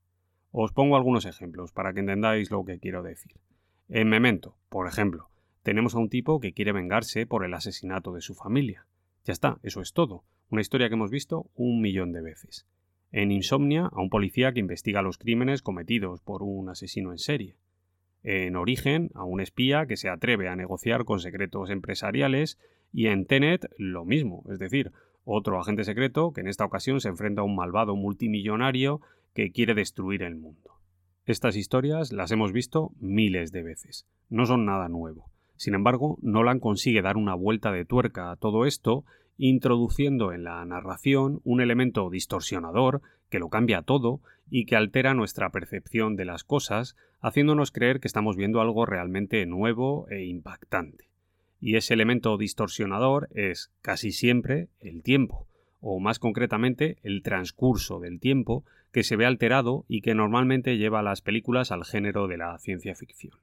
Os 0.51 0.73
pongo 0.73 0.97
algunos 0.97 1.25
ejemplos 1.25 1.71
para 1.71 1.93
que 1.93 1.99
entendáis 1.99 2.51
lo 2.51 2.65
que 2.65 2.79
quiero 2.79 3.03
decir. 3.03 3.33
En 3.87 4.09
Memento, 4.09 4.57
por 4.69 4.87
ejemplo, 4.87 5.29
tenemos 5.63 5.95
a 5.95 5.99
un 5.99 6.09
tipo 6.09 6.39
que 6.39 6.53
quiere 6.53 6.71
vengarse 6.71 7.25
por 7.27 7.45
el 7.45 7.53
asesinato 7.53 8.11
de 8.11 8.21
su 8.21 8.33
familia. 8.33 8.85
Ya 9.23 9.33
está, 9.33 9.59
eso 9.63 9.81
es 9.81 9.93
todo. 9.93 10.23
Una 10.51 10.59
historia 10.59 10.89
que 10.89 10.95
hemos 10.95 11.11
visto 11.11 11.49
un 11.55 11.79
millón 11.79 12.11
de 12.11 12.21
veces. 12.21 12.67
En 13.13 13.31
Insomnia, 13.31 13.85
a 13.85 14.01
un 14.01 14.09
policía 14.09 14.51
que 14.51 14.59
investiga 14.59 15.01
los 15.01 15.17
crímenes 15.17 15.61
cometidos 15.61 16.19
por 16.19 16.43
un 16.43 16.67
asesino 16.67 17.13
en 17.13 17.19
serie. 17.19 17.55
En 18.21 18.57
Origen, 18.57 19.11
a 19.15 19.23
un 19.23 19.39
espía 19.39 19.85
que 19.85 19.95
se 19.95 20.09
atreve 20.09 20.49
a 20.49 20.57
negociar 20.57 21.05
con 21.05 21.21
secretos 21.21 21.69
empresariales. 21.69 22.59
Y 22.91 23.07
en 23.07 23.25
Tenet, 23.27 23.71
lo 23.77 24.03
mismo, 24.03 24.43
es 24.51 24.59
decir, 24.59 24.91
otro 25.23 25.57
agente 25.57 25.85
secreto 25.85 26.33
que 26.33 26.41
en 26.41 26.49
esta 26.49 26.65
ocasión 26.65 26.99
se 26.99 27.07
enfrenta 27.07 27.41
a 27.41 27.45
un 27.45 27.55
malvado 27.55 27.95
multimillonario 27.95 28.99
que 29.33 29.53
quiere 29.53 29.73
destruir 29.73 30.21
el 30.21 30.35
mundo. 30.35 30.71
Estas 31.25 31.55
historias 31.55 32.11
las 32.11 32.29
hemos 32.33 32.51
visto 32.51 32.91
miles 32.99 33.53
de 33.53 33.63
veces. 33.63 34.05
No 34.29 34.45
son 34.45 34.65
nada 34.65 34.89
nuevo. 34.89 35.31
Sin 35.55 35.75
embargo, 35.75 36.17
Nolan 36.21 36.59
consigue 36.59 37.01
dar 37.01 37.15
una 37.15 37.35
vuelta 37.35 37.71
de 37.71 37.85
tuerca 37.85 38.31
a 38.31 38.35
todo 38.35 38.65
esto, 38.65 39.05
introduciendo 39.41 40.33
en 40.33 40.43
la 40.43 40.63
narración 40.65 41.41
un 41.43 41.61
elemento 41.61 42.11
distorsionador 42.11 43.01
que 43.31 43.39
lo 43.39 43.49
cambia 43.49 43.81
todo 43.81 44.21
y 44.51 44.65
que 44.65 44.75
altera 44.75 45.15
nuestra 45.15 45.49
percepción 45.49 46.15
de 46.15 46.25
las 46.25 46.43
cosas, 46.43 46.95
haciéndonos 47.21 47.71
creer 47.71 47.99
que 47.99 48.07
estamos 48.07 48.35
viendo 48.35 48.61
algo 48.61 48.85
realmente 48.85 49.43
nuevo 49.47 50.07
e 50.11 50.25
impactante. 50.25 51.09
Y 51.59 51.75
ese 51.75 51.95
elemento 51.95 52.37
distorsionador 52.37 53.29
es 53.33 53.71
casi 53.81 54.11
siempre 54.11 54.67
el 54.79 55.01
tiempo, 55.01 55.47
o 55.79 55.99
más 55.99 56.19
concretamente 56.19 56.99
el 57.01 57.23
transcurso 57.23 57.99
del 57.99 58.19
tiempo, 58.19 58.63
que 58.91 59.01
se 59.03 59.15
ve 59.15 59.25
alterado 59.25 59.85
y 59.87 60.01
que 60.01 60.13
normalmente 60.13 60.77
lleva 60.77 61.01
las 61.01 61.21
películas 61.21 61.71
al 61.71 61.83
género 61.83 62.27
de 62.27 62.37
la 62.37 62.55
ciencia 62.59 62.93
ficción. 62.93 63.33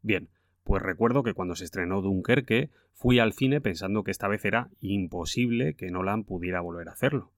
Bien, 0.00 0.30
pues 0.68 0.82
recuerdo 0.82 1.22
que 1.22 1.32
cuando 1.32 1.56
se 1.56 1.64
estrenó 1.64 2.02
Dunkerque 2.02 2.68
fui 2.92 3.20
al 3.20 3.32
cine 3.32 3.62
pensando 3.62 4.04
que 4.04 4.10
esta 4.10 4.28
vez 4.28 4.44
era 4.44 4.68
imposible 4.82 5.72
que 5.72 5.90
Nolan 5.90 6.24
pudiera 6.24 6.60
volver 6.60 6.90
a 6.90 6.92
hacerlo. 6.92 7.32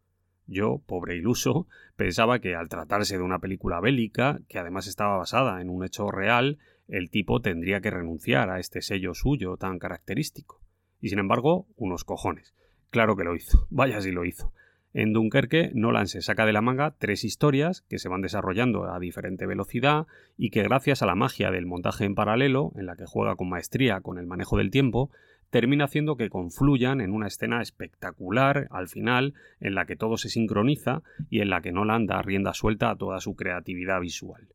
Yo, 0.48 0.82
pobre 0.84 1.14
iluso, 1.14 1.68
pensaba 1.94 2.40
que 2.40 2.56
al 2.56 2.68
tratarse 2.68 3.18
de 3.18 3.22
una 3.22 3.38
película 3.38 3.78
bélica, 3.78 4.40
que 4.48 4.58
además 4.58 4.88
estaba 4.88 5.16
basada 5.16 5.60
en 5.60 5.70
un 5.70 5.84
hecho 5.84 6.10
real, 6.10 6.58
el 6.88 7.08
tipo 7.08 7.40
tendría 7.40 7.80
que 7.80 7.92
renunciar 7.92 8.50
a 8.50 8.58
este 8.58 8.82
sello 8.82 9.14
suyo 9.14 9.56
tan 9.56 9.78
característico. 9.78 10.60
Y 11.00 11.10
sin 11.10 11.20
embargo, 11.20 11.68
unos 11.76 12.02
cojones. 12.02 12.52
Claro 12.90 13.14
que 13.14 13.22
lo 13.22 13.36
hizo. 13.36 13.68
Vaya 13.70 14.00
si 14.00 14.10
lo 14.10 14.24
hizo. 14.24 14.52
En 14.92 15.12
Dunkerque, 15.12 15.70
Nolan 15.72 16.08
se 16.08 16.20
saca 16.20 16.46
de 16.46 16.52
la 16.52 16.62
manga 16.62 16.96
tres 16.98 17.22
historias 17.22 17.82
que 17.82 18.00
se 18.00 18.08
van 18.08 18.22
desarrollando 18.22 18.92
a 18.92 18.98
diferente 18.98 19.46
velocidad 19.46 20.08
y 20.36 20.50
que 20.50 20.64
gracias 20.64 21.00
a 21.02 21.06
la 21.06 21.14
magia 21.14 21.52
del 21.52 21.66
montaje 21.66 22.04
en 22.04 22.16
paralelo, 22.16 22.72
en 22.76 22.86
la 22.86 22.96
que 22.96 23.06
juega 23.06 23.36
con 23.36 23.48
maestría 23.48 24.00
con 24.00 24.18
el 24.18 24.26
manejo 24.26 24.56
del 24.56 24.72
tiempo, 24.72 25.10
termina 25.50 25.84
haciendo 25.84 26.16
que 26.16 26.28
confluyan 26.28 27.00
en 27.00 27.12
una 27.12 27.28
escena 27.28 27.62
espectacular 27.62 28.66
al 28.70 28.88
final, 28.88 29.34
en 29.60 29.76
la 29.76 29.86
que 29.86 29.96
todo 29.96 30.16
se 30.16 30.28
sincroniza 30.28 31.02
y 31.28 31.40
en 31.40 31.50
la 31.50 31.60
que 31.60 31.70
Nolan 31.70 32.06
da 32.06 32.22
rienda 32.22 32.52
suelta 32.52 32.90
a 32.90 32.96
toda 32.96 33.20
su 33.20 33.36
creatividad 33.36 34.00
visual. 34.00 34.48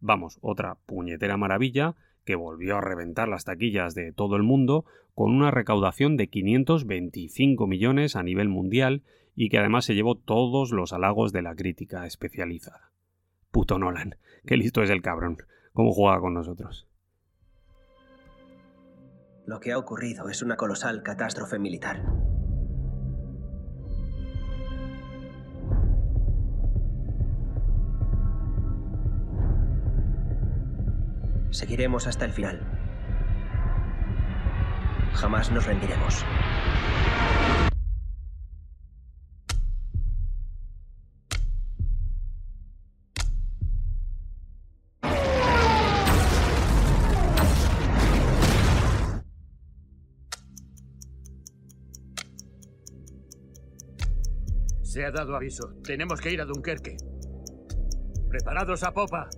Vamos, 0.00 0.38
otra 0.42 0.76
puñetera 0.86 1.38
maravilla 1.38 1.94
que 2.24 2.34
volvió 2.34 2.76
a 2.76 2.80
reventar 2.82 3.28
las 3.28 3.44
taquillas 3.44 3.94
de 3.94 4.12
todo 4.12 4.36
el 4.36 4.42
mundo 4.42 4.84
con 5.14 5.32
una 5.32 5.50
recaudación 5.50 6.16
de 6.16 6.28
525 6.28 7.66
millones 7.66 8.14
a 8.16 8.22
nivel 8.22 8.48
mundial 8.48 9.02
y 9.34 9.48
que 9.48 9.58
además 9.58 9.84
se 9.84 9.94
llevó 9.94 10.16
todos 10.16 10.70
los 10.72 10.92
halagos 10.92 11.32
de 11.32 11.42
la 11.42 11.54
crítica 11.54 12.06
especializada. 12.06 12.92
Puto 13.50 13.78
Nolan, 13.78 14.16
qué 14.46 14.56
listo 14.56 14.82
es 14.82 14.90
el 14.90 15.02
cabrón, 15.02 15.38
cómo 15.72 15.92
juega 15.92 16.20
con 16.20 16.34
nosotros. 16.34 16.86
Lo 19.46 19.58
que 19.58 19.72
ha 19.72 19.78
ocurrido 19.78 20.28
es 20.28 20.42
una 20.42 20.56
colosal 20.56 21.02
catástrofe 21.02 21.58
militar. 21.58 22.02
Seguiremos 31.50 32.06
hasta 32.06 32.24
el 32.24 32.32
final. 32.32 32.60
Jamás 35.14 35.50
nos 35.50 35.66
rendiremos. 35.66 36.24
Se 55.00 55.06
ha 55.06 55.10
dado 55.10 55.34
aviso. 55.34 55.72
Tenemos 55.82 56.20
que 56.20 56.30
ir 56.30 56.42
a 56.42 56.44
Dunkerque. 56.44 56.98
Preparados 58.28 58.82
a 58.82 58.92
popa. 58.92 59.30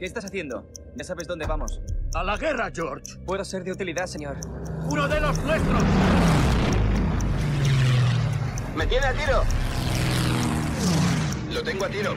¿Qué 0.00 0.04
estás 0.04 0.24
haciendo? 0.24 0.68
Ya 0.96 1.04
sabes 1.04 1.28
dónde 1.28 1.46
vamos. 1.46 1.80
A 2.12 2.24
la 2.24 2.36
guerra, 2.36 2.72
George. 2.74 3.16
Puedo 3.24 3.44
ser 3.44 3.62
de 3.62 3.70
utilidad, 3.70 4.06
señor. 4.06 4.36
¡Uno 4.90 5.06
de 5.06 5.20
los 5.20 5.40
nuestros! 5.44 5.82
¡Me 8.74 8.84
tiene 8.88 9.06
a 9.06 9.12
tiro! 9.12 9.42
Lo 11.52 11.62
tengo 11.62 11.84
a 11.84 11.88
tiro. 11.88 12.14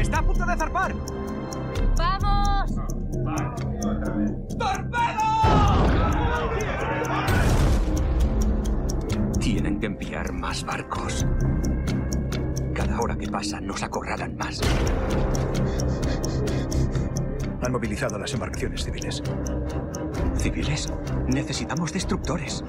¡Está 0.00 0.18
a 0.20 0.22
punto 0.22 0.46
de 0.46 0.56
zarpar! 0.56 0.94
¡Vamos! 1.98 3.05
Enviar 9.98 10.30
más 10.30 10.62
barcos. 10.62 11.26
Cada 12.74 13.00
hora 13.00 13.16
que 13.16 13.28
pasa 13.28 13.60
nos 13.60 13.82
acorralan 13.82 14.36
más. 14.36 14.60
Han 17.62 17.72
movilizado 17.72 18.18
las 18.18 18.34
embarcaciones 18.34 18.84
civiles. 18.84 19.22
¿Civiles? 20.36 20.92
Necesitamos 21.28 21.94
destructores. 21.94 22.62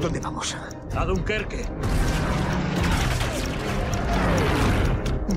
¿Dónde 0.00 0.20
vamos? 0.20 0.56
A 0.96 1.04
Dunkerque. 1.04 1.66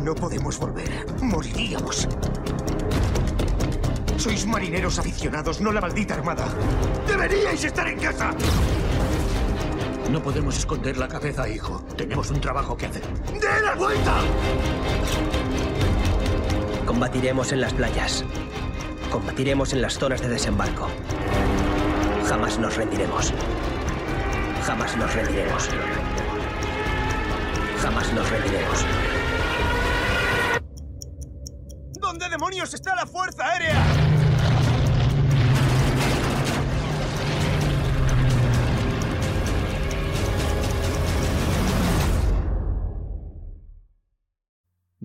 No 0.02 0.16
podemos 0.16 0.58
volver. 0.58 1.06
Moriríamos. 1.22 2.08
Sois 4.16 4.46
marineros 4.46 4.98
aficionados, 4.98 5.60
no 5.60 5.74
la 5.74 5.82
maldita 5.82 6.14
armada. 6.14 6.46
¡Deberíais 7.06 7.66
estar 7.66 7.88
en 7.90 8.00
casa! 8.00 8.34
No 10.14 10.22
podemos 10.22 10.55
esconder 10.55 10.95
la 10.95 11.07
cabeza, 11.07 11.49
hijo. 11.49 11.84
Tenemos 11.97 12.30
un 12.30 12.39
trabajo 12.39 12.78
que 12.78 12.86
hacer. 12.86 13.01
¡De 13.01 13.61
la 13.64 13.74
vuelta! 13.74 14.14
Combatiremos 16.86 17.51
en 17.51 17.61
las 17.61 17.74
playas. 17.74 18.24
Combatiremos 19.09 19.74
en 19.74 19.82
las 19.82 19.97
zonas 19.97 20.22
de 20.22 20.30
desembarco. 20.30 20.88
Jamás 22.30 22.59
nos 22.59 22.78
rendiremos. 22.78 23.34
Jamás 24.64 24.95
nos 24.97 25.16
rendiremos. 25.16 25.70
Jamás 27.82 28.14
nos 28.14 28.30
rendiremos. 28.30 28.86
¿Dónde 31.99 32.30
demonios 32.30 32.72
está 32.76 32.93
la 32.93 33.07
Fuerza 33.07 33.47
Aérea? 33.47 33.73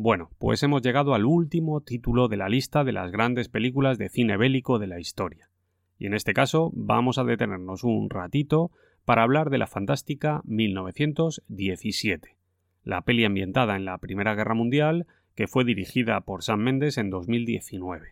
Bueno, 0.00 0.30
pues 0.38 0.62
hemos 0.62 0.80
llegado 0.82 1.12
al 1.12 1.24
último 1.24 1.80
título 1.80 2.28
de 2.28 2.36
la 2.36 2.48
lista 2.48 2.84
de 2.84 2.92
las 2.92 3.10
grandes 3.10 3.48
películas 3.48 3.98
de 3.98 4.08
cine 4.08 4.36
bélico 4.36 4.78
de 4.78 4.86
la 4.86 5.00
historia. 5.00 5.50
Y 5.98 6.06
en 6.06 6.14
este 6.14 6.34
caso 6.34 6.70
vamos 6.72 7.18
a 7.18 7.24
detenernos 7.24 7.82
un 7.82 8.08
ratito 8.08 8.70
para 9.04 9.24
hablar 9.24 9.50
de 9.50 9.58
la 9.58 9.66
fantástica 9.66 10.40
1917, 10.44 12.36
la 12.84 13.00
peli 13.02 13.24
ambientada 13.24 13.74
en 13.74 13.84
la 13.84 13.98
Primera 13.98 14.36
Guerra 14.36 14.54
Mundial 14.54 15.08
que 15.34 15.48
fue 15.48 15.64
dirigida 15.64 16.20
por 16.20 16.44
Sam 16.44 16.60
Mendes 16.60 16.96
en 16.96 17.10
2019. 17.10 18.10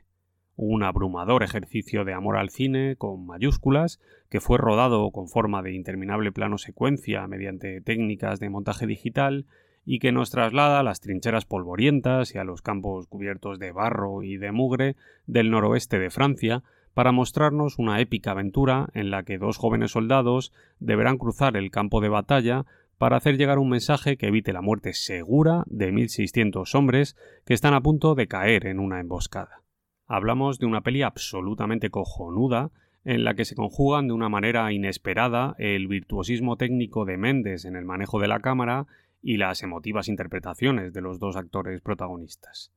Un 0.57 0.83
abrumador 0.83 1.45
ejercicio 1.45 2.05
de 2.05 2.15
amor 2.15 2.37
al 2.37 2.51
cine 2.51 2.97
con 2.97 3.25
mayúsculas 3.27 4.01
que 4.29 4.41
fue 4.41 4.59
rodado 4.59 5.09
con 5.13 5.29
forma 5.29 5.63
de 5.63 5.73
interminable 5.73 6.33
plano 6.33 6.59
secuencia 6.59 7.29
mediante 7.29 7.81
técnicas 7.81 8.41
de 8.41 8.51
montaje 8.51 8.89
digital 8.89 9.47
y 9.87 10.01
que 10.01 10.13
nos 10.13 10.31
traslada 10.31 10.81
a 10.81 10.83
las 10.83 11.01
trincheras 11.01 11.47
polvorientas 11.47 12.35
y 12.35 12.39
a 12.39 12.45
los 12.45 12.61
campos 12.61 13.07
cubiertos 13.07 13.59
de 13.59 13.71
barro 13.71 14.23
y 14.25 14.37
de 14.37 14.53
mugre 14.53 14.97
del 15.27 15.51
noroeste 15.51 15.99
de 15.99 16.11
Francia 16.11 16.65
para 16.93 17.13
mostrarnos 17.13 17.79
una 17.79 18.01
épica 18.01 18.33
aventura 18.33 18.89
en 18.95 19.11
la 19.11 19.23
que 19.23 19.39
dos 19.39 19.59
jóvenes 19.59 19.93
soldados 19.93 20.53
deberán 20.81 21.19
cruzar 21.19 21.57
el 21.57 21.71
campo 21.71 22.01
de 22.01 22.09
batalla 22.09 22.67
para 22.99 23.17
hacer 23.17 23.37
llegar 23.37 23.59
un 23.59 23.69
mensaje 23.69 24.17
que 24.17 24.27
evite 24.27 24.53
la 24.53 24.63
muerte 24.63 24.93
segura 24.93 25.63
de 25.67 25.93
1.600 25.93 26.75
hombres 26.75 27.17
que 27.45 27.55
están 27.55 27.75
a 27.75 27.83
punto 27.83 28.15
de 28.15 28.27
caer 28.27 28.67
en 28.67 28.81
una 28.81 29.01
emboscada. 29.01 29.63
Hablamos 30.07 30.59
de 30.59 30.67
una 30.67 30.81
peli 30.81 31.03
absolutamente 31.03 31.91
cojonuda 31.91 32.71
en 33.05 33.23
la 33.23 33.35
que 33.35 33.45
se 33.45 33.55
conjugan 33.55 34.09
de 34.09 34.15
una 34.15 34.29
manera 34.29 34.73
inesperada 34.73 35.55
el 35.59 35.87
virtuosismo 35.87 36.57
técnico 36.57 37.05
de 37.05 37.17
Méndez 37.19 37.65
en 37.65 37.77
el 37.77 37.85
manejo 37.85 38.19
de 38.19 38.29
la 38.29 38.41
cámara 38.41 38.87
y 39.27 39.39
las 39.39 39.65
emotivas 39.65 40.07
interpretaciones 40.07 40.93
de 40.93 41.01
los 41.01 41.19
dos 41.19 41.35
actores 41.35 41.81
protagonistas. 41.81 42.71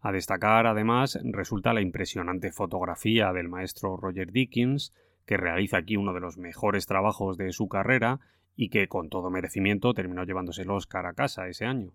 A 0.00 0.10
destacar, 0.10 0.66
además, 0.66 1.16
resulta 1.22 1.72
la 1.72 1.80
impresionante 1.80 2.50
fotografía 2.50 3.32
del 3.32 3.48
maestro 3.48 3.96
Roger 3.96 4.32
Dickens, 4.32 4.92
que 5.26 5.36
realiza 5.36 5.76
aquí 5.76 5.96
uno 5.96 6.12
de 6.12 6.18
los 6.18 6.38
mejores 6.38 6.86
trabajos 6.86 7.36
de 7.36 7.52
su 7.52 7.68
carrera 7.68 8.18
y 8.56 8.68
que 8.68 8.88
con 8.88 9.10
todo 9.10 9.30
merecimiento 9.30 9.94
terminó 9.94 10.24
llevándose 10.24 10.62
el 10.62 10.72
Oscar 10.72 11.06
a 11.06 11.14
casa 11.14 11.46
ese 11.46 11.66
año. 11.66 11.92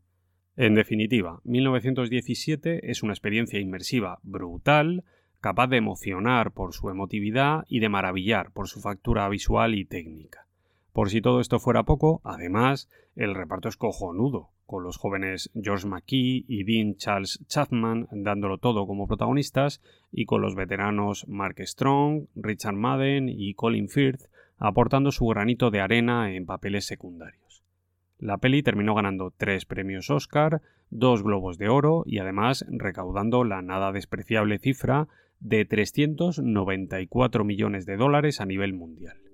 En 0.56 0.74
definitiva, 0.74 1.42
1917 1.44 2.90
es 2.90 3.04
una 3.04 3.12
experiencia 3.12 3.60
inmersiva 3.60 4.20
brutal, 4.24 5.04
capaz 5.42 5.68
de 5.68 5.78
emocionar 5.78 6.54
por 6.54 6.74
su 6.74 6.90
emotividad 6.90 7.66
y 7.68 7.82
de 7.82 7.90
maravillar 7.90 8.54
por 8.54 8.70
su 8.70 8.80
factura 8.80 9.28
visual 9.28 9.76
y 9.76 9.84
técnica. 9.84 10.47
Por 10.98 11.12
si 11.12 11.22
todo 11.22 11.42
esto 11.42 11.60
fuera 11.60 11.84
poco, 11.84 12.22
además, 12.24 12.90
el 13.16 13.36
reparto 13.36 13.70
es 13.70 13.78
cojonudo, 13.78 14.50
con 14.66 14.84
los 14.84 14.98
jóvenes 14.98 15.52
George 15.54 15.88
McKee 15.88 16.44
y 16.48 16.64
Dean 16.64 16.96
Charles 16.96 17.40
Chapman 17.46 18.08
dándolo 18.10 18.58
todo 18.58 18.88
como 18.88 19.06
protagonistas, 19.06 19.80
y 20.12 20.26
con 20.26 20.42
los 20.42 20.56
veteranos 20.56 21.28
Mark 21.28 21.58
Strong, 21.60 22.30
Richard 22.36 22.74
Madden 22.74 23.30
y 23.30 23.54
Colin 23.54 23.90
Firth 23.90 24.24
aportando 24.58 25.12
su 25.12 25.28
granito 25.28 25.70
de 25.70 25.82
arena 25.82 26.34
en 26.34 26.48
papeles 26.48 26.88
secundarios. 26.88 27.62
La 28.18 28.40
peli 28.40 28.64
terminó 28.64 28.96
ganando 28.96 29.32
tres 29.38 29.66
premios 29.66 30.10
Oscar, 30.10 30.64
dos 30.90 31.22
Globos 31.22 31.60
de 31.60 31.70
Oro 31.70 32.02
y 32.08 32.18
además 32.18 32.66
recaudando 32.70 33.44
la 33.44 33.62
nada 33.62 33.92
despreciable 33.92 34.58
cifra 34.58 35.08
de 35.42 35.64
394 35.64 37.44
millones 37.44 37.86
de 37.86 37.98
dólares 37.98 38.42
a 38.42 38.48
nivel 38.48 38.74
mundial. 38.74 39.27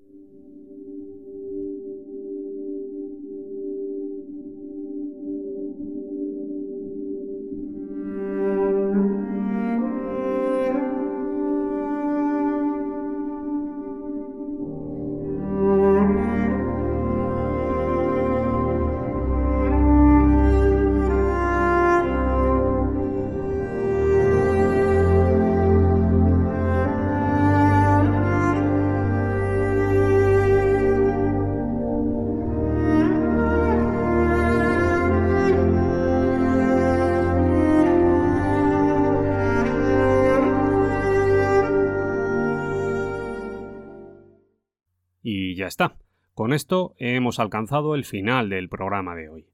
Con 46.54 46.58
esto 46.58 46.94
hemos 47.00 47.40
alcanzado 47.40 47.96
el 47.96 48.06
final 48.06 48.48
del 48.48 48.70
programa 48.70 49.16
de 49.16 49.28
hoy. 49.28 49.48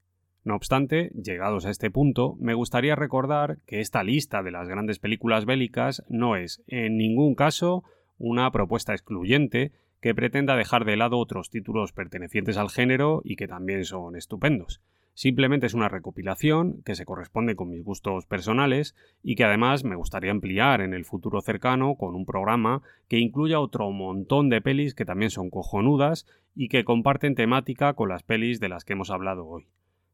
No 0.44 0.54
obstante, 0.54 1.10
llegados 1.12 1.64
a 1.64 1.70
este 1.70 1.90
punto, 1.90 2.36
me 2.38 2.52
gustaría 2.52 2.94
recordar 2.94 3.56
que 3.64 3.80
esta 3.80 4.04
lista 4.04 4.42
de 4.42 4.50
las 4.50 4.68
grandes 4.68 4.98
películas 4.98 5.46
bélicas 5.46 6.04
no 6.10 6.36
es, 6.36 6.62
en 6.66 6.98
ningún 6.98 7.34
caso, 7.34 7.84
una 8.18 8.50
propuesta 8.50 8.92
excluyente 8.92 9.72
que 10.02 10.14
pretenda 10.14 10.56
dejar 10.56 10.84
de 10.84 10.98
lado 10.98 11.16
otros 11.16 11.48
títulos 11.48 11.94
pertenecientes 11.94 12.58
al 12.58 12.68
género 12.68 13.22
y 13.24 13.36
que 13.36 13.48
también 13.48 13.86
son 13.86 14.14
estupendos. 14.14 14.82
Simplemente 15.20 15.66
es 15.66 15.74
una 15.74 15.90
recopilación 15.90 16.80
que 16.82 16.94
se 16.94 17.04
corresponde 17.04 17.54
con 17.54 17.68
mis 17.68 17.84
gustos 17.84 18.24
personales 18.24 18.96
y 19.22 19.34
que 19.34 19.44
además 19.44 19.84
me 19.84 19.94
gustaría 19.94 20.30
ampliar 20.30 20.80
en 20.80 20.94
el 20.94 21.04
futuro 21.04 21.42
cercano 21.42 21.96
con 21.96 22.14
un 22.14 22.24
programa 22.24 22.80
que 23.06 23.18
incluya 23.18 23.60
otro 23.60 23.90
montón 23.90 24.48
de 24.48 24.62
pelis 24.62 24.94
que 24.94 25.04
también 25.04 25.30
son 25.30 25.50
cojonudas 25.50 26.24
y 26.54 26.68
que 26.68 26.84
comparten 26.84 27.34
temática 27.34 27.92
con 27.92 28.08
las 28.08 28.22
pelis 28.22 28.60
de 28.60 28.70
las 28.70 28.86
que 28.86 28.94
hemos 28.94 29.10
hablado 29.10 29.46
hoy. 29.46 29.66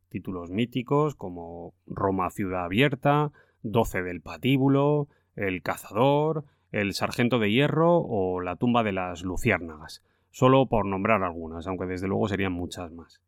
Títulos 0.08 0.50
míticos 0.50 1.14
como 1.14 1.72
Roma 1.86 2.28
Ciudad 2.30 2.64
Abierta, 2.64 3.30
12 3.62 4.02
del 4.02 4.22
Patíbulo, 4.22 5.06
El 5.36 5.62
Cazador, 5.62 6.46
El 6.72 6.94
Sargento 6.94 7.38
de 7.38 7.52
Hierro 7.52 7.98
o 7.98 8.40
La 8.40 8.56
tumba 8.56 8.82
de 8.82 8.90
las 8.90 9.22
Luciérnagas, 9.22 10.02
solo 10.32 10.66
por 10.66 10.84
nombrar 10.84 11.22
algunas, 11.22 11.68
aunque 11.68 11.86
desde 11.86 12.08
luego 12.08 12.26
serían 12.26 12.54
muchas 12.54 12.90
más. 12.90 13.22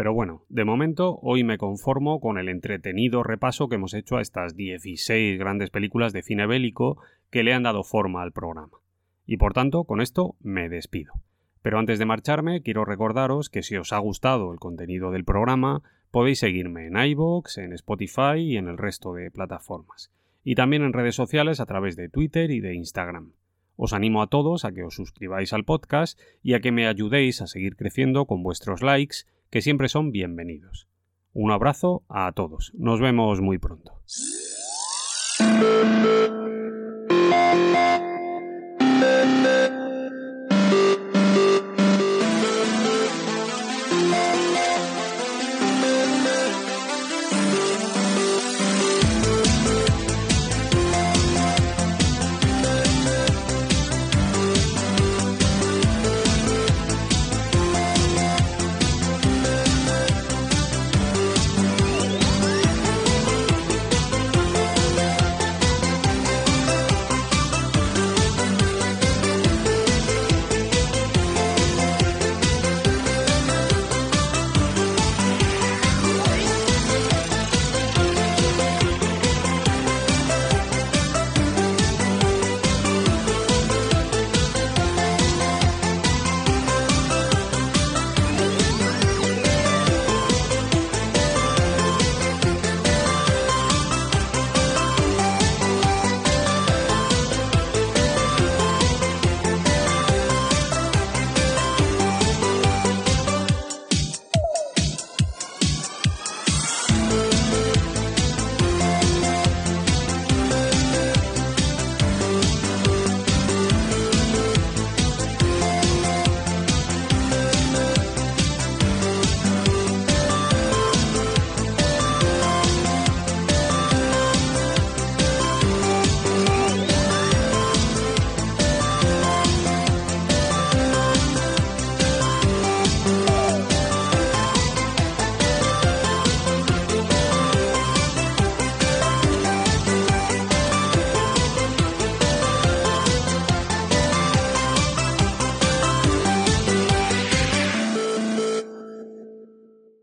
Pero 0.00 0.14
bueno, 0.14 0.46
de 0.48 0.64
momento 0.64 1.18
hoy 1.20 1.44
me 1.44 1.58
conformo 1.58 2.20
con 2.20 2.38
el 2.38 2.48
entretenido 2.48 3.22
repaso 3.22 3.68
que 3.68 3.74
hemos 3.74 3.92
hecho 3.92 4.16
a 4.16 4.22
estas 4.22 4.56
16 4.56 5.38
grandes 5.38 5.68
películas 5.68 6.14
de 6.14 6.22
cine 6.22 6.46
bélico 6.46 6.96
que 7.28 7.42
le 7.42 7.52
han 7.52 7.64
dado 7.64 7.84
forma 7.84 8.22
al 8.22 8.32
programa. 8.32 8.78
Y 9.26 9.36
por 9.36 9.52
tanto, 9.52 9.84
con 9.84 10.00
esto 10.00 10.36
me 10.40 10.70
despido. 10.70 11.12
Pero 11.60 11.78
antes 11.78 11.98
de 11.98 12.06
marcharme, 12.06 12.62
quiero 12.62 12.86
recordaros 12.86 13.50
que 13.50 13.62
si 13.62 13.76
os 13.76 13.92
ha 13.92 13.98
gustado 13.98 14.54
el 14.54 14.58
contenido 14.58 15.10
del 15.10 15.26
programa, 15.26 15.82
podéis 16.10 16.38
seguirme 16.38 16.86
en 16.86 16.96
iVoox, 16.96 17.58
en 17.58 17.74
Spotify 17.74 18.38
y 18.38 18.56
en 18.56 18.68
el 18.68 18.78
resto 18.78 19.12
de 19.12 19.30
plataformas. 19.30 20.10
Y 20.42 20.54
también 20.54 20.82
en 20.82 20.94
redes 20.94 21.14
sociales 21.14 21.60
a 21.60 21.66
través 21.66 21.94
de 21.96 22.08
Twitter 22.08 22.50
y 22.50 22.60
de 22.60 22.72
Instagram. 22.72 23.32
Os 23.76 23.92
animo 23.92 24.22
a 24.22 24.28
todos 24.28 24.64
a 24.64 24.72
que 24.72 24.82
os 24.82 24.94
suscribáis 24.94 25.52
al 25.52 25.64
podcast 25.64 26.18
y 26.42 26.54
a 26.54 26.60
que 26.60 26.72
me 26.72 26.86
ayudéis 26.86 27.42
a 27.42 27.46
seguir 27.46 27.76
creciendo 27.76 28.24
con 28.24 28.42
vuestros 28.42 28.80
likes, 28.80 29.26
que 29.50 29.62
siempre 29.62 29.88
son 29.88 30.12
bienvenidos. 30.12 30.88
Un 31.32 31.50
abrazo 31.50 32.04
a 32.08 32.32
todos. 32.32 32.72
Nos 32.74 33.00
vemos 33.00 33.40
muy 33.40 33.58
pronto. 33.58 34.00